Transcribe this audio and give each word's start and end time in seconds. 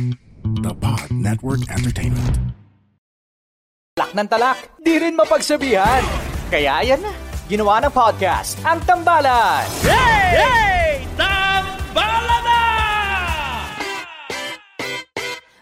The 0.00 0.72
Pod 0.72 1.12
Network 1.12 1.68
Entertainment. 1.68 2.56
Talak 3.92 4.12
ng 4.16 4.28
talak, 4.32 4.58
di 4.80 4.96
rin 4.96 5.12
mapagsabihan. 5.12 6.00
Kaya 6.48 6.80
yan 6.80 7.04
na, 7.04 7.12
ginawa 7.52 7.84
ng 7.84 7.92
podcast, 7.92 8.56
ang 8.64 8.80
Tambalan. 8.88 9.68
Hey! 9.84 10.40
Hey! 10.40 10.88
Tambala 11.20 12.36
na! 12.40 12.60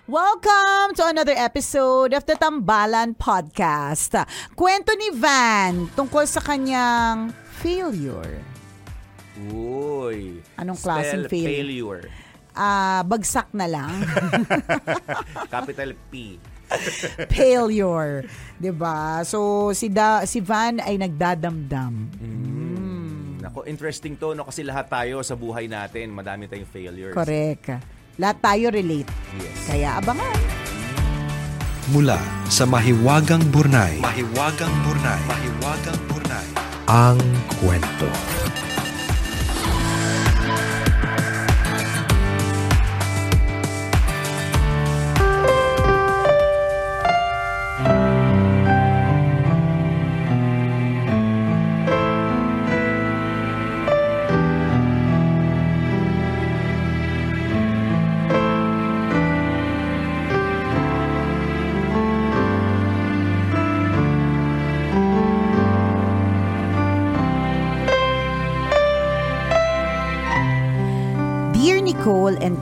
Welcome 0.07 0.95
to 0.95 1.11
another 1.11 1.35
episode 1.35 2.15
of 2.15 2.23
the 2.31 2.39
Tambalan 2.39 3.19
Podcast. 3.19 4.15
Kwento 4.55 4.95
ni 4.95 5.19
Van 5.19 5.91
tungkol 5.99 6.31
sa 6.31 6.39
kanyang 6.39 7.35
failure. 7.59 8.39
Uy. 9.51 10.39
Anong 10.55 10.79
klaseng 10.79 11.27
spell 11.27 11.31
fail- 11.31 11.51
failure? 11.51 12.07
Ah, 12.59 13.07
bagsak 13.07 13.55
na 13.55 13.71
lang. 13.71 14.03
Capital 15.55 15.95
P. 16.11 16.43
failure. 17.33 18.25
'Di 18.61 18.73
ba? 18.75 19.25
So 19.25 19.71
si 19.73 19.89
da, 19.89 20.29
si 20.29 20.45
Van 20.45 20.83
ay 20.85 21.01
nagdadamdam. 21.01 21.95
Nako, 23.39 23.65
interesting 23.65 24.19
to, 24.19 24.35
no? 24.35 24.45
Kasi 24.45 24.67
lahat 24.67 24.91
tayo 24.91 25.23
sa 25.23 25.39
buhay 25.39 25.71
natin, 25.71 26.13
madami 26.13 26.51
tayong 26.51 26.69
failures. 26.69 27.15
Correct. 27.15 27.81
Lahat 28.19 28.37
tayo 28.43 28.75
relate. 28.75 29.09
Kaya 29.65 30.03
abangan. 30.03 30.35
Mula 31.89 32.21
sa 32.53 32.69
Mahiwagang 32.69 33.49
Burnay. 33.49 34.03
Mahiwagang 34.03 34.75
Burnay. 34.85 35.21
Mahiwagang 35.25 36.01
Burnay. 36.11 36.47
Ang 36.85 37.17
kwento. 37.63 38.38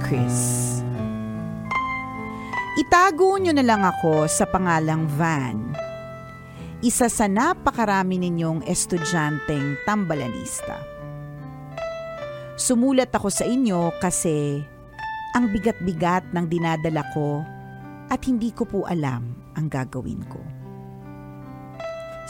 Chris, 0.06 0.78
Itago 2.78 3.42
nyo 3.42 3.50
na 3.50 3.66
lang 3.66 3.82
ako 3.82 4.30
sa 4.30 4.46
pangalang 4.46 5.02
Van. 5.18 5.74
Isa 6.78 7.10
sa 7.10 7.26
napakarami 7.26 8.14
ninyong 8.14 8.62
estudyanteng 8.70 9.82
tambalanista. 9.82 10.78
Sumulat 12.54 13.10
ako 13.10 13.34
sa 13.34 13.50
inyo 13.50 13.98
kasi 13.98 14.62
ang 15.34 15.50
bigat-bigat 15.50 16.30
ng 16.30 16.46
dinadala 16.46 17.02
ko 17.10 17.42
at 18.06 18.22
hindi 18.30 18.54
ko 18.54 18.62
po 18.62 18.86
alam 18.86 19.34
ang 19.58 19.66
gagawin 19.66 20.22
ko. 20.30 20.38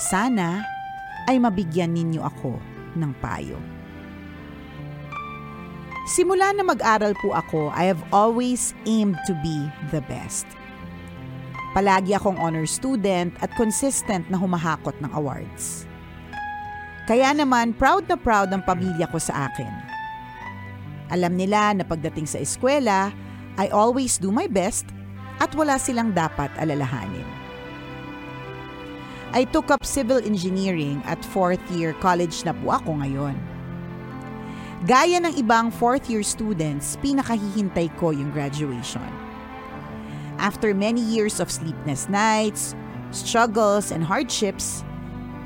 Sana 0.01 0.65
ay 1.29 1.37
mabigyan 1.37 1.93
ninyo 1.93 2.25
ako 2.25 2.57
ng 2.97 3.13
payo. 3.21 3.76
Simula 6.07 6.55
na 6.55 6.63
mag-aral 6.63 7.19
po 7.19 7.35
ako, 7.35 7.75
I 7.75 7.91
have 7.91 7.99
always 8.15 8.79
aimed 8.87 9.19
to 9.27 9.35
be 9.43 9.67
the 9.91 9.99
best. 10.07 10.47
Palagi 11.75 12.15
akong 12.15 12.39
honor 12.39 12.63
student 12.63 13.35
at 13.43 13.51
consistent 13.59 14.23
na 14.31 14.39
humahakot 14.39 14.95
ng 15.03 15.11
awards. 15.19 15.83
Kaya 17.11 17.35
naman, 17.35 17.75
proud 17.75 18.07
na 18.07 18.15
proud 18.15 18.55
ang 18.55 18.63
pamilya 18.63 19.11
ko 19.11 19.19
sa 19.19 19.51
akin. 19.51 19.71
Alam 21.11 21.35
nila 21.35 21.75
na 21.75 21.83
pagdating 21.83 22.31
sa 22.31 22.39
eskwela, 22.39 23.11
I 23.59 23.67
always 23.75 24.15
do 24.15 24.31
my 24.31 24.47
best 24.47 24.87
at 25.43 25.51
wala 25.59 25.75
silang 25.75 26.15
dapat 26.15 26.55
alalahanin. 26.55 27.27
I 29.35 29.43
took 29.43 29.75
up 29.75 29.83
civil 29.83 30.23
engineering 30.23 31.03
at 31.03 31.19
fourth 31.35 31.63
year 31.75 31.99
college 31.99 32.47
na 32.47 32.55
po 32.55 32.79
ako 32.79 33.03
ngayon. 33.03 33.56
Gaya 34.85 35.17
ng 35.25 35.41
ibang 35.41 35.73
fourth-year 35.73 36.21
students, 36.21 37.01
pinakahihintay 37.01 37.89
ko 37.97 38.13
yung 38.13 38.29
graduation. 38.29 39.09
After 40.37 40.77
many 40.77 41.01
years 41.01 41.41
of 41.41 41.49
sleepless 41.49 42.13
nights, 42.13 42.77
struggles, 43.09 43.89
and 43.89 44.05
hardships, 44.05 44.85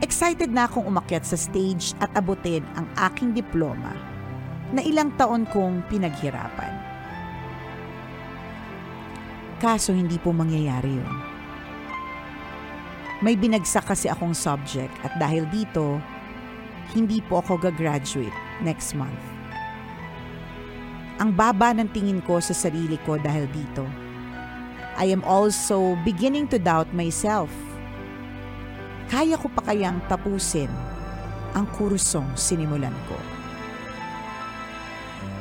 excited 0.03 0.51
na 0.51 0.67
akong 0.67 0.83
umakyat 0.83 1.23
sa 1.23 1.39
stage 1.39 1.95
at 2.03 2.11
abutin 2.19 2.67
ang 2.75 2.91
aking 2.99 3.31
diploma 3.31 3.95
na 4.75 4.83
ilang 4.83 5.15
taon 5.15 5.47
kong 5.47 5.87
pinaghirapan. 5.87 6.75
Kaso 9.63 9.95
hindi 9.95 10.19
po 10.19 10.35
mangyayari 10.35 10.91
yun. 10.91 11.15
May 13.23 13.39
binagsak 13.39 13.87
kasi 13.87 14.11
akong 14.11 14.35
subject 14.35 14.91
at 15.07 15.15
dahil 15.23 15.47
dito, 15.55 16.03
hindi 16.99 17.23
po 17.23 17.39
ako 17.39 17.71
gagraduate 17.71 18.50
next 18.63 18.97
month. 18.97 19.21
Ang 21.21 21.37
baba 21.37 21.77
ng 21.77 21.89
tingin 21.93 22.25
ko 22.25 22.41
sa 22.41 22.57
sarili 22.57 22.97
ko 23.05 23.21
dahil 23.21 23.45
dito. 23.53 23.85
I 24.97 25.13
am 25.13 25.21
also 25.25 25.97
beginning 26.05 26.49
to 26.49 26.57
doubt 26.57 26.89
myself. 26.97 27.53
Kaya 29.13 29.37
ko 29.37 29.53
pa 29.53 29.65
kayang 29.69 30.01
tapusin 30.09 30.71
ang 31.53 31.67
kursong 31.77 32.31
sinimulan 32.39 32.95
ko. 33.11 33.19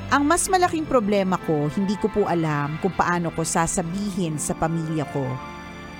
Ang 0.09 0.25
mas 0.25 0.49
malaking 0.49 0.89
problema 0.89 1.37
ko, 1.45 1.69
hindi 1.69 1.93
ko 2.01 2.09
po 2.09 2.25
alam 2.25 2.81
kung 2.81 2.91
paano 2.97 3.29
ko 3.29 3.45
sasabihin 3.45 4.41
sa 4.41 4.57
pamilya 4.57 5.05
ko 5.13 5.21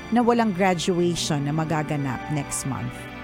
na 0.10 0.26
walang 0.26 0.50
graduation 0.50 1.46
na 1.46 1.54
magaganap 1.54 2.18
next 2.34 2.66
month. 2.66 3.19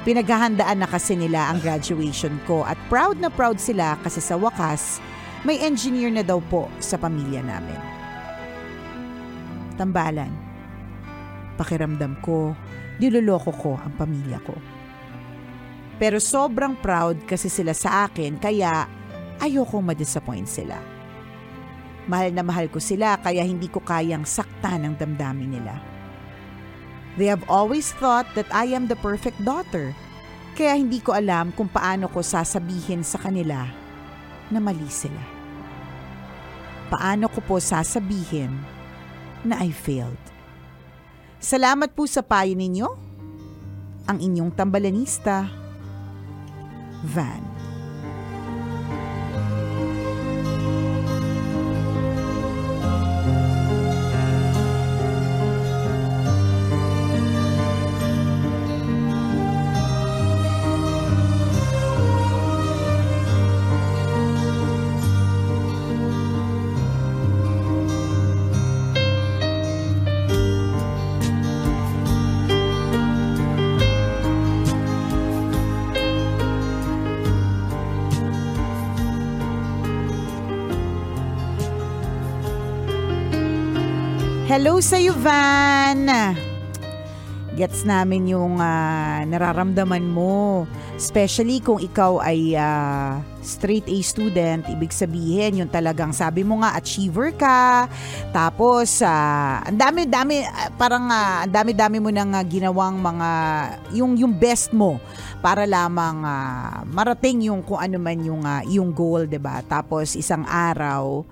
Pinaghahandaan 0.00 0.80
na 0.80 0.88
kasi 0.88 1.12
nila 1.12 1.52
ang 1.52 1.60
graduation 1.60 2.40
ko 2.48 2.64
at 2.64 2.80
proud 2.88 3.20
na 3.20 3.28
proud 3.28 3.60
sila 3.60 4.00
kasi 4.00 4.16
sa 4.24 4.32
wakas, 4.40 4.96
may 5.44 5.60
engineer 5.60 6.08
na 6.08 6.24
daw 6.24 6.40
po 6.48 6.72
sa 6.80 6.96
pamilya 6.96 7.44
namin. 7.44 7.76
Tambalan. 9.76 10.32
Pakiramdam 11.60 12.16
ko, 12.24 12.56
niloloko 12.96 13.52
ko 13.52 13.72
ang 13.76 13.92
pamilya 13.96 14.40
ko. 14.40 14.56
Pero 16.00 16.16
sobrang 16.16 16.80
proud 16.80 17.28
kasi 17.28 17.52
sila 17.52 17.76
sa 17.76 18.08
akin 18.08 18.40
kaya 18.40 18.88
ayokong 19.36 19.84
ma-disappoint 19.84 20.48
sila. 20.48 20.80
Mahal 22.08 22.32
na 22.32 22.40
mahal 22.40 22.72
ko 22.72 22.80
sila 22.80 23.20
kaya 23.20 23.44
hindi 23.44 23.68
ko 23.68 23.84
kayang 23.84 24.24
saktan 24.24 24.88
ang 24.88 24.96
damdamin 24.96 25.60
nila. 25.60 25.89
They 27.18 27.26
have 27.26 27.42
always 27.50 27.90
thought 27.98 28.30
that 28.38 28.46
I 28.54 28.70
am 28.70 28.86
the 28.86 28.98
perfect 28.98 29.42
daughter. 29.42 29.96
Kaya 30.54 30.78
hindi 30.78 31.02
ko 31.02 31.16
alam 31.16 31.50
kung 31.56 31.66
paano 31.66 32.06
ko 32.06 32.22
sasabihin 32.22 33.02
sa 33.02 33.18
kanila 33.18 33.66
na 34.50 34.58
mali 34.62 34.86
sila. 34.86 35.22
Paano 36.90 37.30
ko 37.30 37.38
po 37.42 37.56
sasabihin 37.62 38.50
na 39.46 39.62
I 39.62 39.70
failed. 39.70 40.18
Salamat 41.40 41.96
po 41.96 42.04
sa 42.04 42.20
payo 42.20 42.52
ninyo. 42.52 42.88
Ang 44.10 44.18
inyong 44.18 44.52
tambalanista, 44.52 45.48
Van. 47.06 47.49
Hello 84.50 84.82
sa 84.82 84.98
iyo, 84.98 85.14
Van! 85.14 86.10
Gets 87.54 87.86
namin 87.86 88.34
yung 88.34 88.58
uh, 88.58 89.22
nararamdaman 89.22 90.02
mo. 90.02 90.66
Especially 90.98 91.62
kung 91.62 91.78
ikaw 91.78 92.18
ay 92.18 92.58
uh, 92.58 93.22
straight 93.46 93.86
A 93.86 94.02
student, 94.02 94.66
ibig 94.66 94.90
sabihin 94.90 95.62
yung 95.62 95.70
talagang 95.70 96.10
sabi 96.10 96.42
mo 96.42 96.66
nga 96.66 96.74
achiever 96.74 97.30
ka. 97.38 97.86
Tapos 98.34 98.98
uh, 99.06 99.62
ang 99.70 99.78
dami-dami 99.78 100.42
uh, 100.42 100.74
parang 100.74 101.06
uh, 101.06 101.46
ang 101.46 101.52
dami-dami 101.54 102.02
mo 102.02 102.10
nang 102.10 102.34
uh, 102.34 102.42
ginawang 102.42 102.98
mga 102.98 103.30
yung 103.94 104.18
yung 104.18 104.34
best 104.34 104.74
mo 104.74 104.98
para 105.38 105.62
lamang 105.62 106.26
uh, 106.26 106.82
marating 106.90 107.46
yung 107.46 107.62
kung 107.62 107.78
ano 107.78 108.02
man 108.02 108.18
yung 108.18 108.42
uh, 108.42 108.66
yung 108.66 108.90
goal, 108.90 109.30
'di 109.30 109.38
ba? 109.38 109.62
Tapos 109.62 110.18
isang 110.18 110.42
araw 110.42 111.22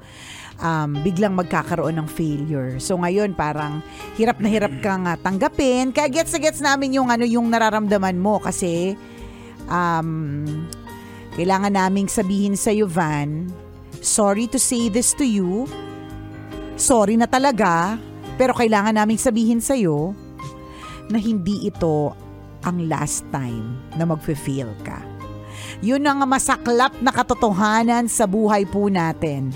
um, 0.62 0.99
biglang 1.02 1.34
magkakaroon 1.34 1.99
ng 1.99 2.08
failure. 2.10 2.78
So 2.82 2.99
ngayon 2.99 3.34
parang 3.34 3.82
hirap 4.19 4.38
na 4.43 4.49
hirap 4.50 4.75
kang 4.82 5.06
uh, 5.06 5.19
tanggapin. 5.19 5.90
Kaya 5.94 6.10
gets 6.10 6.34
na 6.34 6.40
gets 6.43 6.60
namin 6.62 6.99
yung 6.99 7.08
ano 7.10 7.25
yung 7.25 7.50
nararamdaman 7.50 8.19
mo 8.19 8.43
kasi 8.43 8.99
um, 9.70 10.46
kailangan 11.38 11.75
naming 11.75 12.10
sabihin 12.10 12.58
sa 12.58 12.75
iyo 12.75 12.90
Van, 12.90 13.46
sorry 14.02 14.50
to 14.50 14.58
say 14.58 14.90
this 14.90 15.14
to 15.14 15.22
you. 15.22 15.70
Sorry 16.78 17.19
na 17.19 17.26
talaga, 17.26 17.99
pero 18.38 18.55
kailangan 18.55 18.94
naming 18.94 19.19
sabihin 19.19 19.58
sa 19.58 19.75
iyo 19.75 20.14
na 21.10 21.19
hindi 21.19 21.66
ito 21.66 22.14
ang 22.62 22.90
last 22.90 23.26
time 23.31 23.78
na 23.94 24.06
magfe-fail 24.06 24.70
ka. 24.82 24.99
Yun 25.78 26.02
ang 26.06 26.26
masaklap 26.26 26.90
na 26.99 27.14
katotohanan 27.14 28.10
sa 28.10 28.26
buhay 28.26 28.66
po 28.66 28.90
natin 28.90 29.55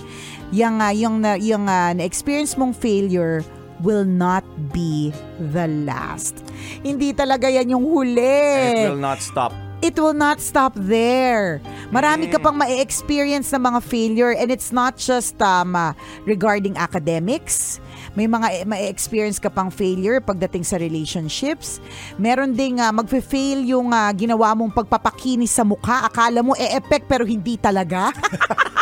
yung, 0.52 0.78
uh, 0.78 0.92
yung, 0.92 1.16
uh, 1.24 1.40
yung 1.40 1.64
uh, 1.66 1.96
na-experience 1.96 2.54
mong 2.60 2.76
failure 2.76 3.40
will 3.82 4.06
not 4.06 4.46
be 4.70 5.10
the 5.52 5.66
last. 5.88 6.38
Hindi 6.86 7.10
talaga 7.12 7.50
yan 7.50 7.74
yung 7.74 7.82
huli. 7.82 8.86
It 8.86 8.92
will 8.94 9.02
not 9.02 9.18
stop. 9.18 9.50
It 9.82 9.98
will 9.98 10.14
not 10.14 10.38
stop 10.38 10.78
there. 10.78 11.58
Marami 11.90 12.30
ka 12.30 12.38
pang 12.38 12.54
ma-experience 12.54 13.50
ng 13.50 13.66
mga 13.66 13.80
failure 13.82 14.30
and 14.30 14.54
it's 14.54 14.70
not 14.70 14.94
just 14.94 15.34
um, 15.42 15.74
uh, 15.74 15.90
regarding 16.22 16.78
academics. 16.78 17.82
May 18.14 18.30
mga 18.30 18.62
ma-experience 18.62 19.42
ka 19.42 19.50
pang 19.50 19.74
failure 19.74 20.22
pagdating 20.22 20.62
sa 20.62 20.78
relationships. 20.78 21.82
Meron 22.14 22.54
ding 22.54 22.78
uh, 22.78 22.94
magfe-fail 22.94 23.66
yung 23.66 23.90
uh, 23.90 24.14
ginawa 24.14 24.54
mong 24.54 24.70
pagpapakinis 24.70 25.50
sa 25.50 25.66
mukha. 25.66 26.06
Akala 26.06 26.46
mo 26.46 26.54
e-effect 26.54 27.10
pero 27.10 27.26
hindi 27.26 27.58
talaga. 27.58 28.14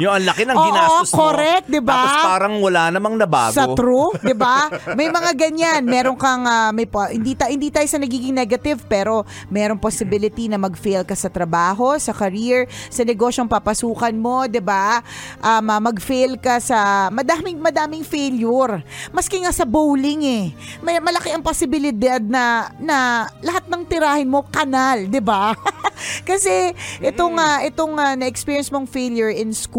yung 0.00 0.12
ang 0.12 0.24
laki 0.24 0.42
ng 0.46 0.56
ginastos 0.56 1.10
Oo, 1.14 1.18
correct, 1.30 1.66
mo. 1.66 1.72
'di 1.72 1.80
ba? 1.82 1.94
Tapos 1.96 2.16
parang 2.26 2.54
wala 2.60 2.82
namang 2.92 3.14
nabago. 3.16 3.56
Sa 3.56 3.64
true, 3.74 4.12
'di 4.24 4.34
ba? 4.36 4.68
May 4.94 5.08
mga 5.08 5.32
ganyan. 5.34 5.82
Meron 5.84 6.16
kang 6.16 6.44
uh, 6.44 6.70
may 6.70 6.86
po, 6.86 7.04
hindi 7.08 7.34
ta, 7.34 7.48
hindi 7.48 7.72
tayo 7.72 7.86
sa 7.88 7.98
nagiging 7.98 8.34
negative 8.36 8.84
pero 8.86 9.24
meron 9.48 9.80
possibility 9.80 10.46
na 10.46 10.60
mag-fail 10.60 11.02
ka 11.02 11.16
sa 11.16 11.32
trabaho, 11.32 11.96
sa 11.96 12.14
career, 12.14 12.68
sa 12.92 13.02
negosyong 13.02 13.48
papasukan 13.48 14.14
mo, 14.14 14.46
'di 14.46 14.62
ba? 14.62 15.00
Um, 15.40 15.66
uh, 15.70 15.80
mag-fail 15.80 16.36
ka 16.36 16.60
sa 16.60 17.08
madaming 17.08 17.58
madaming 17.58 18.04
failure. 18.04 18.82
Maski 19.14 19.42
nga 19.42 19.54
sa 19.54 19.64
bowling 19.64 20.22
eh. 20.26 20.44
May 20.84 21.00
malaki 21.00 21.32
ang 21.32 21.44
posibilidad 21.44 22.20
na 22.20 22.70
na 22.78 23.26
lahat 23.40 23.66
ng 23.66 23.82
tirahin 23.86 24.28
mo 24.28 24.44
kanal, 24.48 25.06
'di 25.08 25.22
ba? 25.22 25.54
Kasi 26.28 26.72
itong 27.04 27.36
uh, 27.36 27.60
itong 27.68 27.94
uh, 27.96 28.16
na-experience 28.16 28.72
mong 28.72 28.88
failure 28.88 29.28
in 29.28 29.52
school 29.52 29.69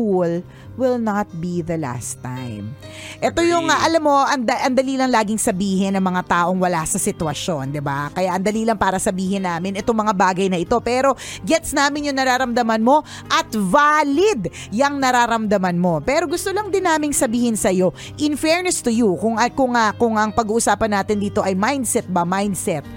will 0.80 0.98
not 0.98 1.28
be 1.38 1.60
the 1.62 1.76
last 1.76 2.18
time. 2.24 2.72
Ito 3.20 3.44
yung, 3.44 3.68
uh, 3.68 3.80
alam 3.86 4.02
mo, 4.02 4.16
ang, 4.24 4.42
ang 4.48 4.74
dali 4.74 4.96
lang 4.96 5.12
laging 5.12 5.38
sabihin 5.38 5.94
ng 5.94 6.04
mga 6.04 6.22
taong 6.26 6.58
wala 6.58 6.82
sa 6.88 6.98
sitwasyon, 6.98 7.76
di 7.76 7.82
ba? 7.84 8.10
Kaya 8.10 8.34
ang 8.36 8.44
dali 8.44 8.64
lang 8.64 8.80
para 8.80 8.98
sabihin 8.98 9.44
namin 9.44 9.78
itong 9.78 9.98
mga 9.98 10.14
bagay 10.16 10.48
na 10.48 10.58
ito. 10.58 10.80
Pero 10.82 11.14
gets 11.44 11.76
namin 11.76 12.10
yung 12.10 12.18
nararamdaman 12.18 12.82
mo 12.82 13.04
at 13.30 13.48
valid 13.52 14.50
yung 14.72 14.98
nararamdaman 14.98 15.78
mo. 15.78 16.00
Pero 16.02 16.26
gusto 16.26 16.50
lang 16.56 16.72
din 16.72 16.88
naming 16.88 17.14
sabihin 17.14 17.60
sa 17.60 17.70
iyo, 17.70 17.92
in 18.18 18.34
fairness 18.40 18.80
to 18.80 18.90
you, 18.90 19.14
kung, 19.20 19.38
kung, 19.54 19.74
uh, 19.76 19.92
kung 20.00 20.16
ang 20.18 20.32
pag-uusapan 20.32 21.04
natin 21.04 21.20
dito 21.20 21.44
ay 21.44 21.54
mindset 21.54 22.08
ba, 22.08 22.24
mindset, 22.24 22.88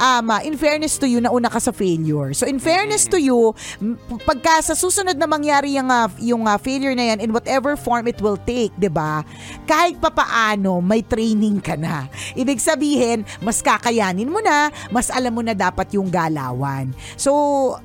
uh, 0.00 0.40
in 0.40 0.56
fairness 0.56 0.96
to 0.96 1.06
you, 1.06 1.20
nauna 1.20 1.52
ka 1.52 1.60
sa 1.60 1.70
failure. 1.70 2.32
So 2.32 2.48
in 2.48 2.56
fairness 2.56 3.04
to 3.12 3.20
you, 3.20 3.52
pagka 4.24 4.64
sa 4.64 4.72
susunod 4.72 5.20
na 5.20 5.28
mangyari 5.28 5.76
yung, 5.76 5.92
uh, 5.92 6.08
yung 6.16 6.48
uh, 6.48 6.56
failure 6.56 6.96
na 6.96 7.12
yan, 7.14 7.20
in 7.20 7.30
whatever 7.36 7.76
form 7.76 8.08
it 8.08 8.16
will 8.24 8.40
take, 8.48 8.72
'di 8.80 8.88
ba? 8.88 9.20
Kahit 9.68 10.00
papaano 10.00 10.80
may 10.80 11.04
training 11.04 11.60
ka 11.60 11.76
na. 11.76 12.08
Ibig 12.32 12.58
sabihin, 12.58 13.28
mas 13.44 13.60
kakayanin 13.60 14.32
mo 14.32 14.40
na, 14.40 14.72
mas 14.88 15.12
alam 15.12 15.36
mo 15.36 15.44
na 15.44 15.52
dapat 15.52 15.92
yung 15.92 16.08
galawan. 16.08 16.90
So, 17.20 17.76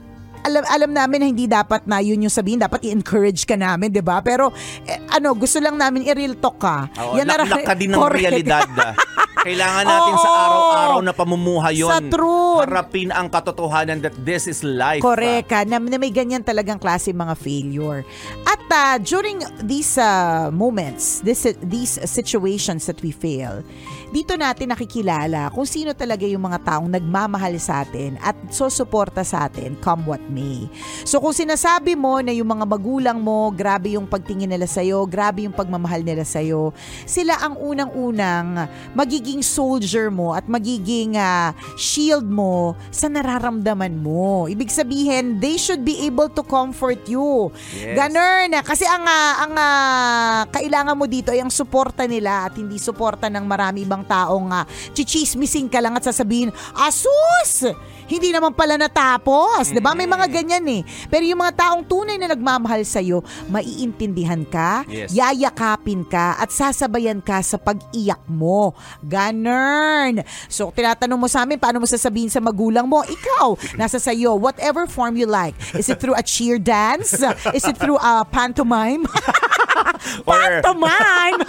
alam 0.46 0.64
alam 0.70 0.92
namin 0.94 1.18
na 1.22 1.28
hindi 1.28 1.46
dapat 1.50 1.90
na 1.90 1.98
yun 2.00 2.22
yung 2.22 2.34
sabihin, 2.34 2.62
dapat 2.62 2.86
i-encourage 2.86 3.50
ka 3.50 3.58
namin, 3.58 3.90
'di 3.90 4.06
ba? 4.06 4.22
Pero 4.22 4.54
eh, 4.86 5.02
ano, 5.10 5.34
gusto 5.34 5.58
lang 5.58 5.75
namin 5.75 6.06
i-real 6.06 6.38
talk 6.38 6.62
ka. 6.62 6.86
Oo, 7.02 7.18
Yan 7.18 7.25
laklak 7.25 7.66
ka 7.66 7.74
din 7.74 7.90
ng 7.90 8.00
correct. 8.00 8.22
realidad. 8.22 8.70
Ah. 8.78 8.94
Kailangan 9.46 9.86
natin 9.86 10.14
Oo, 10.18 10.24
sa 10.25 10.30
araw-araw 10.50 11.00
na 11.06 11.14
pamumuhay 11.14 11.78
yon. 11.78 11.92
Sa 11.94 12.02
truth. 12.02 12.66
Harapin 12.66 13.14
ang 13.14 13.30
katotohanan 13.30 14.02
that 14.02 14.18
this 14.25 14.50
is 14.50 14.66
life. 14.66 15.06
Correct 15.06 15.46
ka, 15.46 15.62
na, 15.70 15.78
na 15.78 16.02
may 16.02 16.10
ganyan 16.10 16.42
talagang 16.42 16.82
klase 16.82 17.14
mga 17.14 17.38
failure. 17.38 18.02
At 18.50 18.66
uh, 18.74 18.98
during 18.98 19.46
these 19.62 20.02
uh, 20.02 20.50
moments, 20.50 21.22
this, 21.22 21.46
these 21.62 21.94
situations 22.10 22.90
that 22.90 22.98
we 23.06 23.14
fail, 23.14 23.62
dito 24.09 24.33
natin 24.35 24.74
nakikilala 24.74 25.53
kung 25.53 25.69
sino 25.69 25.93
talaga 25.93 26.25
yung 26.25 26.43
mga 26.43 26.65
taong 26.65 26.89
nagmamahal 26.89 27.55
sa 27.62 27.85
atin 27.85 28.17
at 28.19 28.33
susuporta 28.51 29.21
sa 29.21 29.45
atin 29.47 29.77
come 29.79 30.03
what 30.09 30.24
may. 30.27 30.67
So 31.05 31.21
kung 31.21 31.31
sinasabi 31.31 31.93
mo 31.93 32.19
na 32.19 32.33
yung 32.33 32.50
mga 32.50 32.65
magulang 32.65 33.21
mo, 33.21 33.53
grabe 33.53 33.95
yung 33.95 34.09
pagtingin 34.09 34.51
nila 34.51 34.65
sa'yo, 34.67 35.05
grabe 35.05 35.45
yung 35.45 35.55
pagmamahal 35.55 36.01
nila 36.01 36.25
sa'yo, 36.25 36.74
sila 37.05 37.38
ang 37.39 37.55
unang-unang 37.62 38.67
magiging 38.97 39.45
soldier 39.45 40.09
mo 40.09 40.33
at 40.33 40.50
magiging 40.50 41.15
uh, 41.15 41.53
shield 41.77 42.25
mo 42.25 42.74
sa 42.89 43.07
nararamdaman 43.07 43.95
mo. 44.01 44.50
Ibig 44.50 44.74
sabihin, 44.74 45.38
they 45.38 45.55
should 45.55 45.85
be 45.85 46.03
able 46.03 46.27
to 46.27 46.41
comfort 46.41 47.00
you. 47.05 47.53
Yes. 47.77 47.95
Ganun. 47.95 48.57
Kasi 48.65 48.83
ang, 48.89 49.05
uh, 49.05 49.33
ang 49.45 49.53
uh, 49.53 50.39
kailangan 50.50 50.95
mo 50.97 51.05
dito 51.05 51.31
ay 51.31 51.39
ang 51.43 51.53
suporta 51.53 52.03
nila 52.09 52.50
at 52.50 52.57
hindi 52.57 52.81
suporta 52.81 53.29
ng 53.29 53.45
marami 53.45 53.85
ibang 53.85 53.95
ibang 53.96 54.04
taong 54.04 54.52
uh, 54.52 54.68
chichismising 54.92 55.72
ka 55.72 55.80
lang 55.80 55.96
at 55.96 56.04
sasabihin, 56.04 56.52
asus! 56.75 57.72
Hindi 58.06 58.30
naman 58.30 58.54
pala 58.54 58.78
natapos. 58.78 59.74
'di 59.74 59.82
ba 59.82 59.98
May 59.98 60.06
mga 60.06 60.30
ganyan 60.30 60.62
eh. 60.70 60.82
Pero 61.10 61.25
yung 61.25 61.42
mga 61.42 61.58
taong 61.58 61.82
tunay 61.82 62.22
na 62.22 62.30
nagmamahal 62.30 62.86
sa'yo, 62.86 63.25
maiintindihan 63.50 64.46
ka, 64.46 64.86
Yes. 64.86 65.10
yayakapin 65.10 66.06
ka, 66.06 66.38
at 66.38 66.54
sasabayan 66.54 67.18
ka 67.18 67.42
sa 67.42 67.58
pag-iyak 67.58 68.22
mo. 68.30 68.78
Ganern. 69.02 70.22
So, 70.46 70.70
tinatanong 70.70 71.18
mo 71.18 71.25
sa 71.25 71.48
amin, 71.48 71.58
paano 71.58 71.82
mo 71.82 71.88
sasabihin 71.90 72.30
sa 72.30 72.38
magulang 72.38 72.86
mo? 72.86 73.02
Ikaw, 73.02 73.58
nasa 73.82 73.98
sa'yo, 73.98 74.38
whatever 74.38 74.86
form 74.86 75.18
you 75.18 75.25
like. 75.25 75.58
Is 75.74 75.90
it 75.90 75.98
through 75.98 76.14
a 76.14 76.22
cheer 76.22 76.62
dance? 76.62 77.18
Is 77.58 77.66
it 77.66 77.80
through 77.80 77.98
a 77.98 78.22
pantomime? 78.22 79.10
Or 80.29 80.38
pantomime! 80.38 81.39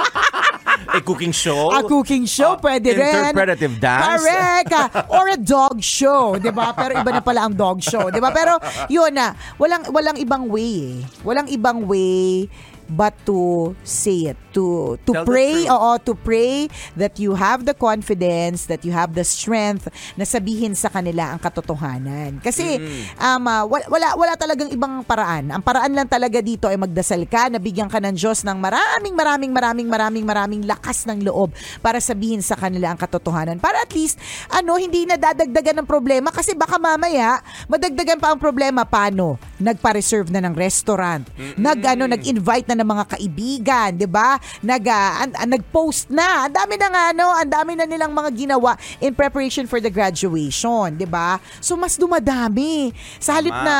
a 0.97 1.01
cooking 1.01 1.33
show. 1.33 1.71
A 1.71 1.83
cooking 1.83 2.25
show, 2.25 2.57
Uh, 2.57 2.63
pwede 2.63 2.89
rin. 2.91 3.05
interpretative 3.05 3.75
dance. 3.77 4.23
Correct. 4.23 4.71
ah. 4.73 4.89
Or 5.11 5.27
a 5.29 5.39
dog 5.39 5.79
show, 5.79 6.37
'di 6.37 6.51
ba? 6.51 6.73
Pero 6.73 6.97
iba 6.97 7.11
na 7.11 7.21
pala 7.21 7.47
ang 7.47 7.55
dog 7.55 7.79
show, 7.81 8.09
'di 8.09 8.19
ba? 8.19 8.31
Pero 8.31 8.57
'yun 8.87 9.13
na, 9.13 9.31
walang 9.57 9.87
walang 9.91 10.17
ibang 10.17 10.47
way 10.47 10.73
eh. 10.81 10.97
Walang 11.23 11.49
ibang 11.49 11.85
way 11.85 12.47
but 12.91 13.15
to 13.27 13.73
say 13.83 14.31
it 14.31 14.39
to 14.55 14.97
to 15.05 15.13
Tell 15.13 15.27
pray 15.27 15.67
oo 15.67 15.91
to 16.01 16.13
pray 16.15 16.71
that 16.95 17.19
you 17.21 17.35
have 17.37 17.67
the 17.67 17.75
confidence 17.75 18.71
that 18.71 18.87
you 18.87 18.95
have 18.95 19.13
the 19.13 19.27
strength 19.27 19.91
na 20.15 20.25
sabihin 20.25 20.73
sa 20.73 20.89
kanila 20.89 21.35
ang 21.35 21.41
katotohanan. 21.43 22.41
Kasi 22.41 22.79
um, 23.21 23.45
ah, 23.45 23.67
wala, 23.67 23.85
wala 23.91 24.09
wala 24.17 24.33
talagang 24.39 24.71
ibang 24.73 25.03
paraan. 25.05 25.51
Ang 25.53 25.63
paraan 25.63 25.93
lang 25.93 26.09
talaga 26.09 26.41
dito 26.41 26.71
ay 26.71 26.79
magdasal 26.79 27.27
ka 27.29 27.51
nabigyan 27.53 27.91
ka 27.91 27.99
ng 28.01 28.17
Diyos 28.17 28.47
ng 28.47 28.57
maraming 28.57 29.15
maraming 29.15 29.53
maraming 29.53 29.89
maraming 29.91 30.25
maraming 30.25 30.63
lakas 30.65 31.05
ng 31.05 31.27
loob 31.27 31.53
para 31.85 32.01
sabihin 32.01 32.41
sa 32.41 32.57
kanila 32.57 32.95
ang 32.95 32.99
katotohanan. 32.99 33.59
Para 33.59 33.83
at 33.83 33.93
least 33.93 34.17
ano 34.49 34.79
hindi 34.79 35.05
na 35.05 35.19
dadagdagan 35.19 35.83
ng 35.83 35.89
problema 35.89 36.31
kasi 36.33 36.57
baka 36.57 36.81
mamaya 36.81 37.43
madagdagan 37.67 38.23
pa 38.23 38.33
ang 38.33 38.41
problema. 38.41 38.87
Paano 38.87 39.37
nagpa-reserve 39.57 40.29
na 40.29 40.41
ng 40.41 40.53
restaurant. 40.53 41.25
Nag 41.57 41.81
ano 41.83 42.05
nag-invite 42.07 42.69
na 42.69 42.77
ng 42.77 42.89
mga 42.89 43.05
kaibigan 43.17 43.91
'di 43.93 44.05
ba? 44.05 44.37
Nag 44.61 44.83
ah, 44.87 45.23
an- 45.23 45.37
an- 45.37 45.53
nag-post 45.53 46.09
na. 46.09 46.47
Ang 46.47 46.55
dami 46.55 46.75
na 46.77 46.89
nga 46.89 47.03
ano 47.11 47.27
ang 47.31 47.49
dami 47.49 47.73
na 47.73 47.85
nilang 47.85 48.13
mga 48.13 48.31
ginawa 48.37 48.75
in 48.99 49.13
preparation 49.13 49.65
for 49.65 49.81
the 49.81 49.89
graduation 49.89 50.93
'di 50.93 51.07
ba? 51.07 51.41
So 51.59 51.75
mas 51.75 51.97
dumadami. 51.97 52.93
Sa 53.19 53.37
halip 53.37 53.53
Tama. 53.53 53.65
na 53.65 53.77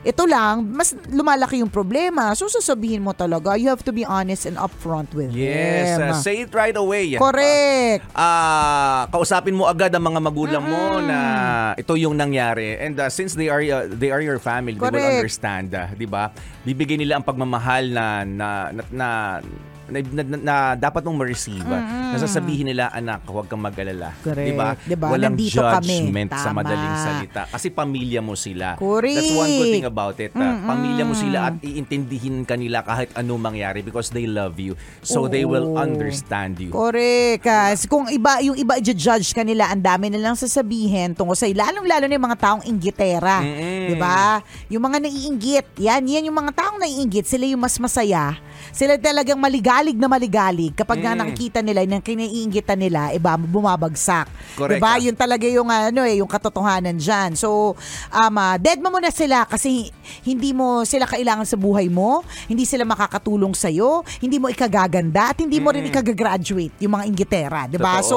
ito 0.00 0.24
lang 0.24 0.64
mas 0.68 0.92
lumalaki 1.08 1.60
yung 1.60 1.72
problema. 1.72 2.32
So 2.36 2.46
sasabihin 2.46 3.00
mo 3.00 3.12
talaga 3.12 3.56
you 3.56 3.68
have 3.68 3.82
to 3.82 3.92
be 3.92 4.04
honest 4.04 4.44
and 4.44 4.56
upfront 4.56 5.12
with 5.12 5.32
Yes, 5.34 5.96
them 5.96 6.12
uh, 6.12 6.18
say 6.18 6.44
it 6.44 6.52
right 6.52 6.76
away. 6.76 7.16
correct. 7.16 8.04
Ah, 8.12 9.08
kausapin 9.08 9.54
mo 9.54 9.64
agad 9.66 9.90
ang 9.90 10.04
mga 10.04 10.20
magulang 10.20 10.64
mo 10.64 11.00
na 11.00 11.18
ito 11.74 11.94
yung 11.94 12.14
nangyari. 12.14 12.76
And 12.76 12.98
uh, 12.98 13.08
since 13.08 13.34
they 13.34 13.48
are 13.48 13.60
uh, 13.60 13.86
they 13.86 14.10
are 14.10 14.20
your 14.20 14.38
family, 14.38 14.76
they 14.76 14.82
will 14.82 14.92
Correct. 14.92 15.13
Understand, 15.20 15.68
uh, 15.74 15.88
'di 15.94 16.06
ba? 16.08 16.32
Bibigyan 16.66 16.98
nila 17.02 17.20
ang 17.20 17.26
pagmamahal 17.26 17.90
na 17.92 18.06
na 18.26 18.48
na, 18.72 18.82
na 18.90 19.08
na, 19.86 19.98
na- 20.02 20.40
na- 20.40 20.74
dapat 20.74 21.00
mong 21.00 21.18
ma-receive. 21.18 21.60
uh, 21.60 21.80
Na 22.10 22.16
sasabihin 22.16 22.66
nila, 22.66 22.88
anak, 22.88 23.24
huwag 23.24 23.46
kang 23.46 23.58
mag-alala. 23.58 24.14
Correct. 24.20 24.46
'Di 24.46 24.54
ba? 24.54 24.68
Diba? 24.78 25.06
Walang 25.10 25.34
Nandito 25.34 25.58
kami. 25.58 25.84
judgment 26.06 26.30
sa 26.30 26.48
Tama. 26.48 26.62
madaling 26.62 26.94
salita. 26.96 27.42
Kasi 27.46 27.68
pamilya 27.68 28.20
mo 28.20 28.32
sila. 28.34 28.74
Correct. 28.74 29.14
That's 29.14 29.34
one 29.34 29.52
good 29.52 29.72
thing 29.72 29.84
about 29.84 30.16
it. 30.16 30.30
uh, 30.32 30.56
Pamilya 30.64 31.02
mo 31.02 31.12
sila 31.12 31.38
at 31.46 31.54
iintindihin 31.58 32.42
ka 32.42 32.54
nila 32.54 32.80
kahit 32.80 33.10
anong 33.14 33.42
mangyari 33.42 33.80
because 33.80 34.08
they 34.08 34.24
love 34.24 34.56
you. 34.56 34.72
So 35.00 35.26
they 35.26 35.42
will 35.42 35.72
Oo. 35.72 35.76
understand 35.76 36.56
you. 36.56 36.70
Correct. 36.70 37.42
Kasi 37.42 37.84
kung 37.84 38.08
iba, 38.08 38.40
yung 38.40 38.54
iba 38.54 38.76
i-judge 38.76 39.32
kanila, 39.32 39.68
ang 39.68 39.80
dami 39.80 40.08
nilang 40.08 40.34
sasabihin 40.34 41.12
tungkol 41.12 41.34
sa 41.34 41.44
lalong-lalo 41.44 42.06
na 42.06 42.14
yung 42.14 42.26
mga 42.26 42.40
taong 42.40 42.62
inggitera. 42.64 43.40
Mm-mm. 43.40 43.86
'Di 43.86 43.96
ba? 43.96 44.40
Yung 44.68 44.82
mga 44.82 44.98
naiinggit. 45.00 45.66
Yan, 45.78 46.02
yan 46.04 46.26
yung 46.26 46.36
mga 46.36 46.52
taong 46.52 46.78
naiinggit, 46.78 47.26
sila 47.26 47.44
yung 47.44 47.60
mas 47.60 47.76
masaya. 47.76 48.38
Sila 48.74 48.98
talagang 48.98 49.38
maligalig 49.38 49.94
na 49.94 50.10
maligalig 50.10 50.74
kapag 50.74 50.98
nga 50.98 51.14
Mm. 51.14 51.20
nakikita 51.22 51.62
nila 51.62 51.86
yung 51.86 52.02
kinaiinggitan 52.02 52.74
nila, 52.74 53.14
iba 53.14 53.38
bumabagsak. 53.38 54.26
Correct 54.58 54.76
'Di 54.76 54.82
ba? 54.82 54.98
ka. 54.98 55.02
Yun 55.06 55.14
talaga 55.14 55.46
yung 55.46 55.70
ano 55.70 56.02
eh, 56.02 56.18
yung 56.18 56.26
katotohanan 56.26 56.98
diyan. 56.98 57.38
So, 57.38 57.78
um, 58.10 58.34
ah, 58.34 58.58
dead 58.58 58.82
mo 58.82 58.90
muna 58.90 59.14
sila 59.14 59.46
kasi 59.46 59.94
hindi 60.26 60.50
mo 60.50 60.82
sila 60.82 61.06
kailangan 61.06 61.46
sa 61.46 61.54
buhay 61.54 61.86
mo, 61.86 62.26
hindi 62.50 62.66
sila 62.66 62.82
makakatulong 62.82 63.54
sa 63.54 63.70
hindi 64.18 64.36
mo 64.42 64.50
ikagaganda 64.50 65.30
at 65.30 65.38
hindi 65.38 65.62
mo 65.62 65.70
rin 65.70 65.86
ikagagraduate 65.86 66.74
yung 66.82 66.98
mga 66.98 67.04
inggitera, 67.06 67.60
'di 67.70 67.78
ba? 67.78 68.02
Totoo. 68.02 68.10
So, 68.10 68.16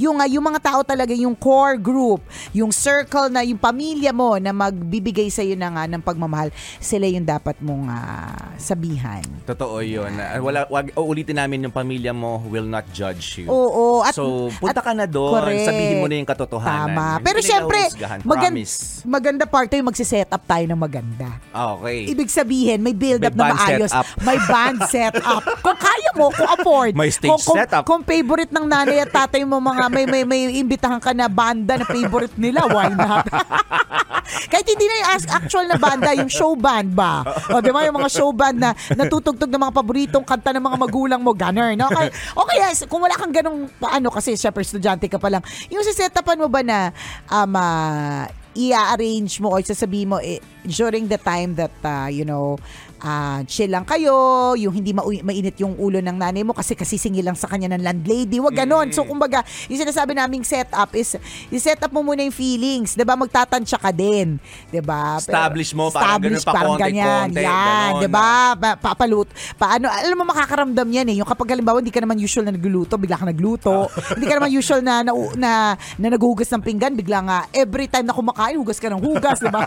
yung 0.00 0.24
ah, 0.24 0.28
yung 0.30 0.44
mga 0.48 0.60
tao 0.72 0.80
talaga 0.88 1.12
yung 1.12 1.36
core 1.36 1.76
group, 1.76 2.24
yung 2.56 2.72
circle 2.72 3.28
na 3.28 3.44
yung 3.44 3.60
pamilya 3.60 4.16
mo 4.16 4.40
na 4.40 4.56
magbibigay 4.56 5.28
sa 5.28 5.44
iyo 5.44 5.52
ng 5.52 5.74
ah, 5.76 5.84
ng 5.84 6.00
pagmamahal, 6.00 6.48
sila 6.80 7.04
yung 7.04 7.28
dapat 7.28 7.60
mong 7.60 7.84
ah, 7.92 8.56
sabihan. 8.56 9.20
Totoo 9.44 9.84
yun. 9.84 9.97
Uh, 10.00 10.38
Wala, 10.40 10.58
wag, 10.66 10.92
uulitin 10.92 11.36
namin 11.36 11.64
yung 11.64 11.72
pamilya 11.72 12.12
mo 12.12 12.44
will 12.44 12.64
not 12.64 12.86
judge 12.88 13.40
you. 13.40 13.46
Oo, 13.46 14.00
at- 14.00 14.12
so, 14.12 14.52
punta 14.54 14.78
at- 14.78 14.84
ka 14.84 14.92
na 14.92 15.04
doon. 15.04 15.34
correct. 15.34 15.64
Sabihin 15.64 15.96
mo 15.98 16.06
na 16.06 16.14
yung 16.14 16.28
katotohanan. 16.28 16.92
Tama. 16.92 17.06
Hindi 17.10 17.24
Pero 17.24 17.38
nila 17.38 17.48
syempre, 17.48 17.78
magan- 18.22 18.54
Promise. 18.54 18.74
maganda 19.02 19.44
part 19.44 19.68
yung 19.70 19.88
magsiset 19.88 20.28
up 20.28 20.42
tayo 20.44 20.64
ng 20.64 20.76
maganda. 20.76 21.28
Ah, 21.50 21.74
Okay. 21.74 22.10
Ibig 22.10 22.28
sabihin, 22.28 22.78
may 22.78 22.92
build 22.92 23.22
up 23.22 23.32
na 23.32 23.52
maayos. 23.52 23.90
May 24.20 24.38
band 24.40 24.78
set 24.86 25.16
up. 25.18 25.42
Kung 25.64 25.78
kaya 25.78 26.10
mo, 26.12 26.28
kung 26.28 26.50
afford. 26.50 26.92
May 26.92 27.08
stage 27.08 27.30
kung, 27.30 27.40
kung, 27.44 27.56
setup. 27.56 27.82
Kung 27.84 28.02
favorite 28.02 28.50
ng 28.50 28.64
nanay 28.64 29.00
at 29.00 29.10
tatay 29.10 29.42
mo 29.42 29.56
mga 29.56 29.84
may 29.88 30.04
may 30.04 30.22
may 30.22 30.42
imbitahan 30.56 30.98
ka 30.98 31.12
na 31.12 31.26
banda 31.26 31.74
na 31.74 31.84
favorite 31.84 32.34
nila, 32.36 32.66
why 32.66 32.90
not? 32.90 33.24
Kahit 34.52 34.66
hindi 34.66 34.84
na 34.84 34.94
yung 34.98 35.10
actual 35.30 35.64
na 35.64 35.76
banda, 35.76 36.12
yung 36.12 36.28
show 36.28 36.52
band 36.52 36.92
ba? 36.92 37.24
O, 37.48 37.60
di 37.60 37.68
ba? 37.68 37.84
Yung 37.84 37.96
mga 37.96 38.10
show 38.10 38.28
band 38.30 38.58
na 38.58 38.70
natutugtog 38.92 39.48
ng 39.48 39.62
mga 39.62 39.74
paboritong 39.88 40.20
kanta 40.20 40.52
ng 40.52 40.60
mga 40.60 40.76
magulang 40.84 41.20
mo, 41.24 41.32
ganun. 41.32 41.72
No? 41.72 41.88
Okay, 41.88 42.12
okay 42.12 42.56
yes, 42.60 42.84
kung 42.84 43.00
wala 43.00 43.16
kang 43.16 43.32
ganong, 43.32 43.72
paano 43.80 44.12
kasi, 44.12 44.36
syempre, 44.36 44.60
estudyante 44.60 45.08
ka 45.08 45.16
pa 45.16 45.32
lang. 45.32 45.40
Yung 45.72 45.80
sisetapan 45.80 46.36
mo 46.36 46.52
ba 46.52 46.60
na, 46.60 46.92
um, 47.32 47.56
ah, 47.56 48.28
i-arrange 48.52 49.40
mo 49.40 49.48
o 49.48 49.56
sasabihin 49.64 50.12
mo 50.12 50.20
eh, 50.20 50.44
during 50.68 51.08
the 51.08 51.16
time 51.16 51.56
that, 51.56 51.72
uh, 51.80 52.12
you 52.12 52.28
know, 52.28 52.60
ah, 53.00 53.40
chill 53.44 53.68
lang 53.68 53.84
kayo, 53.84 54.14
yung 54.54 54.72
hindi 54.72 54.90
mau- 54.90 55.06
mainit 55.08 55.58
yung 55.58 55.74
ulo 55.74 55.98
ng 55.98 56.14
nanay 56.14 56.42
mo 56.42 56.52
kasi 56.52 56.74
kasisingil 56.74 57.22
lang 57.22 57.38
sa 57.38 57.46
kanya 57.46 57.74
ng 57.74 57.82
landlady. 57.82 58.38
Wag 58.38 58.54
ganon. 58.56 58.90
So, 58.90 59.04
kumbaga, 59.04 59.40
yung 59.66 59.78
sinasabi 59.78 60.14
naming 60.14 60.42
setup 60.42 60.90
is, 60.94 61.14
i-set 61.48 61.78
up 61.78 61.90
mo 61.90 62.02
muna 62.02 62.22
yung 62.22 62.34
feelings. 62.34 62.94
'di 62.94 63.02
ba 63.02 63.14
Magtatansya 63.14 63.78
ka 63.78 63.90
din. 63.90 64.38
'di 64.68 64.80
ba 64.80 65.18
Pero- 65.18 65.34
Establish 65.34 65.70
mo, 65.72 65.90
parang 65.90 66.18
ganun 66.18 66.38
establish, 66.38 66.44
pa, 66.44 66.52
parang 66.52 66.72
konti, 66.74 66.82
ganyan. 66.84 67.28
konti, 67.28 67.42
Yan, 67.42 67.54
ganon. 67.54 68.00
'di 68.00 68.08
ba 68.08 68.28
Pa, 68.58 68.70
papalut. 68.74 69.28
Paano, 69.54 69.86
alam 69.86 70.16
mo, 70.16 70.24
makakaramdam 70.26 70.88
yan 70.88 71.06
eh. 71.08 71.16
Yung 71.20 71.28
kapag 71.28 71.54
halimbawa, 71.54 71.78
hindi 71.78 71.94
ka 71.94 72.02
naman 72.02 72.18
usual 72.18 72.44
na 72.44 72.52
nagluluto, 72.52 72.98
bigla 72.98 73.16
ka 73.16 73.26
nagluto. 73.26 73.86
hindi 74.16 74.26
ka 74.26 74.34
naman 74.36 74.50
usual 74.50 74.80
na, 74.82 75.02
na, 75.02 75.12
na, 75.34 75.52
na 75.96 76.06
naghuhugas 76.10 76.48
ng 76.48 76.62
pinggan, 76.62 76.92
bigla 76.94 77.18
nga, 77.22 77.38
every 77.52 77.86
time 77.86 78.04
na 78.04 78.12
kumakain, 78.12 78.58
hugas 78.58 78.76
ka 78.76 78.88
ng 78.88 78.98
hugas, 78.98 79.38
di 79.38 79.50
ba? 79.50 79.62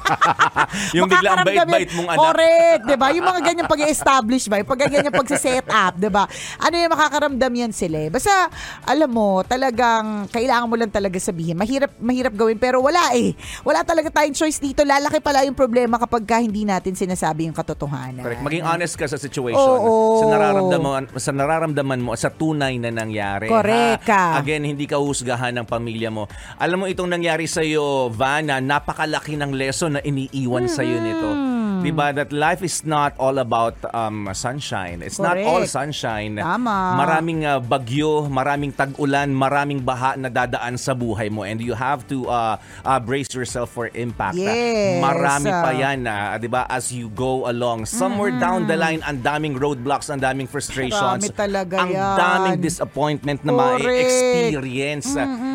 Yung 0.97 1.07
bigla 1.07 1.29
ang 1.33 1.45
bait-bait 1.45 1.89
mong 1.93 2.09
anak. 2.09 2.19
Correct, 2.19 2.81
di 2.83 2.95
ba? 2.95 3.07
Yung 3.21 3.29
mga 3.37 3.41
ganyan 3.45 3.67
pag-establish 3.69 4.49
ba? 4.49 4.57
Yung 4.57 4.65
pag 4.65 4.81
ganyan 4.89 5.13
pag-set 5.13 5.69
up, 5.69 5.93
di 5.93 6.09
ba? 6.09 6.25
Ano 6.57 6.73
yung 6.73 6.89
makakaramdam 6.89 7.53
yan 7.53 7.69
sila 7.69 8.01
eh. 8.01 8.09
Basta, 8.09 8.49
alam 8.89 9.13
mo, 9.13 9.45
talagang 9.45 10.25
kailangan 10.33 10.65
mo 10.65 10.73
lang 10.73 10.89
talaga 10.89 11.21
sabihin. 11.21 11.53
Mahirap, 11.53 11.93
mahirap 12.01 12.33
gawin, 12.33 12.57
pero 12.57 12.81
wala 12.81 13.13
eh. 13.13 13.37
Wala 13.61 13.85
talaga 13.85 14.09
tayong 14.09 14.33
choice 14.33 14.57
dito. 14.57 14.81
Lalaki 14.81 15.21
pala 15.21 15.45
yung 15.45 15.53
problema 15.53 16.01
kapag 16.01 16.25
ka 16.25 16.41
hindi 16.41 16.65
natin 16.65 16.97
sinasabi 16.97 17.45
yung 17.45 17.53
katotohanan. 17.53 18.25
Correct. 18.25 18.41
Maging 18.41 18.65
honest 18.65 18.97
ka 18.97 19.05
sa 19.05 19.21
situation. 19.21 19.61
Oo. 19.61 20.17
Sa 20.17 20.25
nararamdaman 20.25 21.13
sa 21.21 21.29
nararamdaman 21.29 21.99
mo 22.01 22.17
sa 22.17 22.33
tunay 22.33 22.81
na 22.81 22.89
nangyari. 22.89 23.45
Correct 23.45 24.09
ha? 24.09 24.33
ka. 24.33 24.41
Again, 24.41 24.65
hindi 24.65 24.89
ka 24.89 24.97
husgahan 24.97 25.53
ng 25.61 25.67
pamilya 25.69 26.09
mo. 26.09 26.25
Alam 26.57 26.83
mo 26.83 26.85
itong 26.89 27.11
nangyari 27.11 27.45
sa 27.45 27.61
iyo, 27.61 28.09
Vanna, 28.09 28.57
napakalaki 28.57 29.37
ng 29.37 29.53
lesson 29.53 29.99
na 29.99 30.01
iniiwan 30.01 30.65
sa 30.65 30.81
iyo 30.81 30.97
nito. 30.97 31.50
Hmm. 31.81 31.83
'Di 31.83 31.91
ba 31.91 32.13
that 32.13 32.29
life 32.29 32.61
is 32.61 32.85
not 32.85 33.17
all 33.17 33.41
about 33.41 33.73
um, 33.89 34.29
sunshine. 34.31 35.01
It's 35.01 35.17
not 35.17 35.33
Correct. 35.33 35.49
all 35.49 35.63
sunshine. 35.65 36.37
Tama. 36.37 36.93
Maraming 36.95 37.41
uh, 37.41 37.57
bagyo, 37.57 38.29
maraming 38.29 38.69
tag-ulan, 38.71 39.33
maraming 39.33 39.81
baha 39.81 40.13
na 40.13 40.29
dadaan 40.29 40.77
sa 40.77 40.93
buhay 40.93 41.33
mo 41.33 41.41
and 41.41 41.57
you 41.57 41.73
have 41.73 42.05
to 42.05 42.29
uh, 42.29 42.55
uh, 42.85 42.99
brace 43.01 43.33
yourself 43.33 43.73
for 43.73 43.89
impact. 43.97 44.37
Yes. 44.37 45.01
Marami 45.01 45.49
pa 45.49 45.69
Ah. 45.71 45.73
yan, 45.73 46.05
ah, 46.05 46.37
'di 46.37 46.45
ba, 46.45 46.69
as 46.69 46.93
you 46.93 47.09
go 47.09 47.49
along. 47.49 47.89
Somewhere 47.89 48.29
down 48.37 48.69
the 48.69 48.77
line, 48.77 49.01
ang 49.01 49.25
daming 49.25 49.57
roadblocks, 49.57 50.13
ang 50.13 50.21
daming 50.21 50.45
frustrations. 50.45 51.25
Marami 51.25 51.33
talaga 51.33 51.81
ang 51.81 51.89
yan. 51.89 52.13
daming 52.13 52.57
disappointment 52.61 53.41
na 53.41 53.51
Correct. 53.51 53.81
ma-experience. 53.89 55.09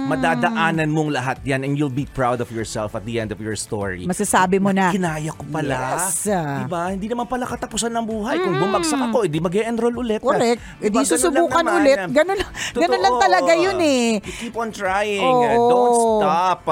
Madadaanan 0.06 0.88
mong 0.88 1.10
lahat 1.10 1.42
yan 1.42 1.66
and 1.66 1.74
you'll 1.74 1.92
be 1.92 2.06
proud 2.14 2.38
of 2.38 2.48
yourself 2.54 2.94
at 2.94 3.02
the 3.02 3.18
end 3.18 3.34
of 3.34 3.42
your 3.42 3.58
story. 3.58 4.06
Masasabi 4.06 4.62
mo 4.62 4.70
na. 4.70 4.94
Kinaya 4.94 5.34
ko 5.34 5.42
pala. 5.50 5.98
Yes. 5.98 6.30
Mm. 6.30 6.58
Diba? 6.62 6.82
Hindi 6.94 7.06
naman 7.10 7.26
pala 7.26 7.44
katapusan 7.44 7.90
ng 7.90 8.06
buhay. 8.06 8.38
Kung 8.38 8.54
bumagsak 8.56 9.00
ako, 9.02 9.26
edi 9.26 9.42
mag 9.42 9.54
enroll 9.58 9.98
ulit. 9.98 10.22
Correct. 10.22 10.62
Di 10.78 10.86
Diba? 10.86 11.02
Ganun 11.02 11.10
susubukan 11.10 11.64
ulit. 11.66 11.98
Ganun, 12.14 12.36
lang- 12.38 12.54
ganun 12.72 13.00
lang 13.02 13.14
talaga 13.18 13.52
yun 13.52 13.78
eh. 13.82 14.22
You 14.22 14.34
keep 14.38 14.54
on 14.54 14.70
trying. 14.70 15.22
Oo. 15.26 15.66
Don't 15.66 15.98
stop. 16.22 16.64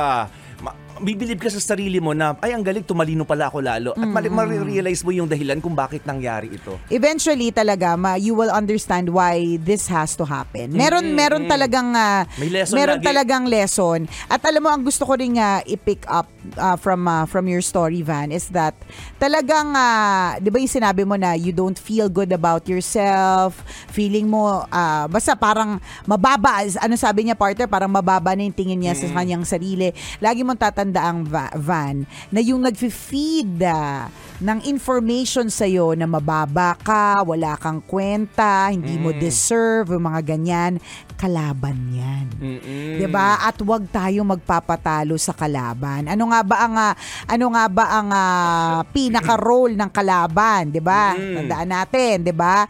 Bibilib 1.04 1.36
ka 1.36 1.52
sa 1.52 1.60
sarili 1.60 2.00
mo 2.00 2.16
na, 2.16 2.32
ay, 2.40 2.56
ang 2.56 2.64
galing, 2.64 2.80
tumalino 2.80 3.28
pala 3.28 3.52
ako 3.52 3.60
lalo. 3.60 3.90
At 3.92 4.08
mali- 4.08 4.32
marirealize 4.32 5.04
mo 5.04 5.12
yung 5.12 5.28
dahilan 5.28 5.60
kung 5.60 5.76
bakit 5.76 6.08
nangyari 6.08 6.48
ito. 6.48 6.80
Eventually 6.88 7.52
talaga 7.52 7.92
ma, 7.94 8.16
you 8.16 8.32
will 8.32 8.48
understand 8.48 9.12
why 9.12 9.60
this 9.60 9.84
has 9.86 10.16
to 10.16 10.24
happen. 10.24 10.72
Meron 10.72 11.12
meron 11.12 11.44
talagang 11.44 11.92
May 12.40 12.48
lesson 12.48 12.74
meron 12.74 12.98
lagi. 12.98 13.06
talagang 13.06 13.44
lesson. 13.44 14.08
At 14.26 14.40
alam 14.48 14.64
mo 14.64 14.70
ang 14.72 14.80
gusto 14.80 15.04
ko 15.04 15.12
ring 15.14 15.36
ah, 15.36 15.60
i-pick 15.68 16.08
up 16.08 16.24
ah, 16.56 16.80
from 16.80 17.04
ah, 17.04 17.28
from 17.28 17.44
your 17.44 17.60
story 17.60 18.00
Van 18.00 18.32
is 18.32 18.48
that 18.50 18.72
talagang 19.20 19.76
ah, 19.76 20.40
'di 20.40 20.48
ba 20.48 20.56
yung 20.56 20.72
sinabi 20.72 21.04
mo 21.04 21.20
na 21.20 21.36
you 21.36 21.52
don't 21.52 21.76
feel 21.76 22.08
good 22.08 22.32
about 22.32 22.64
yourself, 22.64 23.60
feeling 23.92 24.26
mo 24.26 24.64
ah, 24.72 25.04
basta 25.06 25.36
parang 25.36 25.76
mababa 26.08 26.64
ano 26.64 26.94
sabi 26.96 27.28
niya 27.28 27.36
partner 27.36 27.68
parang 27.68 27.92
mababa 27.92 28.32
na 28.32 28.46
yung 28.46 28.56
tingin 28.56 28.80
niya 28.80 28.96
sa 28.96 29.10
kanyang 29.10 29.44
sarili. 29.44 29.92
Lagi 30.18 30.40
mong 30.40 30.56
tatandaang 30.94 31.26
Va- 31.26 31.54
Van 31.58 32.06
na 32.30 32.38
yung 32.38 32.62
nagfi-feed 32.62 33.58
ah, 33.66 34.06
ng 34.38 34.62
information 34.70 35.50
sa'yo 35.50 35.98
na 35.98 36.06
mababa 36.06 36.78
ka, 36.78 37.26
wala 37.26 37.58
kang 37.58 37.82
kwenta, 37.82 38.70
hindi 38.70 38.94
mo 38.98 39.10
deserve, 39.14 39.94
yung 39.94 40.06
mga 40.06 40.22
ganyan, 40.22 40.72
kalaban 41.18 41.78
yan. 41.94 42.26
Mm-mm. 42.38 42.98
'Di 42.98 43.06
ba? 43.10 43.42
At 43.42 43.58
wag 43.62 43.86
tayong 43.90 44.26
magpapatalo 44.38 45.14
sa 45.18 45.30
kalaban. 45.34 46.10
Ano 46.10 46.30
nga 46.30 46.40
ba 46.42 46.56
ang 46.66 46.74
ah, 46.74 46.94
ano 47.26 47.46
nga 47.54 47.64
ba 47.70 47.84
ang 47.90 48.08
ah, 48.10 48.78
pinaka-role 48.90 49.74
ng 49.78 49.90
kalaban, 49.94 50.70
'di 50.70 50.82
ba? 50.82 51.14
Tandaan 51.14 51.70
natin, 51.70 52.14
'di 52.22 52.34
ba? 52.34 52.66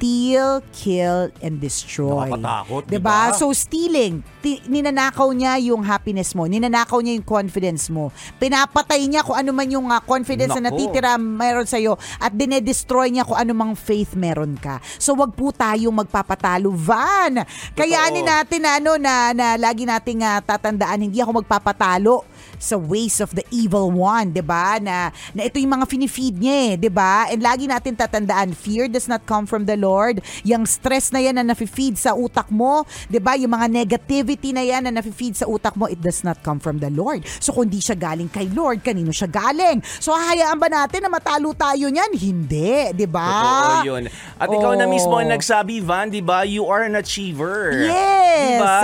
Steal, 0.00 0.64
kill 0.72 1.28
and 1.44 1.60
destroy. 1.60 2.32
Nakakatakot, 2.32 2.88
'Di 2.88 2.96
'di 2.96 3.04
ba? 3.04 3.28
ba? 3.28 3.36
So 3.36 3.52
stealing, 3.52 4.24
ti- 4.40 4.64
ninanakaw 4.64 5.28
niya 5.36 5.60
yung 5.60 5.84
happiness 5.84 6.32
mo, 6.32 6.48
ninanakaw 6.48 7.04
niya 7.04 7.20
yung 7.20 7.28
confidence 7.28 7.92
mo. 7.92 8.08
Pinapatay 8.40 9.04
niya 9.04 9.20
kung 9.20 9.36
ano 9.36 9.52
man 9.52 9.68
yung 9.68 9.92
ah, 9.92 10.00
confidence 10.00 10.56
na 10.56 10.72
Nako. 10.72 10.72
natitira 10.72 11.20
meron 11.20 11.68
sa 11.68 11.76
at 12.16 12.32
dinedestroy 12.32 13.12
niya 13.12 13.28
kung 13.28 13.36
ano 13.36 13.52
mang 13.52 13.76
faith 13.76 14.16
meron 14.16 14.56
ka. 14.56 14.80
So 14.96 15.12
wag 15.20 15.36
po 15.36 15.52
tayong 15.52 15.92
magpapatalo, 15.92 16.72
Van. 16.72 17.44
Kayanin 17.76 18.24
natin 18.24 18.60
na 18.64 18.80
ano 18.80 18.96
na, 18.96 19.36
na 19.36 19.60
lagi 19.60 19.84
nating 19.84 20.24
ah, 20.24 20.40
tatandaan 20.40 21.12
hindi 21.12 21.20
ako 21.20 21.44
magpapatalo 21.44 22.24
sa 22.60 22.76
ways 22.76 23.18
of 23.18 23.32
the 23.32 23.42
evil 23.48 23.88
one, 23.88 24.36
'di 24.36 24.44
ba? 24.44 24.76
Na 24.78 25.08
na 25.32 25.48
ito 25.48 25.56
yung 25.56 25.72
mga 25.74 25.88
finifeed 25.88 26.36
niya, 26.36 26.56
eh, 26.68 26.72
'di 26.76 26.90
ba? 26.92 27.26
And 27.32 27.40
lagi 27.40 27.64
natin 27.64 27.96
tatandaan, 27.96 28.52
fear 28.52 28.84
does 28.86 29.08
not 29.08 29.24
come 29.24 29.48
from 29.48 29.64
the 29.64 29.74
Lord. 29.74 30.20
Yung 30.44 30.68
stress 30.68 31.08
na 31.08 31.18
yan 31.18 31.40
na 31.40 31.44
nafe-feed 31.46 31.96
sa 31.96 32.12
utak 32.12 32.52
mo, 32.52 32.84
'di 33.08 33.18
ba? 33.18 33.34
Yung 33.34 33.50
mga 33.50 33.66
negativity 33.66 34.52
na 34.52 34.60
yan 34.60 34.84
na 34.84 34.92
nafe-feed 34.92 35.40
sa 35.40 35.48
utak 35.48 35.72
mo, 35.74 35.88
it 35.88 35.98
does 35.98 36.20
not 36.20 36.36
come 36.44 36.60
from 36.60 36.76
the 36.78 36.92
Lord. 36.92 37.24
So 37.40 37.56
kung 37.56 37.72
di 37.72 37.80
siya 37.80 37.96
galing 37.96 38.28
kay 38.28 38.52
Lord, 38.52 38.84
kanino 38.84 39.08
siya 39.10 39.26
galing? 39.26 39.80
So 39.98 40.12
hahayaan 40.12 40.60
ba 40.60 40.68
natin 40.68 41.00
na 41.00 41.10
matalo 41.10 41.56
tayo 41.56 41.88
niyan? 41.88 42.12
Hindi, 42.12 42.92
'di 42.92 43.08
ba? 43.08 43.32
Totoo 43.80 43.88
yun. 43.88 44.04
At 44.36 44.52
ikaw 44.52 44.76
na 44.76 44.84
Oh. 44.84 44.92
mismo 44.92 45.14
ang 45.16 45.32
nagsabi, 45.32 45.80
Van, 45.80 46.12
di 46.12 46.20
ba? 46.20 46.44
You 46.44 46.68
are 46.68 46.84
an 46.84 46.98
achiever. 46.98 47.88
Yes. 47.88 48.40
Di 48.40 48.52
ba? 48.60 48.76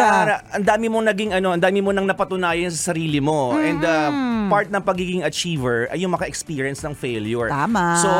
Ang 0.54 0.64
dami 0.64 0.86
mong 0.86 1.06
naging 1.12 1.30
ano, 1.34 1.52
ang 1.52 1.60
dami 1.60 1.82
mo 1.82 1.90
nang 1.90 2.06
napatunayan 2.06 2.70
sa 2.70 2.94
sarili 2.94 3.18
mo. 3.18 3.52
And 3.66 3.82
uh, 3.82 4.10
part 4.48 4.70
ng 4.70 4.82
pagiging 4.82 5.22
achiever 5.26 5.90
ay 5.90 6.06
yung 6.06 6.12
maka-experience 6.14 6.80
ng 6.86 6.94
failure. 6.94 7.50
Tama. 7.50 7.98
So, 8.00 8.10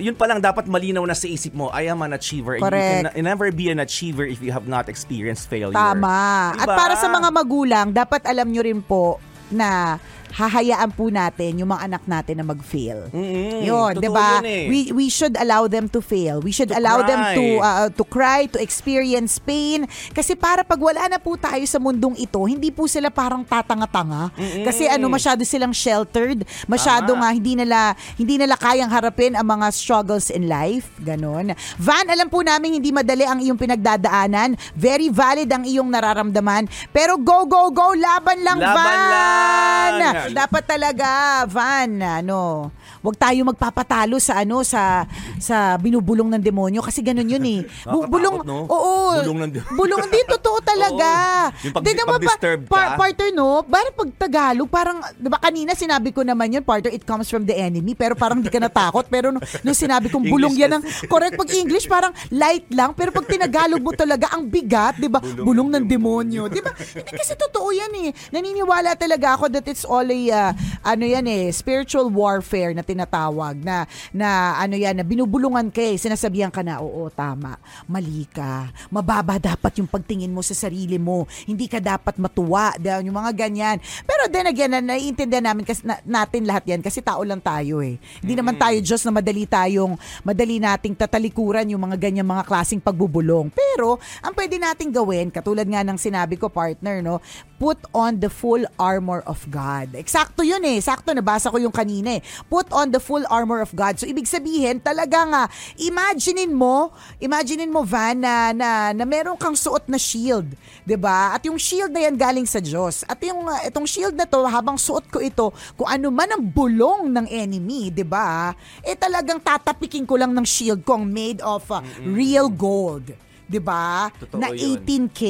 yun 0.00 0.16
pa 0.16 0.24
lang 0.24 0.40
dapat 0.40 0.64
malinaw 0.64 1.04
na 1.04 1.14
sa 1.14 1.28
isip 1.28 1.52
mo, 1.52 1.68
I 1.68 1.92
am 1.92 2.00
an 2.00 2.16
achiever. 2.16 2.56
And 2.56 2.64
Correct. 2.64 2.84
You 2.88 3.12
can 3.12 3.24
never 3.24 3.52
be 3.52 3.68
an 3.68 3.80
achiever 3.80 4.24
if 4.24 4.40
you 4.40 4.50
have 4.52 4.66
not 4.66 4.88
experienced 4.88 5.48
failure. 5.52 5.76
Tama. 5.76 6.56
At 6.56 6.66
Diba? 6.68 6.76
para 6.76 6.94
sa 6.96 7.08
mga 7.12 7.28
magulang, 7.28 7.86
dapat 7.92 8.24
alam 8.24 8.48
nyo 8.48 8.62
rin 8.64 8.80
po 8.80 9.20
na 9.48 9.96
hahayaan 10.30 10.90
po 10.90 11.08
natin 11.08 11.56
yung 11.56 11.70
mga 11.70 11.82
anak 11.86 12.02
natin 12.04 12.34
na 12.36 12.44
mag-fail. 12.44 13.08
Mm-mm. 13.10 13.62
Yun, 13.62 13.92
'di 13.96 14.08
ba? 14.08 14.40
eh. 14.40 14.66
We 14.66 14.80
we 14.90 15.06
should 15.08 15.34
allow 15.34 15.66
them 15.66 15.88
to 15.88 16.00
fail. 16.00 16.40
We 16.40 16.50
should 16.50 16.68
To 16.68 16.76
allow 16.76 17.00
them 17.00 17.16
cry. 17.18 17.34
to 17.34 17.44
uh, 17.58 17.88
to 17.90 18.04
cry, 18.04 18.40
to 18.46 18.58
experience 18.58 19.38
pain 19.38 19.84
kasi 20.10 20.34
para 20.34 20.60
pag 20.60 20.76
wala 20.76 21.06
na 21.06 21.16
po 21.16 21.34
tayo 21.34 21.60
sa 21.64 21.78
mundong 21.78 22.16
ito, 22.16 22.38
hindi 22.42 22.68
po 22.68 22.84
sila 22.84 23.08
parang 23.08 23.40
tatanga-tanga. 23.42 24.30
Kasi 24.62 24.84
ano 24.84 25.08
masyado 25.08 25.40
silang 25.42 25.72
sheltered, 25.72 26.42
masyado 26.64 27.12
Tama. 27.12 27.20
nga 27.20 27.28
hindi 27.30 27.52
nila 27.54 27.78
hindi 28.14 28.36
nila 28.36 28.54
kayang 28.54 28.88
harapin 28.88 29.32
ang 29.32 29.46
mga 29.46 29.66
struggles 29.70 30.28
in 30.28 30.44
life, 30.44 30.92
ganon. 30.98 31.50
Van, 31.76 32.04
alam 32.04 32.26
po 32.26 32.40
namin 32.40 32.76
hindi 32.76 32.90
madali 32.90 33.24
ang 33.24 33.40
iyong 33.40 33.56
pinagdadaanan. 33.56 34.54
Very 34.74 35.08
valid 35.08 35.48
ang 35.48 35.64
iyong 35.64 35.88
nararamdaman. 35.88 36.64
Pero 36.90 37.16
go 37.16 37.44
go 37.44 37.70
go, 37.70 37.92
laban 37.92 38.38
lang 38.40 38.58
Laban 38.58 38.76
Van. 38.76 39.00
lang. 39.08 40.14
Dapat 40.26 40.62
talaga, 40.66 41.08
Van, 41.46 42.02
ano, 42.02 42.74
wag 42.98 43.16
tayo 43.16 43.40
magpapatalo 43.44 44.18
sa 44.18 44.42
ano 44.42 44.62
sa 44.62 45.06
sa 45.38 45.78
binubulong 45.78 46.28
ng 46.34 46.42
demonyo 46.42 46.80
kasi 46.82 47.00
ganun 47.00 47.28
yun 47.28 47.44
eh. 47.44 47.60
Bu- 47.86 48.10
bulong, 48.10 48.42
no? 48.42 48.66
oo. 48.66 49.22
Bulong 49.22 49.38
ng 49.46 49.52
demonyo. 49.54 49.76
Bulong 49.78 50.04
din 50.08 50.26
totoo 50.28 50.58
talaga. 50.60 51.08
Oo. 51.48 51.66
Yung 51.66 51.74
pag- 51.74 51.84
Di 51.84 51.92
naman 51.94 52.18
pag 52.18 52.24
disturbed 52.26 52.66
ka. 52.66 52.98
partner 52.98 53.28
no, 53.30 53.62
parang 53.62 53.94
pag 53.94 54.10
Tagalog, 54.18 54.68
parang, 54.68 54.98
di 55.14 55.28
ba 55.30 55.38
kanina 55.38 55.72
sinabi 55.72 56.10
ko 56.10 56.26
naman 56.26 56.50
yun, 56.50 56.64
partner, 56.66 56.90
it 56.90 57.06
comes 57.06 57.30
from 57.30 57.46
the 57.46 57.54
enemy, 57.54 57.94
pero 57.94 58.18
parang 58.18 58.42
di 58.42 58.50
ka 58.50 58.58
natakot. 58.58 59.06
Pero 59.06 59.30
nung, 59.30 59.42
nung 59.62 59.78
sinabi 59.78 60.10
kong 60.10 60.26
bulong 60.26 60.52
English 60.52 60.62
yan 60.66 60.70
ng, 60.74 60.82
correct, 61.06 61.34
pag 61.38 61.50
English, 61.54 61.86
parang 61.86 62.12
light 62.28 62.66
lang, 62.74 62.92
pero 62.92 63.14
pag 63.14 63.24
Tinagalog 63.28 63.84
mo 63.84 63.92
talaga, 63.92 64.32
ang 64.32 64.48
bigat, 64.48 64.96
di 64.96 65.06
ba? 65.06 65.20
Bulong, 65.20 65.68
ng 65.68 65.84
demonyo. 65.84 66.48
Di 66.48 66.64
ba? 66.64 66.72
Hindi 66.72 67.12
kasi 67.12 67.36
totoo 67.36 67.68
yan 67.70 67.92
eh. 68.08 68.10
Naniniwala 68.32 68.96
talaga 68.96 69.36
ako 69.36 69.52
that 69.52 69.68
it's 69.68 69.84
all 69.84 70.02
a, 70.02 70.20
uh, 70.32 70.50
ano 70.80 71.04
yan 71.04 71.28
eh, 71.28 71.52
spiritual 71.52 72.08
warfare 72.08 72.72
na 72.72 72.80
tinatawag 72.88 73.60
na, 73.60 73.84
na 74.16 74.56
ano 74.56 74.72
yan, 74.80 74.96
na 74.96 75.04
binubulungan 75.04 75.68
ka 75.68 75.84
eh, 75.84 76.00
sinasabihan 76.00 76.48
ka 76.48 76.64
na, 76.64 76.80
oo, 76.80 77.12
tama, 77.12 77.60
mali 77.84 78.24
ka, 78.24 78.72
mababa 78.88 79.36
dapat 79.36 79.76
yung 79.76 79.90
pagtingin 79.90 80.32
mo 80.32 80.40
sa 80.40 80.56
sarili 80.56 80.96
mo, 80.96 81.28
hindi 81.44 81.68
ka 81.68 81.84
dapat 81.84 82.16
matuwa, 82.16 82.72
da- 82.80 83.04
yung 83.04 83.12
mga 83.12 83.32
ganyan. 83.36 83.76
Pero 84.08 84.24
then 84.32 84.48
again, 84.48 84.72
na, 84.72 84.80
naiintindihan 84.80 85.44
namin 85.44 85.68
kasi, 85.68 85.84
na- 85.84 86.00
natin 86.08 86.48
lahat 86.48 86.64
yan 86.64 86.80
kasi 86.80 87.04
tao 87.04 87.20
lang 87.20 87.44
tayo 87.44 87.84
eh. 87.84 88.00
Hindi 88.24 88.32
naman 88.32 88.56
tayo 88.56 88.80
Diyos 88.80 89.04
na 89.04 89.12
madali 89.12 89.44
tayong, 89.44 89.94
madali 90.24 90.56
nating 90.56 90.96
tatalikuran 90.96 91.68
yung 91.68 91.82
mga 91.84 92.00
ganyan 92.00 92.24
mga 92.24 92.48
klaseng 92.48 92.80
pagbubulong. 92.80 93.52
Pero, 93.52 94.00
ang 94.24 94.32
pwede 94.32 94.56
nating 94.56 94.94
gawin, 94.94 95.28
katulad 95.28 95.68
nga 95.68 95.84
ng 95.84 95.98
sinabi 96.00 96.40
ko 96.40 96.48
partner, 96.48 97.04
no, 97.04 97.20
put 97.58 97.76
on 97.90 98.22
the 98.22 98.30
full 98.30 98.62
armor 98.78 99.20
of 99.26 99.42
God. 99.50 99.98
Eksakto 99.98 100.46
yun 100.46 100.62
eh. 100.62 100.78
Sakto, 100.78 101.10
nabasa 101.10 101.50
ko 101.50 101.58
yung 101.58 101.74
kanina 101.74 102.16
eh. 102.16 102.22
Put 102.46 102.70
on 102.78 102.94
the 102.94 103.02
full 103.02 103.26
armor 103.26 103.58
of 103.58 103.74
God. 103.74 103.98
So, 103.98 104.06
ibig 104.06 104.30
sabihin, 104.30 104.78
talaga 104.78 105.26
nga, 105.26 105.42
imaginein 105.74 106.54
mo, 106.54 106.94
imaginein 107.18 107.74
mo, 107.74 107.82
Van, 107.82 108.14
na, 108.14 108.54
na, 108.54 108.94
na 108.94 109.02
meron 109.02 109.34
kang 109.34 109.58
suot 109.58 109.90
na 109.90 109.98
shield. 109.98 110.54
'di 110.88 110.96
ba? 110.96 111.36
At 111.36 111.44
yung 111.44 111.60
shield 111.60 111.92
na 111.92 112.08
yan 112.08 112.16
galing 112.16 112.48
sa 112.48 112.64
Diyos. 112.64 113.04
At 113.04 113.20
yung 113.20 113.44
uh, 113.44 113.60
itong 113.68 113.84
shield 113.84 114.16
na 114.16 114.24
to, 114.24 114.40
habang 114.48 114.80
suot 114.80 115.04
ko 115.12 115.20
ito, 115.20 115.52
kung 115.76 115.84
ano 115.84 116.08
man 116.08 116.32
ang 116.32 116.40
bulong 116.40 117.12
ng 117.12 117.28
enemy, 117.28 117.92
'di 117.92 118.08
ba? 118.08 118.56
Eh 118.80 118.96
talagang 118.96 119.36
tatapikin 119.36 120.08
ko 120.08 120.16
lang 120.16 120.32
ng 120.32 120.48
shield 120.48 120.80
ko 120.88 120.96
ang 120.96 121.04
made 121.04 121.44
of 121.44 121.68
uh, 121.68 121.84
real 122.08 122.48
gold. 122.48 123.12
'Di 123.44 123.60
ba? 123.60 124.08
Na 124.32 124.48
yun. 124.48 124.80
18K. 124.80 125.20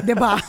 'Di 0.00 0.14
ba? 0.16 0.40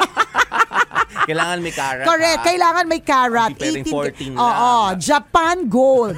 Kailangan 1.25 1.57
may 1.59 1.71
karat. 1.71 2.05
Correct. 2.05 2.41
ha? 2.41 2.47
Kailangan 2.47 2.85
may 2.85 3.01
karat. 3.01 3.51
Hindi 3.53 3.81
pwedeng 3.81 3.93
14 3.93 4.33
lang. 4.33 4.39
Oo. 4.39 4.73
Japan 4.97 5.57
gold. 5.65 6.15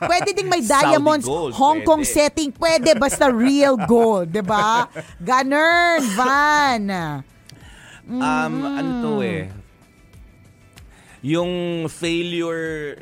Pwede 0.00 0.28
ding 0.32 0.48
may 0.48 0.62
diamonds. 0.76 1.24
gold, 1.24 1.52
Hong 1.54 1.82
Kong 1.82 2.02
pwede. 2.02 2.14
setting. 2.14 2.50
Pwede. 2.50 2.90
Basta 2.94 3.28
real 3.28 3.76
gold. 3.76 4.30
'di 4.30 4.42
ba? 4.42 4.86
Ganun, 5.18 6.00
Van. 6.14 6.84
Um, 8.08 8.54
ano 8.64 8.90
to 9.04 9.12
eh. 9.20 9.52
Yung 11.20 11.50
failure 11.88 12.94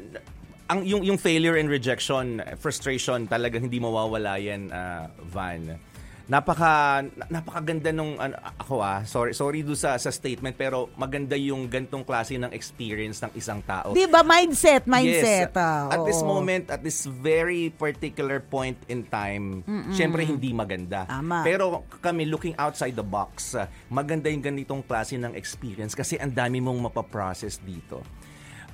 ang 0.66 0.83
yung 0.83 1.07
yung 1.07 1.14
failure 1.14 1.55
and 1.55 1.70
rejection, 1.70 2.42
frustration 2.59 3.31
talagang 3.31 3.70
hindi 3.70 3.79
mawawala 3.79 4.35
yan, 4.37 4.66
ah, 4.68 5.07
Van. 5.22 5.79
Napaka 6.26 7.06
na- 7.06 7.38
napakaganda 7.38 7.94
nung 7.94 8.18
ano, 8.18 8.34
ako 8.58 8.82
ah 8.82 9.06
sorry 9.06 9.30
sorry 9.30 9.62
do 9.62 9.78
sa 9.78 9.94
sa 9.94 10.10
statement 10.10 10.58
pero 10.58 10.90
maganda 10.98 11.38
yung 11.38 11.70
gantong 11.70 12.02
klase 12.02 12.34
ng 12.34 12.50
experience 12.50 13.22
ng 13.22 13.32
isang 13.38 13.62
tao. 13.62 13.94
Di 13.94 14.10
ba? 14.10 14.26
Mindset, 14.26 14.90
mindset. 14.90 15.54
Yes. 15.54 15.62
ah, 15.62 15.86
At 15.94 16.02
this 16.02 16.18
oo. 16.20 16.26
moment, 16.26 16.66
at 16.74 16.82
this 16.82 17.06
very 17.06 17.70
particular 17.70 18.42
point 18.42 18.74
in 18.90 19.06
time, 19.06 19.62
Mm-mm. 19.62 19.94
syempre 19.94 20.26
hindi 20.26 20.50
maganda. 20.50 21.06
Tama. 21.06 21.46
Pero 21.46 21.86
kami 22.02 22.26
looking 22.26 22.58
outside 22.58 22.98
the 22.98 23.06
box, 23.06 23.54
maganda 23.86 24.26
yung 24.26 24.42
ganitong 24.42 24.82
klase 24.82 25.14
ng 25.14 25.38
experience 25.38 25.94
kasi 25.94 26.18
ang 26.18 26.34
dami 26.34 26.58
mong 26.58 26.90
mapaprocess 26.90 27.62
dito. 27.62 28.02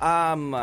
Um, 0.00 0.56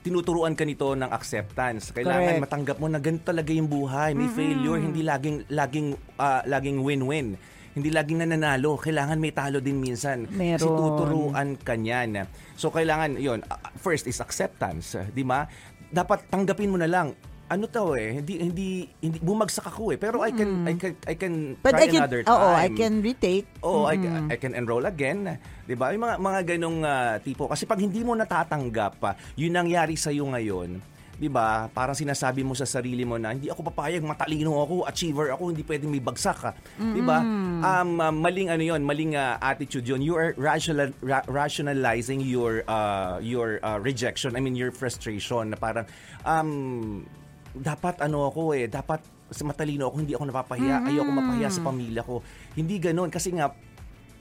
tinuturuan 0.00 0.56
ka 0.56 0.64
nito 0.64 0.92
ng 0.92 1.10
acceptance. 1.10 1.92
Kailangan 1.92 2.38
Correct. 2.38 2.44
matanggap 2.44 2.76
mo 2.78 2.86
na 2.88 2.96
ganito 2.96 3.28
talaga 3.28 3.52
yung 3.52 3.68
buhay. 3.68 4.12
May 4.12 4.26
Mm-mm. 4.26 4.38
failure, 4.38 4.78
hindi 4.78 5.00
laging 5.04 5.36
laging 5.52 5.88
ah, 6.16 6.40
laging 6.42 6.80
win-win. 6.80 7.36
Hindi 7.72 7.88
laging 7.88 8.20
nananalo. 8.20 8.76
Kailangan 8.76 9.16
may 9.16 9.32
talo 9.32 9.56
din 9.56 9.80
minsan. 9.80 10.28
Kasi 10.28 10.36
Meron. 10.36 10.76
tuturuan 10.76 11.48
ka 11.56 11.72
niyan. 11.72 12.28
So 12.52 12.68
kailangan, 12.68 13.16
yon 13.16 13.40
first 13.76 14.04
is 14.04 14.20
acceptance. 14.20 14.92
ah, 14.92 15.08
Di 15.08 15.24
ba? 15.24 15.48
Dapat 15.88 16.28
tanggapin 16.28 16.68
mo 16.68 16.76
na 16.76 16.88
lang. 16.88 17.16
Ano 17.52 17.68
to 17.68 17.92
eh, 17.92 18.16
hindi 18.16 18.40
hindi 18.40 18.68
hindi 19.04 19.20
bumagsak 19.20 19.68
ako 19.68 19.92
eh. 19.92 20.00
Pero 20.00 20.24
I 20.24 20.32
can 20.32 20.64
I 20.64 20.72
can 20.72 20.92
I 21.04 21.14
can 21.20 21.34
But 21.60 21.76
try 21.76 21.84
I 21.84 21.88
can, 21.92 22.00
another 22.00 22.20
time. 22.24 22.32
oo, 22.32 22.48
I 22.56 22.68
can 22.72 22.94
retake. 23.04 23.48
Oo, 23.60 23.84
I, 23.84 23.96
Mm-mm. 24.00 24.32
I 24.32 24.36
can 24.40 24.56
enroll 24.56 24.88
again. 24.88 25.36
'Di 25.68 25.76
ba? 25.76 25.92
Yung 25.92 26.00
mga 26.00 26.16
mga 26.16 26.40
ganong 26.56 26.78
ah, 26.80 27.20
tipo 27.20 27.44
kasi 27.44 27.68
pag 27.68 27.76
hindi 27.76 28.00
mo 28.00 28.16
natatanggap, 28.16 28.96
ah, 29.04 29.14
yun 29.36 29.52
nangyari 29.52 30.00
sa 30.00 30.08
iyo 30.08 30.24
ngayon. 30.32 30.80
'Di 31.12 31.28
ba? 31.28 31.68
Parang 31.68 31.92
sinasabi 31.92 32.40
mo 32.40 32.56
sa 32.56 32.64
sarili 32.64 33.04
mo 33.04 33.20
na 33.20 33.36
hindi 33.36 33.52
ako 33.52 33.68
papayag, 33.68 34.00
matalino 34.00 34.56
ako, 34.58 34.88
achiever 34.88 35.28
ako, 35.30 35.52
hindi 35.52 35.60
pwedeng 35.62 35.92
may 35.92 36.00
bagsak 36.00 36.38
ka. 36.40 36.50
'Di 36.80 37.04
ba? 37.04 37.20
Um 37.60 38.00
ah, 38.00 38.08
maling 38.08 38.48
ano 38.48 38.64
'yon, 38.64 38.80
maling 38.80 39.12
ah, 39.12 39.36
attitude 39.38 39.84
'yon. 39.84 40.00
You 40.00 40.16
are 40.16 40.32
rational 40.40 40.88
ra- 41.04 41.28
rationalizing 41.28 42.24
your 42.24 42.64
uh, 42.64 43.20
your 43.20 43.60
ah, 43.60 43.76
rejection, 43.76 44.32
I 44.34 44.40
mean 44.40 44.56
your 44.56 44.72
frustration 44.72 45.52
na 45.52 45.60
parang 45.60 45.84
um 46.24 47.04
dapat 47.52 48.00
ano 48.00 48.28
ako 48.28 48.56
eh, 48.56 48.68
dapat 48.68 49.04
matalino 49.40 49.88
ako, 49.88 49.96
hindi 50.04 50.12
ako 50.12 50.24
napapahiya, 50.28 50.84
ayoko 50.84 51.08
mapahiya 51.08 51.48
sa 51.48 51.64
pamilya 51.64 52.04
ko. 52.04 52.20
Hindi 52.52 52.76
ganoon 52.76 53.08
kasi 53.08 53.32
nga 53.32 53.48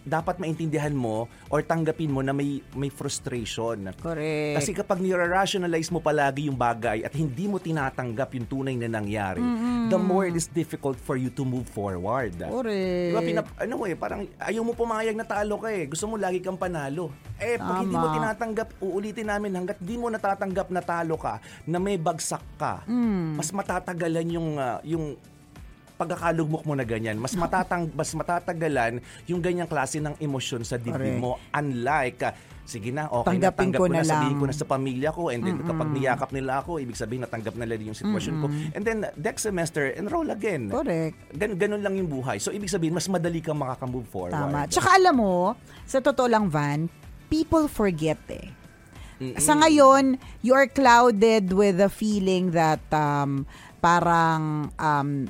dapat 0.01 0.37
maintindihan 0.37 0.91
mo 0.91 1.25
or 1.47 1.61
tanggapin 1.61 2.09
mo 2.09 2.21
na 2.21 2.33
may 2.33 2.61
may 2.73 2.89
frustration. 2.89 3.93
Correct. 3.97 4.57
Kasi 4.57 4.73
kapag 4.73 4.97
nira-rationalize 4.97 5.89
mo 5.89 6.01
palagi 6.01 6.49
yung 6.49 6.57
bagay 6.57 7.05
at 7.05 7.13
hindi 7.13 7.45
mo 7.45 7.57
tinatanggap 7.57 8.33
yung 8.33 8.47
tunay 8.47 8.75
na 8.75 8.89
nangyari, 8.89 9.41
Mm-mm. 9.41 9.93
the 9.93 9.99
more 9.99 10.25
it 10.25 10.33
is 10.33 10.49
difficult 10.49 10.97
for 10.97 11.15
you 11.15 11.29
to 11.29 11.45
move 11.45 11.69
forward. 11.69 12.33
Correct. 12.33 13.09
Diba, 13.13 13.21
pinap, 13.21 13.45
ano 13.57 13.75
eh, 13.85 13.93
parang 13.93 14.21
ayaw 14.41 14.61
mo 14.61 14.73
pumayag 14.73 15.13
na 15.13 15.25
talo 15.25 15.61
ka 15.61 15.69
eh. 15.69 15.85
Gusto 15.85 16.09
mo 16.09 16.15
lagi 16.17 16.41
kang 16.41 16.57
panalo. 16.57 17.13
Eh, 17.37 17.57
pag 17.57 17.81
hindi 17.81 17.93
mo 17.93 18.09
Tama. 18.09 18.17
tinatanggap, 18.21 18.67
uulitin 18.81 19.27
namin 19.29 19.51
hanggat 19.57 19.77
di 19.81 19.97
mo 19.97 20.09
natatanggap 20.09 20.69
na 20.69 20.81
talo 20.81 21.17
ka, 21.17 21.41
na 21.65 21.77
may 21.77 21.97
bagsak 21.97 22.41
ka, 22.57 22.85
Mm. 22.85 23.37
mas 23.37 23.49
matatagalan 23.49 24.27
yung, 24.29 24.49
ah, 24.57 24.77
yung 24.81 25.17
pagkakalugmok 26.01 26.65
mo 26.65 26.73
na 26.73 26.81
ganyan. 26.81 27.21
Mas 27.21 27.37
matatang 27.37 27.85
mas 27.93 28.09
matatagalan 28.17 28.97
yung 29.29 29.37
ganyang 29.37 29.69
klase 29.69 30.01
ng 30.01 30.17
emosyon 30.17 30.65
sa 30.65 30.81
dibdib 30.81 31.21
Correct. 31.21 31.21
mo. 31.21 31.37
Unlike, 31.53 32.19
sige 32.65 32.89
na, 32.89 33.05
okay 33.11 33.37
Tanggapin 33.37 33.69
na, 33.69 33.77
tanggap 33.77 33.77
ko 33.77 33.85
ko 33.85 33.93
na, 33.93 34.01
na 34.01 34.09
sabihin 34.09 34.35
ko 34.41 34.45
na 34.49 34.55
sa 34.57 34.65
pamilya 34.65 35.09
ko. 35.13 35.23
And 35.29 35.41
then 35.45 35.57
Mm-mm. 35.61 35.69
kapag 35.69 35.89
niyakap 35.93 36.29
nila 36.33 36.51
ako, 36.65 36.71
ibig 36.81 36.97
sabihin 36.97 37.21
natanggap 37.21 37.53
nila 37.53 37.77
yung 37.77 37.97
sitwasyon 37.97 38.35
ko. 38.41 38.47
Mm-mm. 38.49 38.73
And 38.73 38.81
then 38.81 38.97
next 39.21 39.45
semester, 39.45 39.93
enroll 39.93 40.33
again. 40.33 40.73
Correct. 40.73 41.37
Gan 41.37 41.53
ganun 41.61 41.85
lang 41.85 41.93
yung 42.01 42.09
buhay. 42.09 42.41
So 42.41 42.49
ibig 42.49 42.73
sabihin, 42.73 42.97
mas 42.97 43.05
madali 43.05 43.43
kang 43.45 43.61
makakamove 43.61 44.09
forward. 44.09 44.33
Tama. 44.33 44.65
Tsaka 44.65 44.97
alam 44.97 45.15
mo, 45.21 45.53
sa 45.85 46.01
totoo 46.01 46.25
lang, 46.25 46.49
Van, 46.49 46.89
people 47.29 47.69
forget 47.69 48.19
eh. 48.33 48.49
Mm-mm. 49.21 49.37
Sa 49.37 49.53
ngayon, 49.53 50.17
you 50.41 50.57
are 50.57 50.65
clouded 50.65 51.53
with 51.53 51.77
the 51.77 51.93
feeling 51.93 52.57
that 52.57 52.81
um, 52.89 53.45
parang 53.77 54.73
um, 54.81 55.29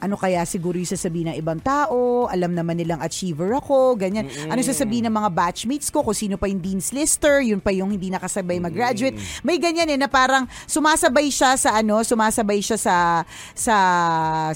ano 0.00 0.16
kaya 0.16 0.42
siguro 0.48 0.80
yung 0.80 0.88
sasabihin 0.88 1.30
ng 1.30 1.36
ibang 1.36 1.60
tao, 1.60 2.24
alam 2.32 2.56
naman 2.56 2.80
nilang 2.80 3.04
achiever 3.04 3.52
ako, 3.52 4.00
ganyan. 4.00 4.24
Mm-mm. 4.24 4.48
Ano 4.48 4.64
sasabihin 4.64 5.06
ng 5.06 5.14
mga 5.14 5.30
batchmates 5.30 5.92
ko, 5.92 6.00
kung 6.00 6.16
sino 6.16 6.40
pa 6.40 6.48
yung 6.48 6.58
dean's 6.58 6.90
lister, 6.96 7.44
yun 7.44 7.60
pa 7.60 7.68
yung 7.68 7.92
hindi 7.92 8.08
nakasabay 8.08 8.56
mag-graduate. 8.58 9.20
May 9.44 9.60
ganyan 9.60 9.92
eh, 9.92 10.00
na 10.00 10.08
parang 10.08 10.48
sumasabay 10.64 11.28
siya 11.28 11.54
sa 11.60 11.76
ano, 11.76 12.00
sumasabay 12.00 12.64
siya 12.64 12.80
sa 12.80 12.96
sa 13.52 13.76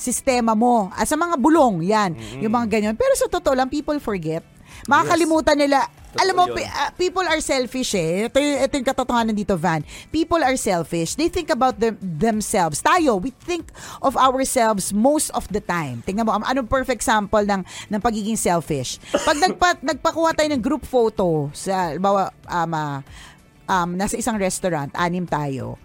sistema 0.00 0.57
mo, 0.57 0.88
ah, 0.96 1.04
sa 1.04 1.14
mga 1.20 1.37
bulong, 1.37 1.85
yan, 1.85 2.16
yung 2.40 2.52
mga 2.52 2.66
ganyan. 2.80 2.94
Pero 2.96 3.12
sa 3.14 3.28
totoo 3.28 3.52
lang, 3.52 3.68
people 3.68 4.00
forget. 4.00 4.40
Makakalimutan 4.88 5.61
nila, 5.61 5.85
alam 6.18 6.35
mo, 6.35 6.44
pi- 6.50 6.68
ah, 6.68 6.90
people 6.94 7.24
are 7.24 7.40
selfish 7.40 7.94
eh. 7.94 8.27
Ito, 8.27 8.38
yung- 8.38 8.61
ito 8.62 8.72
yung 8.77 8.88
katotohanan 8.88 9.35
dito, 9.35 9.55
Van. 9.59 9.83
People 10.11 10.40
are 10.40 10.55
selfish. 10.55 11.14
They 11.14 11.29
think 11.29 11.50
about 11.50 11.79
them, 11.79 11.98
themselves. 12.00 12.79
Tayo, 12.81 13.18
we 13.18 13.35
think 13.44 13.70
of 14.00 14.14
ourselves 14.14 14.94
most 14.94 15.35
of 15.35 15.46
the 15.50 15.61
time. 15.61 16.03
Tingnan 16.07 16.27
mo, 16.27 16.35
um, 16.35 16.44
anong 16.46 16.68
perfect 16.68 17.03
sample 17.03 17.42
ng, 17.42 17.62
ng 17.64 18.00
pagiging 18.00 18.38
selfish? 18.38 18.98
Pag 19.11 19.38
nagpa, 19.38 19.79
nagpakuha 19.94 20.35
tayo 20.35 20.48
ng 20.55 20.62
group 20.62 20.87
photo, 20.87 21.50
sa, 21.50 21.94
bawa, 21.98 22.31
um, 22.46 22.72
ah, 22.72 22.98
um, 23.68 23.96
nasa 23.96 24.18
isang 24.18 24.37
restaurant, 24.37 24.92
anim 24.94 25.24
tayo, 25.24 25.81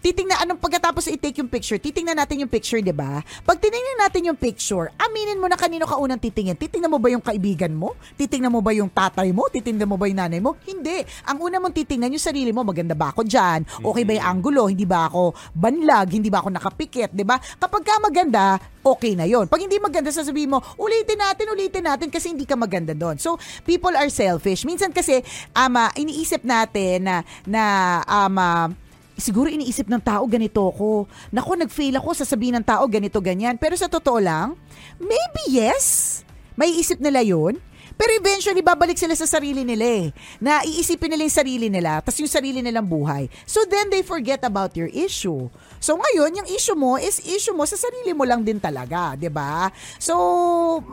titingnan 0.00 0.38
anong 0.46 0.60
pagkatapos 0.62 1.10
i-take 1.10 1.42
yung 1.42 1.50
picture, 1.50 1.78
titingnan 1.78 2.16
natin 2.18 2.46
yung 2.46 2.50
picture, 2.50 2.78
'di 2.78 2.94
ba? 2.94 3.22
Pag 3.42 3.58
tiningnan 3.58 3.98
natin 4.06 4.30
yung 4.30 4.38
picture, 4.38 4.90
aminin 4.96 5.38
mo 5.38 5.50
na 5.50 5.58
kanino 5.58 5.84
ka 5.84 5.98
unang 5.98 6.20
titingin. 6.20 6.54
Titingnan 6.54 6.90
mo 6.90 6.98
ba 7.02 7.10
yung 7.10 7.22
kaibigan 7.22 7.74
mo? 7.74 7.98
Titingnan 8.14 8.52
mo 8.52 8.62
ba 8.62 8.70
yung 8.74 8.90
tatay 8.90 9.34
mo? 9.34 9.50
Titingnan 9.50 9.88
mo 9.90 9.96
ba 9.98 10.06
yung 10.06 10.18
nanay 10.22 10.40
mo? 10.40 10.54
Hindi. 10.64 11.02
Ang 11.26 11.38
una 11.42 11.58
mong 11.58 11.74
titingnan 11.74 12.14
yung 12.14 12.22
sarili 12.22 12.50
mo, 12.54 12.62
maganda 12.62 12.94
ba 12.94 13.10
ako 13.10 13.26
diyan? 13.26 13.82
Okay 13.82 14.02
ba 14.06 14.12
yung 14.16 14.26
angulo? 14.38 14.70
Hindi 14.70 14.86
ba 14.86 15.10
ako 15.10 15.34
banlag? 15.54 16.08
Hindi 16.14 16.30
ba 16.30 16.40
ako 16.40 16.48
nakapikit, 16.54 17.10
'di 17.12 17.24
ba? 17.26 17.36
Kapag 17.38 17.82
ka 17.82 17.98
maganda, 17.98 18.58
okay 18.84 19.18
na 19.18 19.26
'yon. 19.26 19.50
Pag 19.50 19.66
hindi 19.66 19.76
maganda, 19.82 20.14
sasabihin 20.14 20.54
mo, 20.54 20.62
ulitin 20.78 21.18
natin, 21.18 21.46
ulitin 21.50 21.84
natin 21.84 22.08
kasi 22.08 22.30
hindi 22.30 22.46
ka 22.46 22.54
maganda 22.54 22.94
doon. 22.94 23.18
So, 23.18 23.36
people 23.66 23.92
are 23.92 24.08
selfish. 24.08 24.62
Minsan 24.62 24.94
kasi 24.94 25.20
ama 25.52 25.90
iniisip 25.98 26.46
natin 26.46 27.04
na 27.04 27.16
na 27.44 27.62
ama 28.06 28.72
siguro 29.18 29.50
iniisip 29.50 29.90
ng 29.90 30.00
tao 30.00 30.24
ganito 30.30 30.62
ako. 30.62 31.10
Nako, 31.34 31.58
nag-fail 31.58 31.98
ako, 31.98 32.14
sasabihin 32.14 32.62
ng 32.62 32.64
tao 32.64 32.86
ganito, 32.86 33.18
ganyan. 33.18 33.58
Pero 33.58 33.74
sa 33.74 33.90
totoo 33.90 34.22
lang, 34.22 34.54
maybe 34.96 35.42
yes. 35.50 36.22
May 36.54 36.78
isip 36.78 37.02
nila 37.02 37.20
yun. 37.22 37.58
Pero 37.98 38.14
eventually, 38.14 38.62
babalik 38.62 38.94
sila 38.94 39.18
sa 39.18 39.26
sarili 39.26 39.66
nila 39.66 39.82
eh. 39.82 40.06
Na 40.38 40.62
iisipin 40.62 41.10
nila 41.10 41.26
yung 41.26 41.34
sarili 41.34 41.66
nila, 41.66 41.98
tas 41.98 42.14
yung 42.22 42.30
sarili 42.30 42.62
nilang 42.62 42.86
buhay. 42.86 43.26
So 43.42 43.66
then 43.66 43.90
they 43.90 44.06
forget 44.06 44.46
about 44.46 44.78
your 44.78 44.86
issue. 44.94 45.50
So 45.82 45.98
ngayon, 45.98 46.38
yung 46.38 46.48
issue 46.54 46.78
mo 46.78 46.94
is 46.94 47.18
issue 47.26 47.54
mo 47.54 47.66
sa 47.66 47.74
sarili 47.74 48.14
mo 48.14 48.22
lang 48.22 48.46
din 48.46 48.62
talaga, 48.62 49.18
'di 49.18 49.26
ba? 49.30 49.66
So 49.98 50.14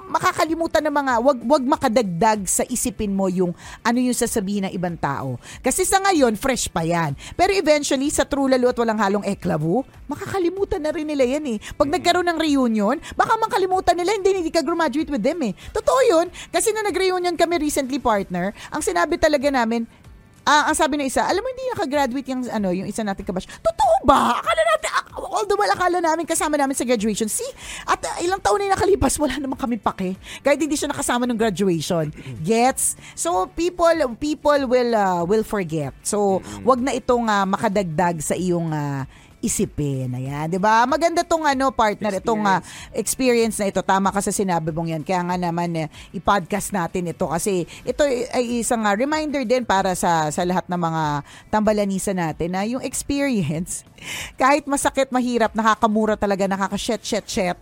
makakalimutan 0.10 0.82
ng 0.82 0.96
mga 0.98 1.14
wag 1.22 1.40
wag 1.46 1.64
makadagdag 1.66 2.40
sa 2.50 2.66
isipin 2.66 3.14
mo 3.14 3.30
yung 3.30 3.54
ano 3.86 3.98
yung 4.02 4.18
sasabihin 4.18 4.66
ng 4.66 4.74
ibang 4.74 4.98
tao. 4.98 5.38
Kasi 5.62 5.86
sa 5.86 6.02
ngayon, 6.02 6.34
fresh 6.34 6.74
pa 6.74 6.82
'yan. 6.82 7.14
Pero 7.38 7.54
eventually 7.54 8.10
sa 8.10 8.26
true 8.26 8.50
lalo 8.50 8.74
at 8.74 8.78
walang 8.82 8.98
halong 8.98 9.26
eklabu, 9.30 9.86
makakalimutan 10.10 10.82
na 10.82 10.90
rin 10.90 11.06
nila 11.06 11.26
'yan 11.26 11.46
eh. 11.54 11.58
Pag 11.78 11.94
nagkaroon 11.94 12.26
ng 12.34 12.40
reunion, 12.42 12.98
baka 13.14 13.38
makalimutan 13.38 13.94
nila 13.94 14.18
hindi 14.18 14.42
hindi 14.42 14.54
ka 14.54 14.66
graduate 14.66 15.14
with 15.14 15.22
them 15.22 15.42
eh. 15.46 15.54
Totoo 15.70 16.02
'yun 16.10 16.28
kasi 16.50 16.74
na 16.74 16.95
nag-reunion 16.96 17.36
kami 17.36 17.60
recently 17.60 18.00
partner, 18.00 18.56
ang 18.72 18.80
sinabi 18.80 19.20
talaga 19.20 19.52
namin, 19.52 19.84
Ah, 20.46 20.70
ang 20.70 20.78
sabi 20.78 20.94
ng 21.02 21.10
isa, 21.10 21.26
alam 21.26 21.42
mo 21.42 21.50
hindi 21.50 21.66
nakagraduate 21.74 22.30
yung 22.30 22.46
ano, 22.54 22.70
yung 22.70 22.86
isa 22.86 23.02
nating 23.02 23.26
kabash. 23.26 23.50
Totoo 23.50 24.06
ba? 24.06 24.38
Akala 24.38 24.62
natin 24.62 24.90
ak- 24.94 25.18
although 25.18 25.58
wala 25.58 25.74
akala 25.74 25.98
namin 25.98 26.22
kasama 26.22 26.54
namin 26.54 26.78
sa 26.78 26.86
graduation. 26.86 27.26
See, 27.26 27.50
at 27.82 27.98
uh, 27.98 28.22
ilang 28.22 28.38
taon 28.38 28.62
na 28.62 28.78
nakalipas, 28.78 29.18
wala 29.18 29.42
naman 29.42 29.58
kami 29.58 29.82
pake. 29.82 30.14
Kahit 30.46 30.62
hindi 30.62 30.78
siya 30.78 30.94
nakasama 30.94 31.26
ng 31.26 31.34
graduation. 31.34 32.14
Gets? 32.46 32.94
So 33.18 33.50
people 33.58 33.90
people 34.22 34.70
will 34.70 34.94
uh, 34.94 35.26
will 35.26 35.42
forget. 35.42 35.98
So 36.06 36.46
wag 36.62 36.78
na 36.78 36.94
itong 36.94 37.26
uh, 37.26 37.50
makadagdag 37.50 38.22
sa 38.22 38.38
iyong 38.38 38.70
uh, 38.70 39.02
isipin. 39.46 40.10
Ayan, 40.10 40.50
'di 40.50 40.58
ba? 40.58 40.82
Maganda 40.90 41.22
tong 41.22 41.46
ano 41.46 41.70
partner 41.70 42.18
itong 42.18 42.42
uh, 42.42 42.60
experience 42.98 43.62
na 43.62 43.70
ito. 43.70 43.86
Tama 43.86 44.10
ka 44.10 44.20
sa 44.26 44.34
sinabi 44.34 44.74
mong 44.74 44.90
'yan. 44.90 45.04
Kaya 45.06 45.22
nga 45.22 45.38
naman 45.38 45.70
eh, 45.78 45.88
i-podcast 46.18 46.74
natin 46.74 47.14
ito 47.14 47.30
kasi 47.30 47.70
ito 47.86 48.02
ay 48.06 48.66
isang 48.66 48.82
uh, 48.84 48.96
reminder 48.98 49.46
din 49.46 49.62
para 49.62 49.94
sa 49.94 50.34
sa 50.34 50.42
lahat 50.42 50.66
ng 50.66 50.82
mga 50.82 51.04
tambalanisa 51.54 52.12
natin 52.18 52.58
na 52.58 52.66
yung 52.66 52.82
experience 52.82 53.86
kahit 54.42 54.66
masakit, 54.68 55.10
mahirap, 55.10 55.52
nakakamura 55.56 56.16
talaga, 56.16 56.46
nakaka-shet, 56.46 57.02
shet, 57.02 57.26
shet. 57.26 57.60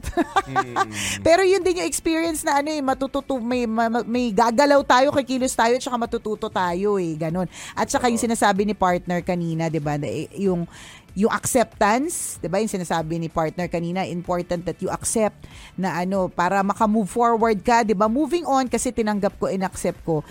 Pero 1.26 1.42
yun 1.46 1.62
din 1.64 1.84
yung 1.84 1.90
experience 1.90 2.42
na 2.44 2.60
ano 2.60 2.70
eh, 2.72 2.82
matututo, 2.82 3.40
may, 3.40 3.66
ma- 3.66 3.90
ma- 3.90 4.08
may 4.08 4.34
gagalaw 4.34 4.82
tayo, 4.84 5.14
kikilos 5.14 5.54
tayo, 5.56 5.78
tsaka 5.78 5.98
matututo 5.98 6.48
tayo 6.50 6.98
eh, 7.00 7.16
ganun. 7.16 7.48
At 7.78 7.90
saka 7.90 8.10
yung 8.10 8.22
sinasabi 8.22 8.68
ni 8.68 8.76
partner 8.76 9.24
kanina, 9.24 9.70
di 9.70 9.80
ba, 9.80 9.96
eh, 10.02 10.30
yung 10.40 10.68
yung 11.14 11.30
acceptance, 11.30 12.42
'di 12.42 12.50
ba? 12.50 12.58
Yung 12.58 12.72
sinasabi 12.72 13.22
ni 13.22 13.30
partner 13.30 13.70
kanina, 13.70 14.02
important 14.06 14.66
that 14.66 14.82
you 14.82 14.90
accept 14.90 15.46
na 15.78 15.94
ano 15.94 16.26
para 16.26 16.66
maka-move 16.66 17.10
forward 17.10 17.62
ka, 17.62 17.86
'di 17.86 17.94
ba? 17.94 18.10
Moving 18.10 18.50
on 18.50 18.66
kasi 18.66 18.90
tinanggap 18.90 19.38
ko, 19.38 19.46
inaccept 19.50 20.02
ko. 20.02 20.26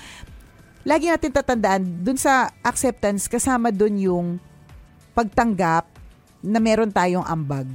Lagi 0.82 1.06
natin 1.06 1.30
tatandaan, 1.30 1.82
dun 2.02 2.18
sa 2.18 2.50
acceptance 2.66 3.30
kasama 3.30 3.70
dun 3.70 3.94
yung 4.02 4.26
pagtanggap 5.14 5.86
na 6.42 6.58
meron 6.58 6.90
tayong 6.90 7.22
ambag. 7.22 7.70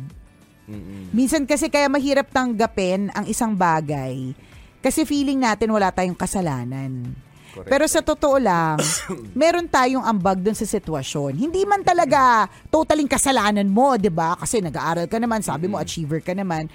Minsan 1.16 1.48
kasi 1.48 1.72
kaya 1.72 1.88
mahirap 1.88 2.28
tanggapin 2.28 3.08
ang 3.16 3.24
isang 3.24 3.56
bagay 3.56 4.36
kasi 4.84 5.08
feeling 5.08 5.40
natin 5.40 5.72
wala 5.72 5.96
tayong 5.96 6.20
kasalanan. 6.20 7.16
Correct. 7.58 7.72
Pero 7.74 7.86
sa 7.90 8.06
totoo 8.06 8.38
lang, 8.38 8.78
meron 9.42 9.66
tayong 9.66 10.06
ambag 10.06 10.38
dun 10.46 10.54
sa 10.54 10.70
sitwasyon. 10.70 11.34
Hindi 11.34 11.66
man 11.66 11.82
talaga 11.82 12.46
totaling 12.70 13.10
kasalanan 13.10 13.66
mo, 13.66 13.98
'di 13.98 14.14
ba? 14.14 14.38
Kasi 14.38 14.62
nag-aaral 14.62 15.10
ka 15.10 15.18
naman, 15.18 15.42
sabi 15.42 15.66
mo 15.66 15.82
achiever 15.82 16.22
ka 16.22 16.38
naman. 16.38 16.70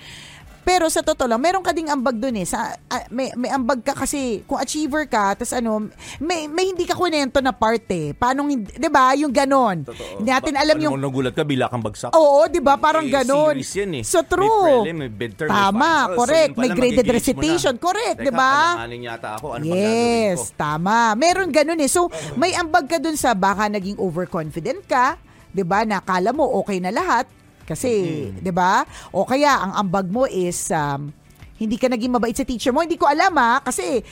Pero 0.62 0.86
sa 0.86 1.02
totoo 1.02 1.26
lang, 1.26 1.38
meron 1.38 1.60
ka 1.60 1.70
ding 1.70 1.86
ambag 1.86 2.16
dun 2.16 2.34
eh. 2.34 2.46
Sa, 2.46 2.58
ah, 2.70 3.04
may, 3.10 3.34
may 3.34 3.50
ambag 3.50 3.82
ka 3.82 3.92
kasi 3.92 4.46
kung 4.46 4.56
achiever 4.56 5.04
ka, 5.04 5.34
tas 5.34 5.50
ano, 5.50 5.90
may, 6.18 6.46
may 6.46 6.70
hindi 6.70 6.86
ka 6.86 6.94
kunento 6.94 7.38
na 7.38 7.50
part 7.50 7.82
eh. 7.88 8.14
Paano, 8.14 8.46
hindi, 8.46 8.70
di 8.70 8.86
ba? 8.86 9.10
Yung 9.12 9.30
ganon. 9.30 9.82
Hindi 9.82 10.30
natin 10.30 10.54
alam 10.54 10.78
Ano 10.78 10.82
yung... 10.86 10.92
mo 10.94 11.02
nagulat 11.02 11.34
ka, 11.34 11.42
bila 11.42 11.66
kang 11.66 11.82
bagsak. 11.82 12.14
Oo, 12.14 12.46
di 12.46 12.62
ba? 12.62 12.78
Parang 12.78 13.02
Eh, 13.02 13.10
ganon. 13.12 13.52
series 13.52 13.72
yan 13.74 13.92
eh. 13.98 14.04
So 14.06 14.22
May 14.22 14.30
true. 14.30 14.62
prelim, 14.62 14.96
may 14.96 15.10
midterm, 15.10 15.48
may 15.48 15.58
Tama, 15.58 15.90
finals. 15.90 16.16
correct. 16.16 16.52
So, 16.52 16.60
may 16.60 16.70
graded 16.70 17.06
recitation. 17.06 17.74
Correct, 17.76 18.18
di 18.18 18.32
ba? 18.32 18.52
alanganin 18.78 19.02
yata 19.04 19.28
ako. 19.36 19.46
Ano 19.58 19.64
Yes, 19.66 20.54
tama. 20.54 21.12
Meron 21.14 21.50
ganun 21.50 21.76
eh. 21.76 21.90
So, 21.90 22.06
may 22.34 22.54
ambag 22.54 22.86
ka 22.86 22.96
dun 22.96 23.18
sa 23.18 23.34
baka 23.34 23.66
naging 23.66 23.98
overconfident 23.98 24.86
ka, 24.86 25.18
'di 25.50 25.62
ba? 25.62 25.82
Nakala 25.82 26.30
mo 26.30 26.46
okay 26.56 26.78
na 26.78 26.88
lahat 26.88 27.26
kasi, 27.64 27.90
'di 28.36 28.52
ba? 28.52 28.82
O 29.14 29.24
kaya 29.24 29.62
ang 29.62 29.72
ambag 29.78 30.10
mo 30.10 30.26
is 30.26 30.68
um, 30.74 31.14
hindi 31.62 31.78
ka 31.78 31.86
naging 31.86 32.10
mabait 32.10 32.34
sa 32.34 32.42
teacher 32.42 32.74
mo. 32.74 32.82
Hindi 32.82 32.98
ko 32.98 33.06
alam 33.06 33.30
ha, 33.38 33.62
kasi 33.62 34.02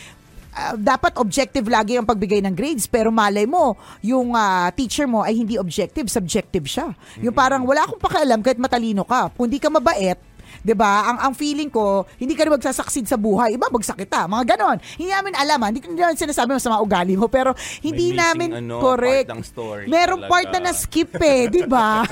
ah, 0.55 0.79
dapat 0.79 1.19
objective 1.19 1.67
lagi 1.67 1.99
ang 1.99 2.07
pagbigay 2.07 2.39
ng 2.47 2.55
grades 2.55 2.87
pero 2.87 3.11
malay 3.11 3.43
mo 3.43 3.75
yung 4.07 4.39
ah, 4.39 4.71
teacher 4.71 5.11
mo 5.11 5.27
ay 5.27 5.35
hindi 5.35 5.59
objective, 5.59 6.07
subjective 6.07 6.71
siya. 6.71 6.95
Yung 7.19 7.35
parang 7.35 7.67
wala 7.67 7.83
akong 7.91 7.99
pakialam 7.99 8.39
kahit 8.39 8.63
matalino 8.63 9.03
ka. 9.03 9.35
Kung 9.35 9.51
hindi 9.51 9.59
ka 9.59 9.67
mabait, 9.67 10.30
'di 10.61 10.75
ba? 10.77 11.09
Ang 11.09 11.19
ang 11.21 11.33
feeling 11.33 11.69
ko, 11.69 12.05
hindi 12.17 12.37
ka 12.37 12.47
rin 12.47 12.53
magsasucceed 12.55 13.07
sa 13.07 13.17
buhay. 13.17 13.57
Iba 13.57 13.69
bagsak 13.69 14.01
kita. 14.01 14.25
Mga 14.25 14.57
ganon. 14.57 14.77
Hindi 14.97 15.11
namin 15.11 15.33
alam, 15.37 15.59
ha? 15.61 15.67
hindi 15.69 15.81
ko 15.81 15.89
hindi 15.91 16.03
namin 16.03 16.17
sinasabi 16.17 16.51
mo 16.53 16.61
sa 16.61 16.73
mga 16.73 16.83
ugali 16.85 17.15
mo, 17.17 17.27
pero 17.27 17.53
hindi 17.81 18.13
missing, 18.13 18.21
namin 18.21 18.49
ano, 18.61 18.77
correct. 18.81 19.29
part 19.29 19.37
ng 19.37 19.45
story 19.45 19.83
Merong 19.89 20.21
talaga. 20.25 20.33
part 20.33 20.49
na 20.51 20.61
na-skip 20.71 21.11
eh, 21.17 21.43
'di 21.53 21.63
ba? 21.67 22.05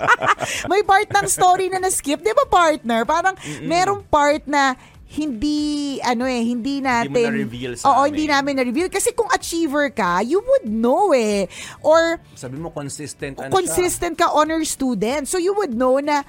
May 0.70 0.82
part 0.82 1.08
ng 1.08 1.26
story 1.26 1.66
na 1.68 1.78
na-skip, 1.80 2.20
'di 2.20 2.32
ba, 2.32 2.44
partner? 2.46 3.02
Parang 3.04 3.34
merong 3.64 4.04
part 4.06 4.44
na 4.46 4.76
hindi 5.06 5.96
ano 6.02 6.26
eh 6.26 6.42
hindi 6.42 6.82
natin 6.82 7.14
na-reveal 7.14 7.72
sa 7.78 7.88
Oo, 7.88 8.04
amin. 8.04 8.10
hindi 8.10 8.24
namin 8.26 8.52
na-reveal 8.58 8.90
kasi 8.90 9.14
kung 9.14 9.30
achiever 9.30 9.88
ka, 9.94 10.20
you 10.20 10.42
would 10.42 10.66
know 10.66 11.14
eh. 11.14 11.46
Or 11.80 12.18
Sabi 12.34 12.58
mo, 12.58 12.74
consistent 12.74 13.38
ano 13.38 13.54
consistent 13.54 14.18
ka 14.18 14.28
honor 14.34 14.60
student. 14.66 15.30
So 15.30 15.38
you 15.38 15.54
would 15.54 15.72
know 15.72 16.02
na 16.02 16.26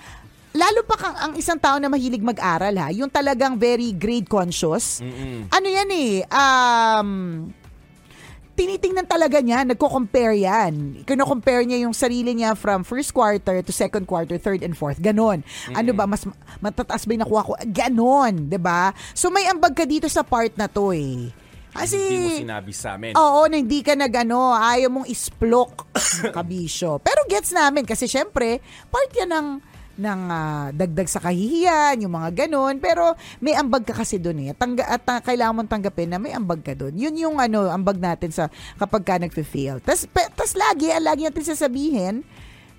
lalo 0.57 0.81
pa 0.83 0.95
kang 0.97 1.15
ang 1.15 1.33
isang 1.37 1.61
tao 1.61 1.77
na 1.77 1.87
mahilig 1.87 2.25
mag-aral 2.25 2.73
ha, 2.81 2.89
yung 2.89 3.07
talagang 3.07 3.55
very 3.55 3.93
grade 3.93 4.25
conscious. 4.25 4.99
Ano 5.53 5.67
yan 5.69 5.89
eh, 5.93 6.25
um, 6.27 7.09
tinitingnan 8.57 9.05
talaga 9.05 9.37
niya, 9.37 9.61
nagko-compare 9.61 10.33
yan. 10.33 11.05
Kino-compare 11.05 11.61
niya 11.61 11.85
yung 11.85 11.93
sarili 11.93 12.33
niya 12.33 12.57
from 12.57 12.81
first 12.81 13.13
quarter 13.13 13.61
to 13.61 13.69
second 13.69 14.09
quarter, 14.09 14.41
third 14.41 14.65
and 14.65 14.73
fourth. 14.73 14.97
Ganon. 14.97 15.45
Ano 15.77 15.93
ba, 15.93 16.09
mas 16.09 16.25
matataas 16.57 17.05
ba 17.05 17.13
yung 17.13 17.21
nakuha 17.21 17.45
ko? 17.45 17.53
Ganon, 17.69 18.49
ba? 18.57 18.97
So 19.13 19.29
may 19.29 19.45
ambag 19.45 19.77
ka 19.77 19.85
dito 19.85 20.09
sa 20.09 20.25
part 20.25 20.57
na 20.57 20.65
to 20.65 20.89
eh. 20.89 21.29
Kasi, 21.77 22.01
Hindi 22.01 22.17
mo 22.25 22.29
sinabi 22.49 22.71
sa 22.73 22.97
amin. 22.97 23.13
Oo, 23.13 23.45
na 23.45 23.61
hindi 23.61 23.85
ka 23.85 23.93
nag-ano, 23.93 24.49
ayaw 24.57 24.89
mong 24.89 25.07
isplok 25.13 25.85
kabisyo. 26.35 26.97
Pero 27.05 27.29
gets 27.29 27.53
namin 27.53 27.85
kasi 27.85 28.09
syempre, 28.09 28.57
part 28.89 29.13
yan 29.13 29.29
ng 29.29 29.47
ng 29.97 30.21
ah, 30.29 30.69
dagdag 30.71 31.09
sa 31.09 31.19
kahihiyan, 31.19 32.05
yung 32.05 32.13
mga 32.13 32.47
ganun. 32.47 32.77
Pero 32.77 33.17
may 33.41 33.57
ambag 33.57 33.83
ka 33.83 33.97
kasi 33.97 34.21
doon 34.21 34.49
eh. 34.49 34.51
Tangga, 34.53 34.85
at 34.85 35.03
ah, 35.09 35.19
kailangan 35.19 35.61
mong 35.61 35.71
tanggapin 35.73 36.13
na 36.13 36.21
may 36.21 36.31
ambag 36.31 36.61
ka 36.61 36.77
doon. 36.77 36.93
Yun 36.93 37.17
yung 37.17 37.35
ano, 37.41 37.67
ambag 37.67 37.97
natin 37.97 38.29
sa 38.29 38.47
kapag 38.77 39.03
ka 39.03 39.17
nag-fail. 39.17 39.81
Tas, 39.81 40.05
pe- 40.05 40.31
tas 40.37 40.53
lagi, 40.53 40.93
lagi 41.01 41.25
natin 41.25 41.43
sasabihin, 41.43 42.15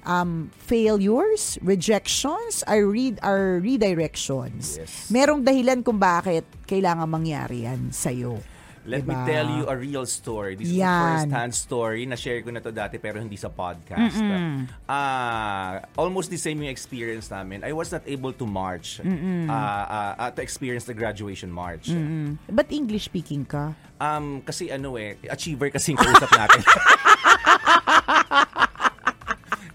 um, 0.06 0.48
failures, 0.64 1.58
rejections, 1.60 2.62
are, 2.64 2.86
re- 2.86 3.20
are 3.20 3.58
redirections. 3.60 4.78
Yes. 4.78 5.12
Merong 5.12 5.42
dahilan 5.42 5.82
kung 5.82 5.98
bakit 6.00 6.46
kailangan 6.64 7.06
mangyari 7.10 7.66
yan 7.66 7.90
sa'yo. 7.90 8.57
Let 8.88 9.04
me 9.04 9.12
Diba? 9.12 9.28
tell 9.28 9.46
you 9.52 9.68
a 9.68 9.76
real 9.76 10.08
story. 10.08 10.56
This 10.56 10.72
is 10.72 10.80
a 10.80 10.88
Yan. 10.88 11.28
first-hand 11.28 11.52
story. 11.52 12.08
Na-share 12.08 12.40
ko 12.40 12.48
na 12.48 12.64
to 12.64 12.72
dati 12.72 12.96
pero 12.96 13.20
hindi 13.20 13.36
sa 13.36 13.52
podcast. 13.52 14.16
Ah, 14.88 15.84
almost 16.00 16.32
the 16.32 16.40
same 16.40 16.64
yung 16.64 16.72
experience 16.72 17.28
namin. 17.28 17.60
I 17.60 17.76
was 17.76 17.92
not 17.92 18.00
able 18.08 18.32
to 18.32 18.48
march. 18.48 19.04
ah, 19.04 20.16
ah, 20.16 20.30
to 20.32 20.40
experience 20.40 20.88
the 20.88 20.96
graduation 20.96 21.52
march. 21.52 21.92
Ba't 22.48 22.72
English 22.72 23.12
speaking 23.12 23.44
ka? 23.44 23.76
Um, 24.00 24.40
kasi 24.40 24.72
ano 24.72 24.96
eh, 24.96 25.20
achiever 25.28 25.68
kasi 25.68 25.92
yung 25.92 26.00
kausap 26.00 26.30
natin. 26.32 26.62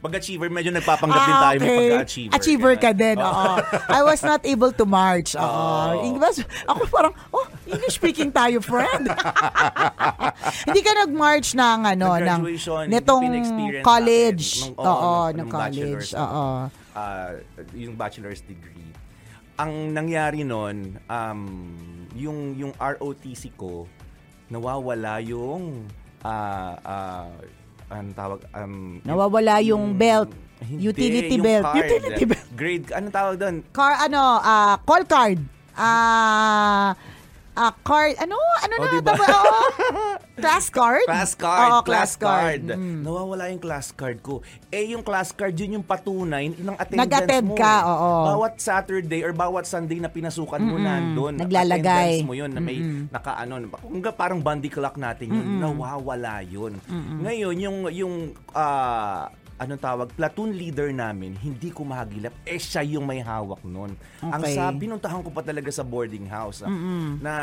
Pag 0.03 0.19
achiever, 0.19 0.51
medyo 0.51 0.67
nagpapanggap 0.75 1.21
din 1.23 1.37
tayo 1.39 1.57
may 1.57 1.69
pagka-achiever. 1.71 2.27
Ah, 2.27 2.35
Achiever 2.35 2.75
ka 2.75 2.91
din, 2.91 3.15
Oo. 3.15 3.45
I 3.87 4.01
was 4.03 4.19
not 4.19 4.43
able 4.43 4.75
to 4.75 4.83
march. 4.83 5.31
Oo. 5.31 5.47
Oo. 5.47 6.03
English, 6.03 6.43
ako 6.67 6.81
parang, 6.91 7.13
oh, 7.31 7.47
English 7.63 7.95
speaking 7.95 8.27
tayo, 8.27 8.59
friend. 8.59 9.07
Hindi 10.67 10.81
ka 10.83 10.91
nag-march 11.07 11.55
ng 11.55 11.79
ano, 11.87 12.19
ng 12.19 12.39
pin-experience 12.43 13.87
college. 13.87 14.47
natin. 14.59 14.75
Nung- 14.75 14.91
Oo, 14.91 15.13
ng 15.31 15.47
college. 15.47 16.07
Oo. 16.19 16.45
ah, 16.93 17.31
yung 17.71 17.95
bachelor's 17.95 18.43
degree. 18.43 18.91
Ang 19.55 19.95
nangyari 19.95 20.43
nun, 20.43 20.99
um, 21.07 21.41
yung, 22.11 22.59
yung 22.59 22.75
ROTC 22.75 23.55
ko, 23.55 23.87
nawawala 24.51 25.23
yung 25.23 25.87
ah 26.23 26.75
ah 26.83 27.31
anong 27.95 28.15
tawag 28.15 28.39
um 28.51 28.73
Nawawala 29.01 29.61
yung 29.61 29.93
belt. 29.93 30.29
hindi, 30.59 30.83
Utility 30.85 31.35
yung 31.35 31.43
belt. 31.43 31.65
card. 31.65 31.77
Utility 31.79 32.23
belt. 32.25 32.47
Grade, 32.53 32.85
anong 32.91 33.13
tawag 33.13 33.35
doon? 33.35 33.55
Car, 33.69 33.93
ano, 34.01 34.21
ah, 34.39 34.75
call 34.79 35.03
card. 35.03 35.39
Ah, 35.73 36.93
ah, 37.55 37.73
card, 37.79 38.17
ano, 38.17 38.33
ano 38.35 38.73
Oh, 38.73 38.83
na, 38.83 38.91
diba? 38.91 39.13
oo. 39.13 39.57
Class 40.43 40.65
card? 40.67 41.05
Class 41.05 41.31
card, 41.35 41.69
Oo, 41.69 41.79
class, 41.85 42.17
card. 42.17 42.65
Mm. 42.67 43.05
Nawawala 43.05 43.53
yung 43.53 43.61
class 43.61 43.93
card 43.93 44.17
ko. 44.19 44.41
Eh, 44.67 44.89
yung 44.89 45.05
class 45.05 45.29
card, 45.29 45.53
yun 45.53 45.77
yung 45.77 45.85
patunay 45.85 46.49
ng 46.49 46.73
attendance 46.73 47.05
Nag-attend 47.05 47.47
mo. 47.47 47.53
ka, 47.53 47.73
oo. 47.85 48.11
Bawat 48.33 48.57
Saturday 48.57 49.21
or 49.21 49.29
bawat 49.31 49.63
Sunday 49.63 50.01
na 50.01 50.09
pinasukan 50.09 50.57
mo 50.57 50.75
Mm-mm. 50.75 50.83
nandun. 50.83 51.33
Naglalagay. 51.37 52.17
Attendance 52.17 52.25
mo 52.25 52.33
yun 52.33 52.49
na 52.49 52.59
may 52.59 52.81
naka 53.07 53.37
ano, 53.37 53.61
hangga 53.61 54.09
parang 54.11 54.41
bandy 54.41 54.67
clock 54.67 54.97
natin 54.97 55.29
yun. 55.31 55.61
Nawawala 55.61 56.41
yun. 56.41 56.81
Ngayon, 57.21 57.55
yung, 57.55 57.77
yung, 57.93 58.13
ah, 58.51 59.29
anong 59.55 59.79
tawag, 59.79 60.07
platoon 60.11 60.51
leader 60.51 60.89
namin, 60.89 61.35
hindi 61.35 61.69
ko 61.69 61.83
mahagilap. 61.83 62.33
Eh, 62.43 62.55
siya 62.55 62.81
yung 62.83 63.03
may 63.03 63.19
hawak 63.19 63.61
nun. 63.61 63.93
Ang 64.19 64.41
Okay. 64.41 64.53
sabi, 64.53 64.75
pinuntahan 64.83 65.19
ko 65.19 65.29
pa 65.29 65.41
talaga 65.41 65.69
sa 65.69 65.81
boarding 65.81 66.25
house. 66.25 66.61
ah, 66.61 66.71
Na, 67.19 67.33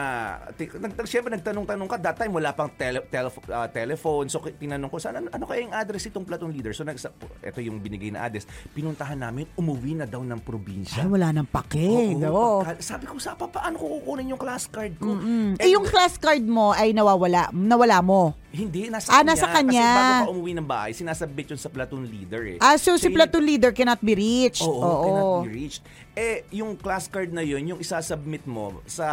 ti- 0.52 0.70
nag, 0.72 0.92
syempre, 1.04 1.30
nagtanong-tanong 1.32 1.86
ka. 1.86 1.96
That 1.96 2.16
time, 2.16 2.32
wala 2.32 2.50
pang 2.50 2.68
tele, 2.68 3.00
tele- 3.04 3.30
ah, 3.48 3.66
telephone. 3.66 4.26
So, 4.26 4.40
tinanong 4.40 4.88
ko, 4.88 4.96
saan, 4.96 5.16
ano, 5.16 5.28
ano 5.28 5.44
kaya 5.44 5.62
yung 5.62 5.72
address 5.72 6.06
itong 6.06 6.24
platoon 6.24 6.50
leader? 6.50 6.70
So, 6.70 6.82
nagsa, 6.82 7.12
ito 7.40 7.60
yung 7.60 7.78
binigay 7.78 8.10
na 8.10 8.22
address. 8.22 8.44
Pinuntahan 8.70 9.16
namin, 9.16 9.46
umuwi 9.54 9.94
na 9.94 10.04
daw 10.04 10.20
ng 10.20 10.40
probinsya. 10.40 11.00
Ay, 11.00 11.08
wala 11.08 11.30
nang 11.30 11.46
pake. 11.46 11.80
Oo, 11.80 12.26
Oo. 12.26 12.58
pagka- 12.60 12.80
sabi 12.80 13.04
ko, 13.04 13.16
sa 13.16 13.32
pa, 13.32 13.46
paano 13.46 13.76
ko 13.76 13.86
kukunin 13.98 14.30
yung 14.30 14.40
class 14.40 14.66
card 14.66 14.94
ko? 14.96 15.14
Eh, 15.56 15.70
yung 15.70 15.84
class 15.84 16.16
card 16.16 16.42
mo 16.42 16.72
ay 16.72 16.90
nawawala. 16.90 17.48
Nawala 17.50 18.00
mo. 18.00 18.34
Hindi, 18.50 18.90
nasa 18.90 19.08
Ah, 19.08 19.22
kanya. 19.22 19.30
nasa 19.30 19.46
kanya. 19.48 19.86
Kasi 19.86 19.94
bago 19.96 20.18
ka 20.20 20.32
umuwi 20.32 20.52
ng 20.52 20.66
bahay, 20.66 20.90
sinasabit 20.90 21.46
yun 21.48 21.60
sa 21.60 21.70
platoon 21.70 22.02
leader 22.02 22.42
eh. 22.44 22.58
Ah, 22.58 22.74
so 22.74 22.92
si 22.92 22.98
Siya 22.98 23.06
yung- 23.06 23.16
platoon 23.16 23.44
leader 23.46 23.70
cannot 23.70 23.98
be 24.00 24.12
reached. 24.12 24.62
Oo, 24.62 24.74
Oo. 24.74 25.02
cannot 25.04 25.30
be 25.44 25.52
reached. 25.56 25.82
Eh, 26.12 26.42
yung 26.52 26.74
class 26.74 27.06
card 27.06 27.30
na 27.30 27.40
yun, 27.40 27.62
yung 27.64 27.78
isasubmit 27.78 28.42
mo 28.44 28.82
sa 28.84 29.06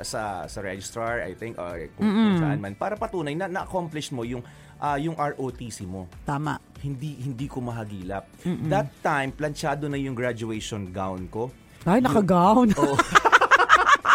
sa 0.00 0.46
sa 0.46 0.58
registrar, 0.60 1.20
I 1.20 1.34
think, 1.34 1.58
or 1.58 1.90
kung, 1.92 2.06
kung 2.06 2.38
saan 2.38 2.58
man, 2.58 2.72
para 2.72 2.94
patunay 2.94 3.34
na 3.34 3.50
na-accomplish 3.50 4.08
mo 4.10 4.22
yung 4.22 4.46
ah, 4.76 4.94
yung 4.94 5.14
ROTC 5.14 5.82
mo. 5.82 6.06
Tama. 6.22 6.62
Hindi 6.78 7.18
hindi 7.18 7.50
ko 7.50 7.58
mahagilap. 7.58 8.30
That 8.68 8.94
time, 9.00 9.32
planchado 9.32 9.90
na 9.90 9.96
yung 9.96 10.14
graduation 10.14 10.88
gown 10.88 11.26
ko. 11.26 11.50
Ay, 11.82 11.98
naka-gown. 11.98 12.70
Oo. 12.72 12.94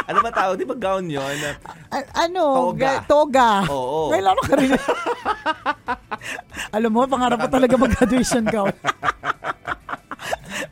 ano 0.10 0.19
ba 0.19 0.32
tawag? 0.32 0.58
Di 0.58 0.65
ba 0.65 0.74
gown 0.74 1.06
yun? 1.06 1.38
A- 1.93 2.10
ano? 2.19 2.43
Toga. 2.67 2.82
ga- 2.82 3.02
Toga. 3.06 3.50
Oo. 3.69 4.10
May 4.10 4.19
laro 4.19 4.41
ka 4.41 4.58
rin. 4.58 4.74
Alam 6.76 6.91
mo, 6.91 7.06
pangarap 7.06 7.38
ko 7.39 7.48
talaga 7.48 7.74
mag-graduation 7.76 8.43
gown. 8.43 8.74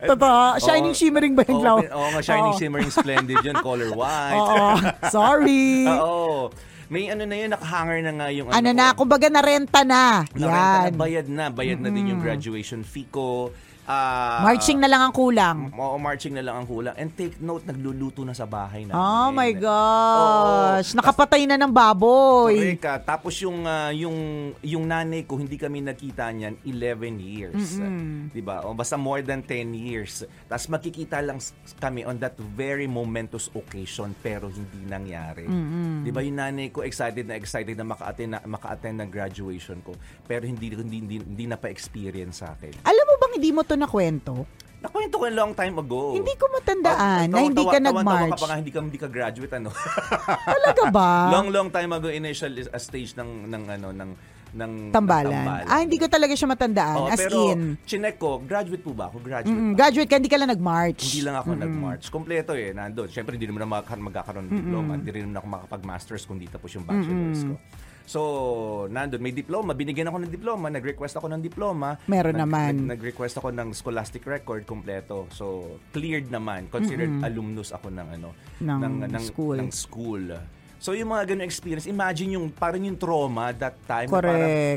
Totoo. 0.00 0.58
Shining, 0.58 0.90
Oo. 0.90 0.98
shimmering 0.98 1.34
ba 1.34 1.42
yung 1.44 1.58
Oo, 1.60 1.78
pin- 1.78 1.90
Oo 1.90 2.08
nga, 2.12 2.20
shining, 2.20 2.52
Oo. 2.52 2.58
shimmering, 2.58 2.90
splendid 2.90 3.38
yun. 3.40 3.56
Color 3.56 3.94
white. 3.94 4.36
Oo. 4.36 4.68
Sorry. 5.06 5.86
Oo. 5.96 6.50
May 6.88 7.06
ano 7.06 7.22
na 7.22 7.36
yun, 7.36 7.52
nakahanger 7.52 8.00
na 8.00 8.12
nga 8.16 8.26
yung 8.32 8.48
Ano 8.48 8.64
ko. 8.64 8.74
na, 8.74 8.86
kumbaga 8.96 9.28
narenta 9.28 9.84
na. 9.84 10.24
Narenta 10.32 10.78
Yan. 10.80 10.82
na, 10.88 10.96
bayad 10.96 11.26
na. 11.28 11.44
Bayad 11.48 11.78
na 11.78 11.90
din 11.90 12.10
yung 12.10 12.20
graduation 12.20 12.80
fee 12.80 13.06
ko. 13.06 13.52
Ah, 13.88 14.44
Marching 14.44 14.76
na 14.76 14.84
lang 14.84 15.00
ang 15.00 15.14
kulang. 15.16 15.72
Oo, 15.72 15.96
marching 15.96 16.36
na 16.36 16.44
lang 16.44 16.60
ang 16.60 16.68
kulang. 16.68 16.92
And 17.00 17.08
take 17.08 17.40
note, 17.40 17.64
nagluluto 17.64 18.20
na 18.20 18.36
sa 18.36 18.44
bahay 18.44 18.84
namin. 18.84 19.00
Oh 19.00 19.32
my 19.32 19.48
gosh. 19.56 20.92
Nakapatay 20.92 21.48
na 21.48 21.56
ng 21.56 21.72
baboy. 21.72 22.52
Correct 22.52 22.82
ka. 22.84 22.94
Tapos 23.00 23.32
yung 23.40 23.64
ah, 23.64 23.88
yung 23.88 24.12
yung 24.60 24.84
nanay 24.84 25.24
ko 25.24 25.40
hindi 25.40 25.56
kami 25.56 25.80
nakita 25.80 26.28
niyan 26.28 26.60
11 26.68 27.16
years. 27.16 27.80
'Di 28.28 28.44
ba? 28.44 28.68
O 28.68 28.76
basta 28.76 29.00
more 29.00 29.24
than 29.24 29.40
10 29.40 29.72
years. 29.72 30.20
Tapos 30.44 30.68
makikita 30.68 31.24
lang 31.24 31.40
kami 31.80 32.04
on 32.04 32.20
that 32.20 32.36
very 32.52 32.84
momentous 32.84 33.48
occasion 33.56 34.12
pero 34.20 34.52
hindi 34.52 34.84
nangyari. 34.84 35.48
'Di 36.04 36.12
ba? 36.12 36.20
Yung 36.20 36.36
nanay 36.36 36.68
ko 36.68 36.84
excited 36.84 37.24
na 37.24 37.40
excited 37.40 37.72
na 37.72 37.88
maka-attend 37.88 38.36
na, 38.36 38.38
maka-attend 38.44 39.00
ng 39.00 39.08
graduation 39.08 39.80
ko 39.80 39.96
pero 40.28 40.44
hindi 40.44 40.76
hindi 40.76 41.00
hindi, 41.00 41.16
hindi 41.24 41.44
na 41.48 41.56
pa-experience 41.56 42.44
sa 42.44 42.52
akin. 42.52 42.84
Alam 42.84 43.04
mo 43.08 43.14
bang 43.16 43.27
hindi 43.38 43.54
mo 43.54 43.62
to 43.62 43.78
nakwento? 43.78 44.34
Nakwento 44.78 45.14
ko 45.14 45.26
a 45.26 45.32
long 45.32 45.54
time 45.54 45.74
ago. 45.74 46.14
Hindi 46.14 46.34
ko 46.34 46.46
matandaan 46.50 47.26
Oh, 47.26 47.32
na 47.32 47.40
hindi 47.40 47.64
ka 47.64 47.78
nag-march. 47.80 48.30
Tawa 48.30 48.34
ka 48.34 48.42
pa 48.42 48.46
nga, 48.46 48.56
hindi 48.58 48.70
ka, 48.70 48.78
hindi 48.80 48.98
ka 48.98 49.08
graduate, 49.08 49.52
ano? 49.52 49.70
Talaga 50.54 50.82
ba? 50.90 51.10
long, 51.30 51.48
long 51.48 51.68
time 51.68 51.90
ago, 51.92 52.06
initial 52.08 52.50
a 52.64 52.78
stage 52.78 53.14
ng, 53.14 53.46
ng, 53.46 53.62
ano, 53.68 53.88
ng, 53.90 54.10
ng 54.48 54.72
Tambalan. 54.90 55.66
Ah, 55.66 55.82
hindi 55.82 55.98
ko 55.98 56.06
talaga 56.06 56.30
siya 56.32 56.46
matandaan. 56.46 56.94
Oo, 56.96 57.10
As 57.10 57.18
pero, 57.18 57.50
in. 57.52 57.74
chinek 57.82 58.16
ko, 58.16 58.38
graduate 58.40 58.78
po 58.80 58.94
ba 58.94 59.06
ako? 59.06 59.18
Graduate 59.20 59.50
Mm, 59.52 59.74
graduate 59.74 60.08
ka, 60.08 60.16
hindi 60.16 60.30
ka 60.30 60.38
lang 60.38 60.50
nag-march. 60.50 61.02
Hindi 61.04 61.22
lang 61.22 61.36
ako 61.36 61.48
nag-march. 61.58 62.04
Kompleto 62.08 62.54
eh, 62.54 62.70
nandun. 62.70 63.06
Siyempre, 63.06 63.34
hindi 63.34 63.46
naman 63.46 63.66
na 63.66 63.70
magka- 63.72 63.98
magkakaroon 63.98 64.46
ng 64.46 64.56
diploma. 64.56 64.90
Hindi 64.94 65.10
rin 65.10 65.22
naman 65.26 65.36
ako 65.36 65.46
makapag-masters 65.58 66.22
kung 66.22 66.38
di 66.38 66.46
tapos 66.46 66.70
yung 66.70 66.86
bachelor's 66.86 67.42
ko. 67.44 67.54
So, 68.08 68.20
nandun, 68.88 69.20
may 69.20 69.36
diploma. 69.36 69.76
Binigyan 69.76 70.08
ako 70.08 70.24
ng 70.24 70.32
diploma. 70.32 70.72
Nag-request 70.72 71.20
ako 71.20 71.28
ng 71.28 71.44
diploma. 71.44 72.00
Meron 72.08 72.32
Nag- 72.32 72.48
naman. 72.48 72.72
nag- 72.72 72.96
nag-request 72.96 73.36
ako 73.36 73.52
ng 73.52 73.76
scholastic 73.76 74.24
record 74.24 74.64
kompleto. 74.64 75.28
So, 75.28 75.76
cleared 75.92 76.32
naman. 76.32 76.72
Considered 76.72 77.20
alumnus 77.20 77.68
ako 77.68 77.92
ng 77.92 78.08
ano, 78.16 78.32
Ng 78.64 79.12
school. 79.20 79.60
ng 79.60 79.68
school. 79.68 80.24
So 80.78 80.94
yung 80.94 81.10
mga 81.10 81.28
ganung 81.28 81.42
experience, 81.44 81.84
imagine 81.84 82.32
yung 82.32 82.46
parang 82.48 82.78
yung 82.80 82.94
trauma 82.94 83.50
that 83.52 83.74
time. 83.84 84.06
Correct. 84.06 84.30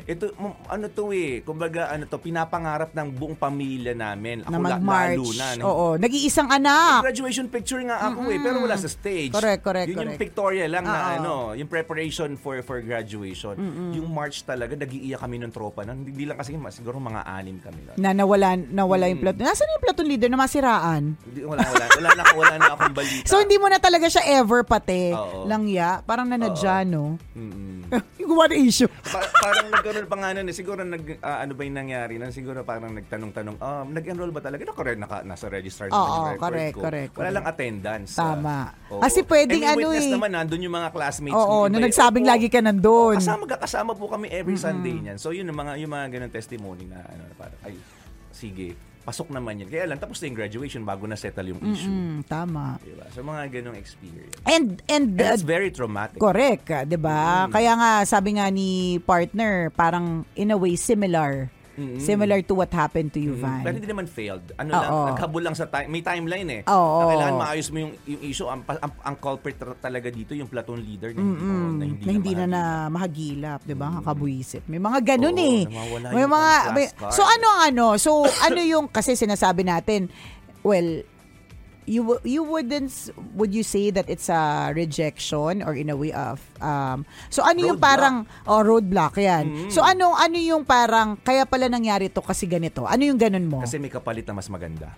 Parang, 0.04 0.10
ito, 0.10 0.26
ano 0.66 0.86
to 0.88 1.04
eh, 1.12 1.42
kumbaga 1.42 1.88
ano 1.88 2.04
to, 2.04 2.18
pinapangarap 2.18 2.90
ng 2.92 3.08
buong 3.12 3.36
pamilya 3.36 3.94
namin. 3.94 4.42
Ako 4.42 4.50
na 4.50 4.60
mag-march. 4.60 5.14
lalo 5.16 5.26
na. 5.32 5.48
ng- 5.54 5.64
Oo, 5.64 5.88
nag-iisang 5.96 6.50
anak. 6.50 7.06
Graduation 7.06 7.46
picture 7.48 7.82
nga 7.84 8.02
ako 8.04 8.28
eh, 8.28 8.38
pero 8.38 8.58
wala 8.60 8.76
sa 8.76 8.90
stage. 8.90 9.30
Correct, 9.30 9.62
correct, 9.62 9.88
Yun 9.88 9.96
yung 9.96 10.02
correct. 10.10 10.22
pictorial 10.22 10.70
lang 10.70 10.84
na 10.84 10.98
Oo. 10.98 11.14
ano, 11.16 11.34
yung 11.54 11.70
preparation 11.70 12.34
for 12.36 12.58
for 12.62 12.82
graduation. 12.82 13.54
Yung 13.94 14.10
march 14.10 14.42
talaga, 14.42 14.74
nag-iiyak 14.74 15.22
kami 15.22 15.38
ng 15.38 15.52
tropa 15.52 15.86
nun. 15.86 16.02
Hindi 16.04 16.26
lang 16.26 16.36
kasi, 16.36 16.58
siguro 16.72 16.98
mga 16.98 17.22
anim 17.24 17.62
kami 17.62 17.78
nun. 17.84 17.96
Na 17.96 18.10
nawala, 18.12 18.58
nawala 18.58 19.06
yung 19.06 19.22
Mm. 19.22 19.26
platoon. 19.30 19.46
Nasaan 19.46 19.70
yung 19.72 19.84
platoon 19.84 20.08
leader 20.08 20.30
na 20.30 20.40
masiraan? 20.40 21.04
Hindi, 21.22 21.40
wala, 21.44 21.62
wala, 21.62 21.86
wala, 21.92 22.10
na, 22.12 22.24
wala 22.34 22.56
na 22.58 22.70
akong 22.74 22.96
balita. 22.96 23.28
So, 23.32 23.38
hindi 23.38 23.56
mo 23.56 23.70
na 23.70 23.78
talaga 23.78 24.08
siya 24.08 24.24
ever 24.36 24.64
pati. 24.64 25.14
Oo. 25.14 25.46
Langya. 25.92 26.08
Parang 26.08 26.28
nanadya, 26.32 26.76
no? 26.88 27.20
Yung 28.22 28.32
what 28.38 28.54
issue. 28.56 28.88
Pa- 28.88 29.28
parang 29.44 29.68
nagkaroon 29.68 30.08
pa 30.08 30.16
nga 30.16 30.30
nun 30.32 30.48
eh. 30.48 30.56
Siguro 30.56 30.82
nag, 30.86 31.20
ah, 31.20 31.44
ano 31.44 31.52
ba 31.58 31.62
yung 31.68 31.76
nangyari 31.76 32.16
nun? 32.16 32.32
Siguro 32.32 32.64
parang 32.64 32.96
nagtanong-tanong, 32.96 33.56
um, 33.60 33.86
nag-enroll 33.92 34.32
ba 34.32 34.40
talaga? 34.40 34.64
No, 34.64 34.72
correct, 34.72 35.00
naka, 35.02 35.26
nasa 35.28 35.52
registrar 35.52 35.92
naman 35.92 36.00
Oo, 36.00 36.16
yung 36.16 36.30
record 36.38 36.52
correct, 36.54 36.76
ko. 36.76 36.82
correct, 36.82 37.12
Wala 37.12 37.20
correct. 37.20 37.36
lang 37.36 37.46
attendance. 37.46 38.12
Tama. 38.16 38.56
Ah, 38.72 38.94
oo. 38.94 39.02
Kasi 39.04 39.20
pwedeng 39.28 39.64
ano 39.66 39.78
witness 39.84 40.08
eh. 40.08 40.14
naman, 40.16 40.30
nandun 40.32 40.62
yung 40.64 40.76
mga 40.78 40.90
classmates. 40.96 41.36
Oo, 41.36 41.68
na 41.68 41.76
iba 41.76 41.80
eh. 41.82 41.84
nagsabing 41.92 42.26
Opo, 42.26 42.32
lagi 42.32 42.48
ka 42.48 42.60
nandun. 42.64 43.16
Kasama, 43.20 43.40
magkakasama 43.44 43.92
po 43.98 44.06
kami 44.08 44.28
every 44.32 44.56
Sunday 44.56 44.96
niyan. 44.96 45.18
So 45.20 45.36
yun, 45.36 45.50
yung 45.50 45.60
mga, 45.60 45.72
yung 45.82 45.92
mga 45.92 46.06
ganun 46.16 46.32
testimony 46.32 46.88
na, 46.88 47.04
ano, 47.04 47.22
na 47.28 47.36
parang, 47.36 47.60
ay, 47.68 47.76
sige, 48.32 48.78
pasok 49.02 49.34
naman 49.34 49.62
yan. 49.62 49.70
Kaya 49.70 49.86
lang, 49.90 49.98
tapos 49.98 50.22
na 50.22 50.30
yung 50.30 50.38
graduation 50.38 50.82
bago 50.82 51.04
na 51.06 51.18
settle 51.18 51.52
yung 51.52 51.62
issue. 51.66 51.90
Mm, 51.90 52.18
tama. 52.26 52.78
Diba? 52.80 53.06
So 53.10 53.22
mga 53.22 53.50
ganung 53.52 53.74
experience. 53.76 54.38
And, 54.46 54.82
and, 54.86 55.18
And 55.18 55.22
uh, 55.22 55.34
it's 55.34 55.42
very 55.42 55.70
traumatic. 55.70 56.22
correct, 56.22 56.70
'di 56.86 56.98
ba? 56.98 57.50
Kaya 57.50 57.74
nga 57.76 57.92
sabi 58.04 58.38
nga 58.38 58.48
ni 58.48 59.02
partner, 59.02 59.74
parang 59.74 60.24
in 60.34 60.54
a 60.54 60.58
way 60.58 60.78
similar. 60.78 61.50
Similar 61.98 62.44
to 62.44 62.54
what 62.54 62.70
happened 62.70 63.10
to 63.10 63.20
you, 63.20 63.34
Van. 63.34 63.64
Pero 63.64 63.76
hindi 63.76 63.88
naman 63.88 64.06
failed. 64.06 64.54
Ano 64.56 64.70
lang, 64.70 64.92
Oo. 64.92 65.08
naghabol 65.10 65.42
lang 65.42 65.56
sa 65.56 65.66
time. 65.66 65.88
May 65.88 66.04
timeline 66.04 66.50
eh. 66.50 66.62
Oo. 66.68 67.00
Na 67.00 67.06
kailangan 67.10 67.36
maayos 67.40 67.68
mo 67.70 67.78
yung, 67.80 67.94
yung 68.06 68.22
issue. 68.22 68.48
Ang, 68.48 68.62
ang, 68.68 68.94
ang 69.02 69.16
culprit 69.18 69.56
ta- 69.56 69.80
talaga 69.80 70.12
dito, 70.12 70.36
yung 70.36 70.48
platoon 70.48 70.80
leader 70.80 71.16
na 71.16 71.22
hindi, 71.22 71.42
mo- 71.42 71.72
na 71.72 71.86
hindi, 71.86 72.04
na 72.04 72.12
hindi 72.12 72.32
na, 72.34 72.46
na 72.46 72.62
mahagilap. 72.88 73.64
'di 73.64 73.76
ba? 73.76 74.02
Kakabuisip. 74.02 74.68
May 74.68 74.82
mga 74.82 75.00
ganun 75.16 75.36
Oo, 75.36 75.48
eh. 75.48 75.62
May 76.12 76.26
mga 76.26 76.50
may-. 76.76 76.90
So 77.10 77.24
ano 77.24 77.48
ano? 77.62 77.86
So 77.96 78.26
ano 78.26 78.60
yung 78.60 78.92
kasi 78.92 79.16
sinasabi 79.16 79.64
natin, 79.64 80.12
well, 80.62 81.02
you 81.90 82.18
you 82.22 82.46
wouldn't 82.46 82.94
would 83.34 83.54
you 83.54 83.66
say 83.66 83.90
that 83.90 84.06
it's 84.06 84.30
a 84.30 84.70
rejection 84.76 85.66
or 85.66 85.74
in 85.74 85.90
a 85.90 85.98
way 85.98 86.14
of 86.14 86.38
um 86.62 87.04
so 87.34 87.42
ano 87.42 87.74
yung 87.74 87.82
Roadblock. 87.82 87.90
parang 87.98 88.16
oh 88.46 88.62
roadblock 88.62 89.14
yan. 89.18 89.74
So 89.74 89.82
ano 89.82 90.14
ano 90.14 90.38
yung 90.38 90.64
parang 90.64 91.18
kaya 91.18 91.50
pala 91.50 91.66
nangyari 91.68 92.14
to 92.14 92.22
kasi 92.22 92.46
ganito. 92.46 92.86
Ano 92.86 93.02
yung 93.02 93.18
ganun 93.18 93.50
mo? 93.50 93.58
Kasi 93.66 93.82
may 93.82 93.90
kapalit 93.90 94.26
na 94.30 94.38
mas 94.38 94.48
maganda. 94.48 94.94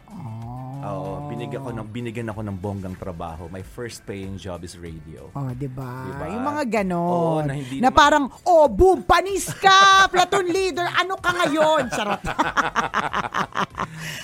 Oo, 0.83 1.31
binigyan 1.31 1.61
ko 1.63 1.71
ng 1.71 1.87
binigyan 1.87 2.27
ako 2.27 2.41
ng 2.43 2.57
bonggang 2.59 2.95
trabaho. 2.99 3.47
My 3.47 3.63
first 3.63 4.03
paying 4.03 4.35
job 4.35 4.63
is 4.67 4.75
radio. 4.75 5.31
Oh, 5.31 5.51
'di 5.55 5.71
ba? 5.71 6.07
Diba? 6.11 6.25
Yung 6.27 6.43
mga 6.43 6.63
ganon. 6.81 6.99
Oo, 6.99 7.39
na 7.39 7.53
hindi 7.55 7.79
na 7.79 7.87
naman- 7.87 7.95
parang, 7.95 8.25
oh, 8.43 8.67
boom, 8.67 9.03
panis 9.03 9.47
ka, 9.55 9.79
platoon 10.11 10.47
leader, 10.51 10.83
ano 10.83 11.15
ka 11.15 11.31
ngayon? 11.31 11.83
Charot. 11.87 12.21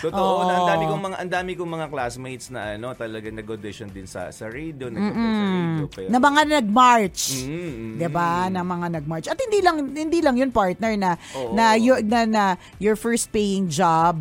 Totoo, 0.04 0.32
Oo. 0.44 0.48
na 0.48 0.54
ang 0.60 0.68
dami 0.68 0.84
kong 0.88 1.04
mga 1.04 1.18
ang 1.20 1.32
dami 1.32 1.52
kong 1.56 1.72
mga 1.72 1.88
classmates 1.92 2.48
na 2.52 2.76
ano, 2.76 2.96
talaga 2.96 3.28
nag-audition 3.32 3.90
din 3.92 4.08
sa 4.08 4.32
sa 4.32 4.48
radio, 4.48 4.88
nag-apply 4.88 5.32
sa 5.32 5.46
radio. 5.48 5.86
Pero, 5.88 6.08
na 6.12 6.20
mga 6.20 6.42
nag-march. 6.60 7.22
Mm, 7.44 7.52
mm, 7.52 7.94
'Di 8.00 8.08
ba? 8.10 8.32
Na 8.48 8.62
mga 8.64 8.88
nag-march. 9.00 9.28
At 9.28 9.40
hindi 9.40 9.60
lang 9.60 9.92
hindi 9.92 10.20
lang 10.20 10.36
'yun 10.36 10.52
partner 10.52 10.94
na 10.96 11.12
Oo. 11.36 11.56
na, 11.56 11.76
you, 11.76 12.00
na 12.04 12.24
na 12.28 12.44
your 12.80 12.96
first 12.96 13.32
paying 13.32 13.68
job 13.68 14.20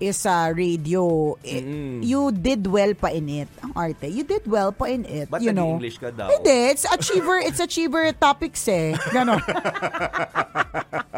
is 0.00 0.16
sa 0.16 0.48
radio. 0.48 1.36
Mm. 1.44 2.00
You 2.02 2.32
did 2.32 2.66
well 2.66 2.96
pa 2.96 3.12
in 3.12 3.28
it. 3.28 3.48
Ang 3.62 3.72
arte. 3.76 4.08
You 4.08 4.24
did 4.24 4.48
well 4.48 4.72
pa 4.72 4.88
in 4.88 5.04
it, 5.04 5.28
Ba't 5.30 5.44
you 5.44 5.52
know. 5.52 5.76
nag-English 5.76 6.00
ka 6.00 6.10
daw? 6.10 6.32
Hindi, 6.32 6.72
it's 6.72 6.88
achiever, 6.88 7.38
it's 7.38 7.60
achiever 7.60 8.10
topics 8.16 8.66
eh. 8.66 8.96
Ganon. 9.12 9.38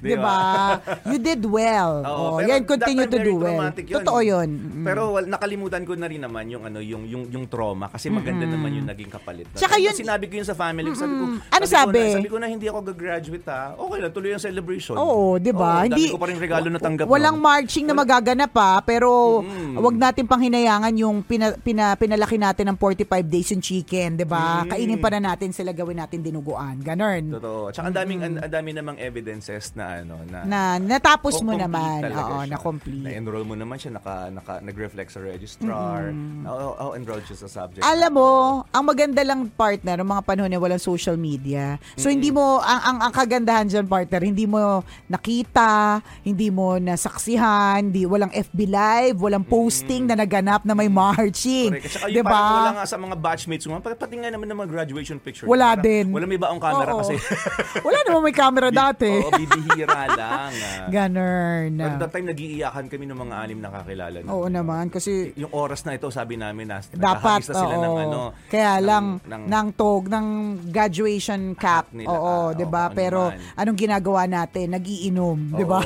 Di 0.00 0.16
ba? 0.16 0.76
You 1.04 1.18
did 1.18 1.42
well. 1.42 2.02
Oo, 2.10 2.24
oh, 2.32 2.38
yan 2.40 2.64
continue 2.64 3.04
to 3.04 3.18
do 3.18 3.34
well. 3.36 3.70
yun. 3.70 3.96
Totoo 4.00 4.18
'yun. 4.20 4.48
Mm. 4.50 4.84
Pero 4.84 5.00
well, 5.12 5.26
nakalimutan 5.26 5.82
ko 5.82 5.92
na 5.94 6.06
rin 6.06 6.20
naman 6.20 6.48
yung 6.48 6.62
ano 6.62 6.78
yung 6.78 7.04
yung 7.04 7.24
yung 7.28 7.44
trauma 7.46 7.86
kasi 7.86 8.08
maganda 8.08 8.44
naman 8.44 8.72
yung 8.72 8.86
naging 8.86 9.08
kapalit. 9.08 9.46
Tsaka 9.52 9.76
Sabi 9.76 9.82
ko, 9.82 9.86
yun- 9.86 9.98
sinabi 9.98 10.24
ko 10.26 10.34
yun 10.36 10.46
sa 10.46 10.54
family 10.54 10.88
ko, 10.88 10.96
sabi 10.96 11.14
ko, 11.14 11.24
Ano 11.40 11.64
ko 11.64 11.68
sabi? 11.68 12.00
na, 12.00 12.16
sabi 12.16 12.28
ko 12.28 12.36
na 12.36 12.46
hindi 12.46 12.66
ako 12.66 12.78
gagraduate 12.86 13.46
ha. 13.46 13.62
Okay 13.74 13.98
lang, 13.98 14.12
tuloy 14.12 14.30
ang 14.32 14.42
celebration. 14.42 14.94
Oo, 14.96 15.36
'di 15.36 15.52
ba? 15.52 15.84
Dami 15.84 16.08
ko 16.08 16.18
pa 16.18 16.26
rin 16.26 16.38
regalo 16.38 16.66
na 16.66 16.78
tanggap. 16.78 17.04
Walang 17.04 17.36
nun. 17.36 17.44
marching 17.44 17.84
na 17.84 17.94
magaganap 17.94 18.50
pa, 18.50 18.80
pero 18.80 19.42
Mm. 19.42 19.76
wag 19.76 19.96
natin 19.96 20.24
pang 20.24 20.40
hinayangan 20.40 20.92
yung 20.94 21.20
pina, 21.20 21.52
pina- 21.54 21.94
pinalaki 21.94 22.36
natin 22.36 22.64
ng 22.66 22.76
45 22.76 23.26
days 23.26 23.48
yung 23.50 23.60
chicken, 23.60 24.16
'di 24.16 24.24
ba? 24.24 24.64
Mm. 24.64 24.68
Kainin 24.70 24.98
pa 24.98 25.08
na 25.10 25.20
natin 25.26 25.50
sila 25.50 25.70
gawin 25.70 25.98
natin 25.98 26.20
dinuguan. 26.20 26.80
Ganon. 26.80 27.36
Totoo. 27.36 27.68
Tsaka 27.70 27.90
ang 27.90 27.96
daming 27.96 28.20
ang, 28.20 28.34
ang 28.38 28.52
dami 28.52 28.70
namang 28.72 28.96
evidences 28.96 29.59
na 29.72 30.00
ano 30.00 30.16
na 30.26 30.38
Na 30.42 30.60
natapos 30.76 31.38
mo 31.40 31.52
naman. 31.52 32.02
Oo, 32.04 32.42
siya. 32.42 32.50
na 32.50 32.58
complete. 32.58 33.04
Na-enroll 33.04 33.44
mo 33.44 33.54
naman 33.54 33.76
siya, 33.76 33.94
naka, 33.94 34.28
naka, 34.28 34.58
nag-reflect 34.60 35.12
sa 35.12 35.20
registrar. 35.20 36.10
Na, 36.10 36.48
oh, 36.50 36.74
oh, 36.74 36.92
enrolled 36.96 37.24
siya 37.24 37.44
sa 37.44 37.48
subject. 37.48 37.84
Alam 37.84 38.12
mo, 38.16 38.28
ang 38.66 38.84
maganda 38.84 39.20
lang 39.22 39.46
partner, 39.52 40.00
ng 40.00 40.08
mga 40.08 40.22
panahon 40.24 40.48
na 40.48 40.56
walang 40.56 40.80
social 40.80 41.14
media. 41.14 41.76
So 41.94 42.08
hindi 42.08 42.32
mo 42.32 42.58
ang, 42.60 42.80
ang 42.80 42.98
ang 43.04 43.12
kagandahan 43.12 43.68
diyan 43.68 43.86
partner, 43.86 44.24
hindi 44.24 44.48
mo 44.48 44.80
nakita, 45.06 46.00
hindi 46.22 46.48
mo 46.48 46.80
nasaksihan, 46.80 47.92
hindi 47.92 48.08
walang 48.08 48.32
FB 48.32 48.58
live, 48.64 49.16
walang 49.18 49.44
posting 49.44 50.08
na 50.08 50.16
naganap 50.16 50.64
na 50.64 50.72
may 50.72 50.88
marching. 50.88 51.74
Correct. 51.74 52.08
'Di 52.08 52.22
parang 52.22 52.54
wala 52.56 52.70
ba? 52.72 52.76
nga 52.80 52.86
sa 52.86 52.96
mga 52.96 53.16
batchmates 53.18 53.66
mo, 53.66 53.76
pati, 53.78 53.96
pati 53.98 54.14
nga 54.16 54.30
naman 54.30 54.46
ng 54.48 54.58
mga 54.64 54.70
graduation 54.70 55.18
picture. 55.18 55.44
Wala 55.44 55.74
Parang 55.74 55.84
din. 55.84 56.04
Wala 56.14 56.24
may 56.24 56.40
baong 56.40 56.60
camera 56.62 56.90
Oo. 56.94 57.00
kasi. 57.02 57.14
Wala 57.86 57.98
naman 58.06 58.20
may 58.22 58.36
camera 58.36 58.68
dati. 58.86 59.10
Oo, 59.10 59.30
bibihira 59.50 60.00
lang. 60.16 60.50
ah. 60.52 60.86
Ganun. 60.88 61.70
At 61.76 61.98
that 61.98 62.10
time, 62.10 62.26
nag-iiyakan 62.26 62.86
kami 62.86 63.04
ng 63.04 63.18
mga 63.18 63.34
anim 63.36 63.58
na 63.58 63.68
kakilala. 63.70 64.16
namin. 64.18 64.30
Oo 64.30 64.46
naman 64.46 64.88
kasi 64.88 65.34
Yung 65.34 65.50
oras 65.50 65.82
na 65.82 65.92
ito, 65.92 66.08
sabi 66.08 66.34
namin, 66.34 66.66
na, 66.66 66.78
dapat 66.90 67.42
na 67.42 67.46
sila 67.50 67.66
oo. 67.68 67.80
ng 67.80 67.96
ano. 68.00 68.20
Kaya 68.46 68.72
ng- 68.74 68.84
lang 68.84 69.04
ng- 69.20 69.46
ng 69.46 69.66
tog 69.72 70.06
ng 70.06 70.26
graduation 70.66 71.52
cap. 71.54 71.90
nila. 71.90 72.08
Oo, 72.08 72.26
Ah, 72.42 72.48
'di 72.52 72.64
ba? 72.64 72.84
ano 72.84 72.94
Pero 72.94 73.20
man. 73.28 73.38
anong 73.56 73.78
ginagawa 73.78 74.22
natin? 74.24 74.70
Nagiinom, 74.70 75.38
'di 75.52 75.64
ba? 75.64 75.80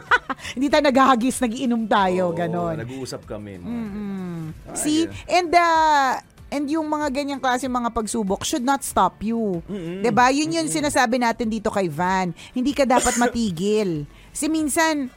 Hindi 0.54 0.66
tayo 0.68 0.84
naghahagis, 0.84 1.40
nagiinom 1.40 1.82
tayo, 1.84 2.30
Oo, 2.30 2.36
ganon. 2.36 2.76
Nag-uusap 2.76 3.24
kami. 3.24 3.56
mga 3.56 3.64
Mm-mm. 3.64 4.38
Ah, 4.64 4.76
See, 4.76 5.04
yeah. 5.04 5.34
and 5.34 5.50
uh, 5.50 6.12
and 6.54 6.70
yung 6.70 6.86
mga 6.86 7.10
ganyang 7.10 7.42
klase 7.42 7.66
mga 7.66 7.90
pagsubok 7.90 8.46
should 8.46 8.62
not 8.62 8.86
stop 8.86 9.18
you. 9.18 9.58
'Di 10.06 10.14
ba? 10.14 10.30
Yun 10.30 10.54
yun 10.54 10.66
sinasabi 10.70 11.18
natin 11.18 11.50
dito 11.50 11.74
kay 11.74 11.90
Van. 11.90 12.30
Hindi 12.54 12.70
ka 12.70 12.86
dapat 12.86 13.18
matigil. 13.22 14.06
Kasi 14.30 14.46
minsan 14.46 15.10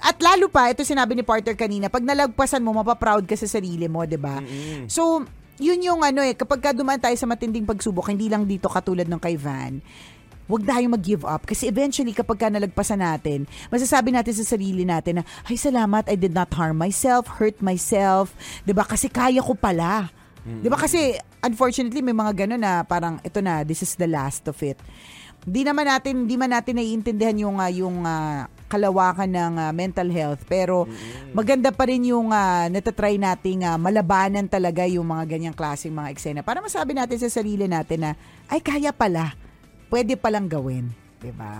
at 0.00 0.16
lalo 0.18 0.48
pa, 0.48 0.72
ito 0.72 0.80
sinabi 0.80 1.12
ni 1.12 1.20
Porter 1.20 1.52
kanina, 1.52 1.92
pag 1.92 2.00
nalagpasan 2.00 2.64
mo, 2.64 2.72
mapaproud 2.72 3.28
ka 3.28 3.36
sa 3.36 3.44
sarili 3.44 3.84
mo, 3.86 4.02
'di 4.08 4.16
ba? 4.16 4.40
So, 4.88 5.22
yun 5.60 5.84
yung 5.84 6.00
ano 6.00 6.24
eh, 6.24 6.32
kapag 6.32 6.58
ka 6.64 6.70
dumaan 6.72 6.98
tayo 6.98 7.12
sa 7.20 7.28
matinding 7.28 7.68
pagsubok, 7.68 8.08
hindi 8.08 8.32
lang 8.32 8.48
dito 8.48 8.64
katulad 8.66 9.04
ng 9.04 9.20
kay 9.20 9.36
Van, 9.36 9.76
huwag 10.48 10.64
tayong 10.64 10.96
mag-give 10.96 11.22
up. 11.28 11.44
Kasi 11.44 11.68
eventually, 11.68 12.16
kapag 12.16 12.40
ka 12.40 12.48
nalagpasan 12.48 12.98
natin, 13.04 13.44
masasabi 13.68 14.10
natin 14.10 14.34
sa 14.34 14.56
sarili 14.56 14.88
natin 14.88 15.20
na, 15.20 15.24
ay 15.46 15.54
salamat, 15.60 16.08
I 16.08 16.16
did 16.16 16.32
not 16.32 16.48
harm 16.56 16.80
myself, 16.80 17.38
hurt 17.38 17.60
myself. 17.60 18.32
'Di 18.64 18.72
ba 18.72 18.88
Kasi 18.88 19.12
kaya 19.12 19.44
ko 19.44 19.52
pala. 19.52 20.10
'Di 20.44 20.68
ba 20.68 20.78
Kasi, 20.80 21.16
unfortunately, 21.44 22.00
may 22.00 22.16
mga 22.16 22.44
gano'n 22.44 22.62
na 22.62 22.82
parang, 22.84 23.20
ito 23.20 23.40
na, 23.44 23.64
this 23.64 23.84
is 23.84 23.96
the 23.96 24.08
last 24.08 24.44
of 24.48 24.56
it. 24.64 24.80
Di 25.40 25.64
naman 25.64 25.88
natin, 25.88 26.28
di 26.28 26.36
man 26.36 26.52
natin 26.52 26.76
naiintindihan 26.76 27.36
yung, 27.36 27.56
ah, 27.60 27.72
yung 27.72 28.04
ah, 28.04 28.44
kalawakan 28.68 29.28
ng 29.28 29.54
ah, 29.56 29.72
mental 29.72 30.08
health. 30.12 30.44
Pero, 30.48 30.84
maganda 31.32 31.72
pa 31.72 31.88
rin 31.88 32.04
yung 32.04 32.28
uh, 32.28 32.68
natatry 32.68 33.16
nating 33.16 33.64
ah, 33.64 33.80
malabanan 33.80 34.48
talaga 34.48 34.84
yung 34.84 35.08
mga 35.08 35.24
ganyang 35.28 35.56
klaseng 35.56 35.96
mga 35.96 36.12
eksena. 36.12 36.40
Para 36.44 36.60
masabi 36.60 36.92
natin 36.92 37.16
sa 37.20 37.28
sarili 37.40 37.64
natin 37.64 38.04
na, 38.04 38.12
ay, 38.52 38.60
kaya 38.60 38.92
pala 38.92 39.32
pwede 39.90 40.14
palang 40.14 40.46
gawin. 40.46 40.88
'Di 41.18 41.34
ba? 41.34 41.52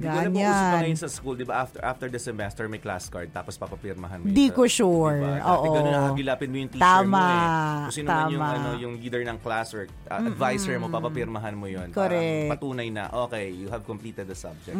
Hindi 0.00 0.08
ko 0.08 0.16
alam 0.16 0.32
kung 0.32 0.40
uso 0.40 0.48
Ganyan. 0.56 0.80
ngayon 0.80 0.96
sa 0.96 1.08
school, 1.12 1.36
di 1.36 1.44
ba? 1.44 1.54
After, 1.60 1.80
after 1.84 2.06
the 2.08 2.16
semester, 2.16 2.64
may 2.64 2.80
class 2.80 3.04
card, 3.06 3.28
tapos 3.28 3.52
papapirmahan 3.54 4.16
mo. 4.16 4.24
yun 4.24 4.32
Di 4.32 4.48
sa- 4.48 4.54
ko 4.56 4.62
sure. 4.64 5.20
Diba? 5.20 5.36
Dati 5.36 5.44
Oo. 5.60 5.74
ganun, 5.76 5.92
nakagilapin 5.92 6.48
mo 6.48 6.56
yung 6.56 6.70
teacher 6.72 6.88
Tama. 6.88 7.12
mo 7.12 7.20
eh. 7.20 7.44
Kung 7.84 7.94
sino 7.94 8.08
man 8.08 8.24
yung, 8.26 8.40
Tama. 8.40 8.56
ano, 8.56 8.68
yung 8.80 8.94
leader 8.96 9.22
ng 9.28 9.38
class 9.38 9.68
or 9.70 9.84
uh, 10.08 10.24
advisor 10.24 10.72
mo, 10.80 10.88
papapirmahan 10.88 11.52
mo 11.52 11.68
yun. 11.68 11.92
Correct. 11.92 12.16
Parang 12.16 12.52
patunay 12.56 12.88
na, 12.88 13.02
okay, 13.28 13.52
you 13.52 13.68
have 13.68 13.84
completed 13.84 14.24
the 14.24 14.34
subject. 14.34 14.72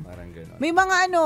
Parang 0.00 0.32
ganun. 0.32 0.56
May 0.56 0.72
mga 0.72 0.96
ano, 1.06 1.20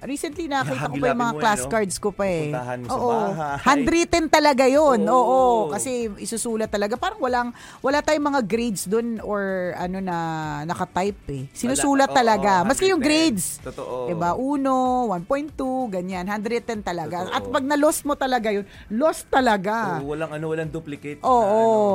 recently 0.00 0.46
nakita 0.46 0.86
ko 0.86 0.94
pa 0.94 1.06
yung 1.08 1.18
mga 1.18 1.34
mo 1.34 1.38
eh, 1.38 1.42
class 1.42 1.60
no? 1.60 1.70
cards 1.74 1.96
ko 1.98 2.14
pa 2.14 2.24
eh. 2.24 2.54
Pupuntahan 2.54 2.78
mo 2.78 2.86
sa 2.86 2.94
Oo. 2.94 3.10
bahay. 3.10 3.58
Handwritten 3.66 4.24
talaga 4.30 4.64
yun. 4.64 5.00
Oo. 5.02 5.18
Oo. 5.18 5.50
Kasi 5.74 5.90
isusulat 6.16 6.70
talaga. 6.70 6.94
Parang 6.94 7.18
walang, 7.18 7.50
wala 7.82 7.98
tayong 7.98 8.30
mga 8.30 8.40
grades 8.46 8.86
dun 8.86 9.18
or 9.20 9.42
ano 9.74 9.98
na 9.98 10.16
nakatype 10.64 11.24
eh. 11.28 11.42
Sinusulat 11.50 12.12
Wala. 12.12 12.18
talaga. 12.22 12.52
Oo, 12.62 12.68
Maski 12.76 12.92
yung 12.92 13.00
110. 13.00 13.08
grades. 13.08 13.46
Totoo. 13.64 14.12
Diba? 14.12 14.30
Uno, 14.36 14.74
1.2, 15.08 15.56
ganyan. 15.88 16.28
Handwritten 16.28 16.84
talaga. 16.84 17.24
Totoo. 17.24 17.32
At 17.32 17.42
pag 17.48 17.64
na-lost 17.64 18.04
mo 18.04 18.12
talaga 18.12 18.52
yun, 18.52 18.68
lost 18.92 19.24
talaga. 19.32 19.98
Oo, 19.98 20.12
walang 20.12 20.36
ano, 20.36 20.44
walang 20.52 20.68
duplicate. 20.68 21.24
Oo. 21.24 21.40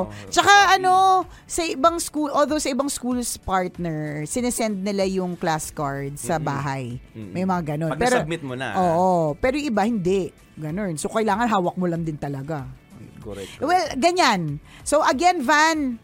na, 0.04 0.10
ano, 0.10 0.28
Tsaka 0.28 0.50
copy. 0.50 0.74
ano, 0.76 0.94
sa 1.46 1.62
ibang 1.62 1.96
school, 2.02 2.30
although 2.34 2.58
sa 2.58 2.68
ibang 2.68 2.90
schools 2.90 3.38
partner, 3.38 4.26
sinesend 4.26 4.82
nila 4.82 5.06
yung 5.06 5.38
class 5.38 5.70
card 5.70 6.18
sa 6.18 6.42
bahay. 6.42 6.98
May 7.14 7.46
mga 7.46 7.78
ganun. 7.78 7.94
Pag 7.94 8.02
na-submit 8.02 8.42
mo 8.42 8.58
na. 8.58 8.74
Oo. 8.74 9.38
Pero 9.38 9.54
yung 9.54 9.70
iba, 9.70 9.82
hindi. 9.86 10.34
Ganun. 10.58 10.98
So, 10.98 11.08
kailangan 11.08 11.46
hawak 11.48 11.78
mo 11.78 11.86
lang 11.86 12.02
din 12.02 12.18
talaga. 12.18 12.66
Correct. 13.22 13.56
correct. 13.56 13.62
Well, 13.62 13.86
ganyan. 13.96 14.58
So, 14.82 15.00
again, 15.00 15.46
Van, 15.46 15.96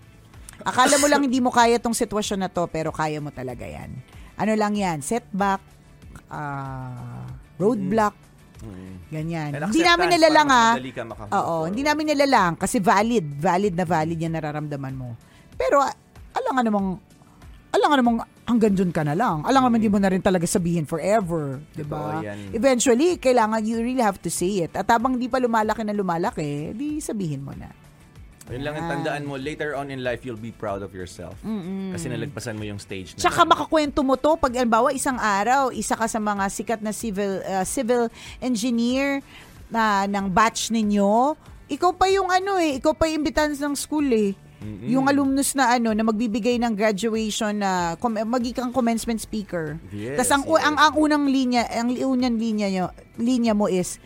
akala 0.62 0.96
mo 0.98 1.06
lang 1.10 1.22
hindi 1.22 1.42
mo 1.42 1.50
kaya 1.50 1.76
tong 1.76 1.94
sitwasyon 1.94 2.46
na 2.46 2.50
to, 2.50 2.66
pero 2.70 2.94
kaya 2.94 3.18
mo 3.18 3.34
talaga 3.34 3.66
yan. 3.66 4.17
Ano 4.38 4.52
lang 4.54 4.72
yan? 4.72 5.02
Setback, 5.02 5.60
ah, 6.30 7.26
roadblock, 7.58 8.14
ganyan. 9.10 9.50
And 9.52 9.70
Hindi 9.70 9.82
namin 9.82 10.06
nilalang 10.14 10.48
ha. 10.48 10.66
Oo, 11.32 11.66
hindi 11.66 11.82
namin 11.82 12.04
nilalang 12.08 12.54
kasi 12.54 12.78
valid, 12.78 13.26
valid 13.36 13.74
na 13.74 13.82
valid 13.82 14.18
yan 14.18 14.34
nararamdaman 14.34 14.94
mo. 14.94 15.14
Pero 15.54 15.82
alam 16.32 16.52
nga 16.54 16.62
namang 16.62 16.88
alam 17.68 17.86
nga 17.86 17.98
namang 18.00 18.18
hanggang 18.48 18.72
dun 18.72 18.88
ka 18.88 19.04
na 19.04 19.12
lang. 19.12 19.44
Alam 19.44 19.60
nga 19.60 19.70
hindi 19.74 19.90
mo 19.90 20.00
na 20.00 20.08
rin 20.08 20.22
talaga 20.22 20.46
sabihin 20.46 20.86
forever, 20.86 21.60
'di 21.76 21.84
ba? 21.84 22.22
Eventually, 22.50 23.18
kailangan 23.18 23.60
you 23.60 23.76
really 23.76 24.00
have 24.00 24.16
to 24.16 24.30
say 24.30 24.64
it. 24.64 24.72
At 24.72 24.88
habang 24.88 25.18
di 25.18 25.28
pa 25.28 25.36
lumalaki 25.36 25.84
na 25.84 25.92
lumalaki, 25.92 26.72
di 26.72 26.96
sabihin 26.98 27.44
mo 27.44 27.52
na. 27.52 27.68
Yun 28.48 28.62
lang 28.64 28.74
ang 28.80 28.86
tandaan 28.88 29.22
mo, 29.28 29.36
later 29.36 29.76
on 29.76 29.92
in 29.92 30.00
life, 30.00 30.24
you'll 30.24 30.40
be 30.40 30.52
proud 30.52 30.80
of 30.80 30.96
yourself. 30.96 31.36
Kasi 31.92 32.08
nalagpasan 32.08 32.56
mo 32.56 32.64
yung 32.64 32.80
stage 32.80 33.12
na. 33.16 33.20
Tsaka 33.20 33.44
makakwento 33.44 34.00
mo 34.00 34.16
to 34.16 34.40
pag 34.40 34.56
halimbawa 34.56 34.88
isang 34.92 35.20
araw, 35.20 35.68
isa 35.68 35.92
ka 35.92 36.08
sa 36.08 36.16
mga 36.16 36.44
sikat 36.48 36.80
na 36.80 36.92
civil 36.96 37.44
uh, 37.44 37.64
civil 37.68 38.08
engineer 38.40 39.20
na 39.68 40.08
ng 40.08 40.32
batch 40.32 40.72
ninyo, 40.72 41.36
ikaw 41.68 41.92
pa 41.92 42.08
yung 42.08 42.32
ano 42.32 42.56
eh, 42.56 42.80
ikaw 42.80 42.96
pa 42.96 43.04
yung 43.04 43.20
imbitan 43.20 43.52
ng 43.52 43.76
school 43.76 44.08
eh. 44.08 44.32
Yung 44.90 45.06
alumnus 45.06 45.54
na 45.54 45.78
ano 45.78 45.94
na 45.94 46.02
magbibigay 46.02 46.58
ng 46.58 46.74
graduation 46.74 47.62
na 47.62 47.94
com- 47.94 48.18
magiging 48.26 48.74
commencement 48.74 49.22
speaker. 49.22 49.78
Yes, 49.94 50.18
Tapos 50.18 50.32
ang, 50.34 50.42
yes. 50.50 50.66
ang 50.66 50.76
ang 50.82 50.94
unang 50.98 51.24
linya, 51.30 51.62
ang 51.70 51.94
unang 51.94 52.34
linya 52.34 52.66
nyo, 52.66 52.86
linya 53.22 53.54
mo 53.54 53.70
is 53.70 54.02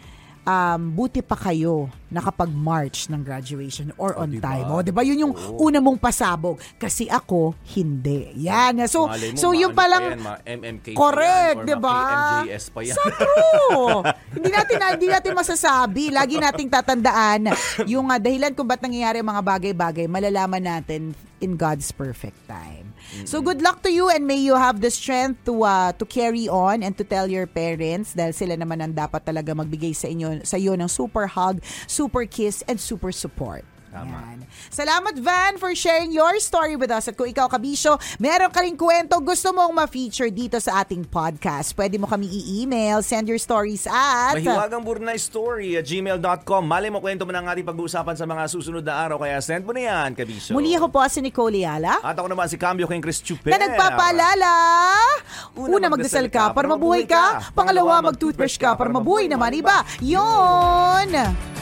um, 0.47 0.81
buti 0.95 1.23
pa 1.23 1.39
kayo 1.39 1.91
nakapag-march 2.13 3.09
ng 3.09 3.25
graduation 3.25 3.89
or 3.97 4.13
on 4.21 4.29
diba? 4.29 4.45
time. 4.45 4.69
O, 4.69 4.83
'di 4.85 4.93
ba? 4.93 5.01
Yun 5.01 5.19
yung 5.29 5.35
Oo. 5.35 5.73
una 5.73 5.81
mong 5.81 5.97
pasabog 5.97 6.61
kasi 6.77 7.09
ako 7.09 7.57
hindi. 7.73 8.37
Yan. 8.45 8.85
So 8.85 9.09
Malay 9.09 9.33
mo, 9.33 9.39
so 9.41 9.57
yung 9.57 9.73
pa 9.73 9.89
ma- 9.89 10.43
MMK 10.45 10.93
Correct, 10.93 11.65
'di 11.65 11.77
ba? 11.81 11.97
ma-KMJS 11.97 12.65
pa 12.69 12.81
yan. 12.85 12.97
Sa 12.97 13.05
true. 13.09 13.97
hindi 14.37 14.51
natin 14.53 14.77
hindi 14.99 15.09
natin 15.09 15.33
masasabi. 15.33 16.13
Lagi 16.13 16.37
nating 16.37 16.69
tatandaan 16.69 17.41
yung 17.89 18.13
ah, 18.13 18.21
dahilan 18.21 18.53
kung 18.53 18.69
ba't 18.69 18.85
nangyayari 18.85 19.25
ang 19.25 19.31
mga 19.33 19.43
bagay-bagay, 19.43 20.05
malalaman 20.05 20.63
natin 20.63 21.17
in 21.41 21.57
God's 21.57 21.91
perfect 21.91 22.39
time. 22.47 22.92
So 23.25 23.41
good 23.41 23.63
luck 23.63 23.83
to 23.85 23.91
you 23.93 24.09
and 24.09 24.27
may 24.27 24.41
you 24.41 24.55
have 24.57 24.81
the 24.81 24.91
strength 24.91 25.45
to 25.49 25.65
uh, 25.65 25.93
to 25.97 26.05
carry 26.05 26.49
on 26.49 26.83
and 26.83 26.97
to 26.99 27.05
tell 27.05 27.29
your 27.29 27.47
parents 27.47 28.13
dahil 28.17 28.33
sila 28.33 28.55
naman 28.57 28.81
ang 28.81 28.93
dapat 28.93 29.25
talaga 29.25 29.53
magbigay 29.57 29.93
sa 29.97 30.09
inyo 30.09 30.43
sa 30.45 30.57
iyo 30.61 30.77
ng 30.77 30.89
super 30.89 31.29
hug, 31.29 31.61
super 31.89 32.25
kiss 32.25 32.61
and 32.69 32.81
super 32.81 33.13
support. 33.13 33.65
Yan. 33.93 34.41
Salamat 34.73 35.21
Van 35.21 35.61
for 35.61 35.77
sharing 35.77 36.09
your 36.17 36.41
story 36.41 36.81
with 36.81 36.89
us. 36.89 37.13
At 37.13 37.15
kung 37.15 37.29
ikaw 37.29 37.45
kabisyo, 37.53 38.01
meron 38.17 38.49
ka 38.49 38.65
rin 38.65 38.73
kwento 38.73 39.21
gusto 39.21 39.53
mong 39.53 39.69
ma-feature 39.69 40.33
dito 40.33 40.57
sa 40.57 40.81
ating 40.81 41.05
podcast. 41.05 41.77
Pwede 41.77 42.01
mo 42.01 42.09
kami 42.09 42.25
i-email, 42.25 43.05
send 43.05 43.29
your 43.29 43.37
stories 43.37 43.85
at... 43.85 44.41
Mahiwagang 44.41 44.81
Burnay 44.81 45.21
Story 45.21 45.77
at 45.77 45.85
gmail.com. 45.85 46.63
Mali 46.65 46.89
mo 46.89 47.05
kwento 47.05 47.29
mo 47.29 47.37
ng 47.37 47.45
ating 47.53 47.67
pag-uusapan 47.69 48.17
sa 48.17 48.25
mga 48.25 48.43
susunod 48.49 48.81
na 48.81 48.97
araw. 48.97 49.21
Kaya 49.21 49.37
send 49.45 49.69
mo 49.69 49.77
na 49.77 49.85
yan, 49.85 50.17
Kabisyo. 50.17 50.57
Muli 50.57 50.73
ako 50.73 50.89
po 50.89 51.05
si 51.13 51.21
Nicole 51.21 51.61
Yala. 51.61 52.01
At 52.01 52.17
ako 52.17 52.33
naman 52.33 52.49
si 52.49 52.57
Cambio 52.57 52.89
King 52.89 53.05
Chris 53.05 53.21
Chuper. 53.21 53.53
na 53.53 53.61
nagpapaalala. 53.61 54.53
Una, 55.53 55.93
magdasal 55.93 56.33
ka 56.33 56.57
para 56.57 56.65
mabuhay 56.65 57.05
ka. 57.05 57.53
Pangalawa, 57.53 58.01
mag-toothbrush 58.09 58.57
ka 58.57 58.73
para 58.73 58.89
mabuhay 58.89 59.29
naman 59.29 59.53
iba. 59.53 59.85
Yon! 60.01 61.62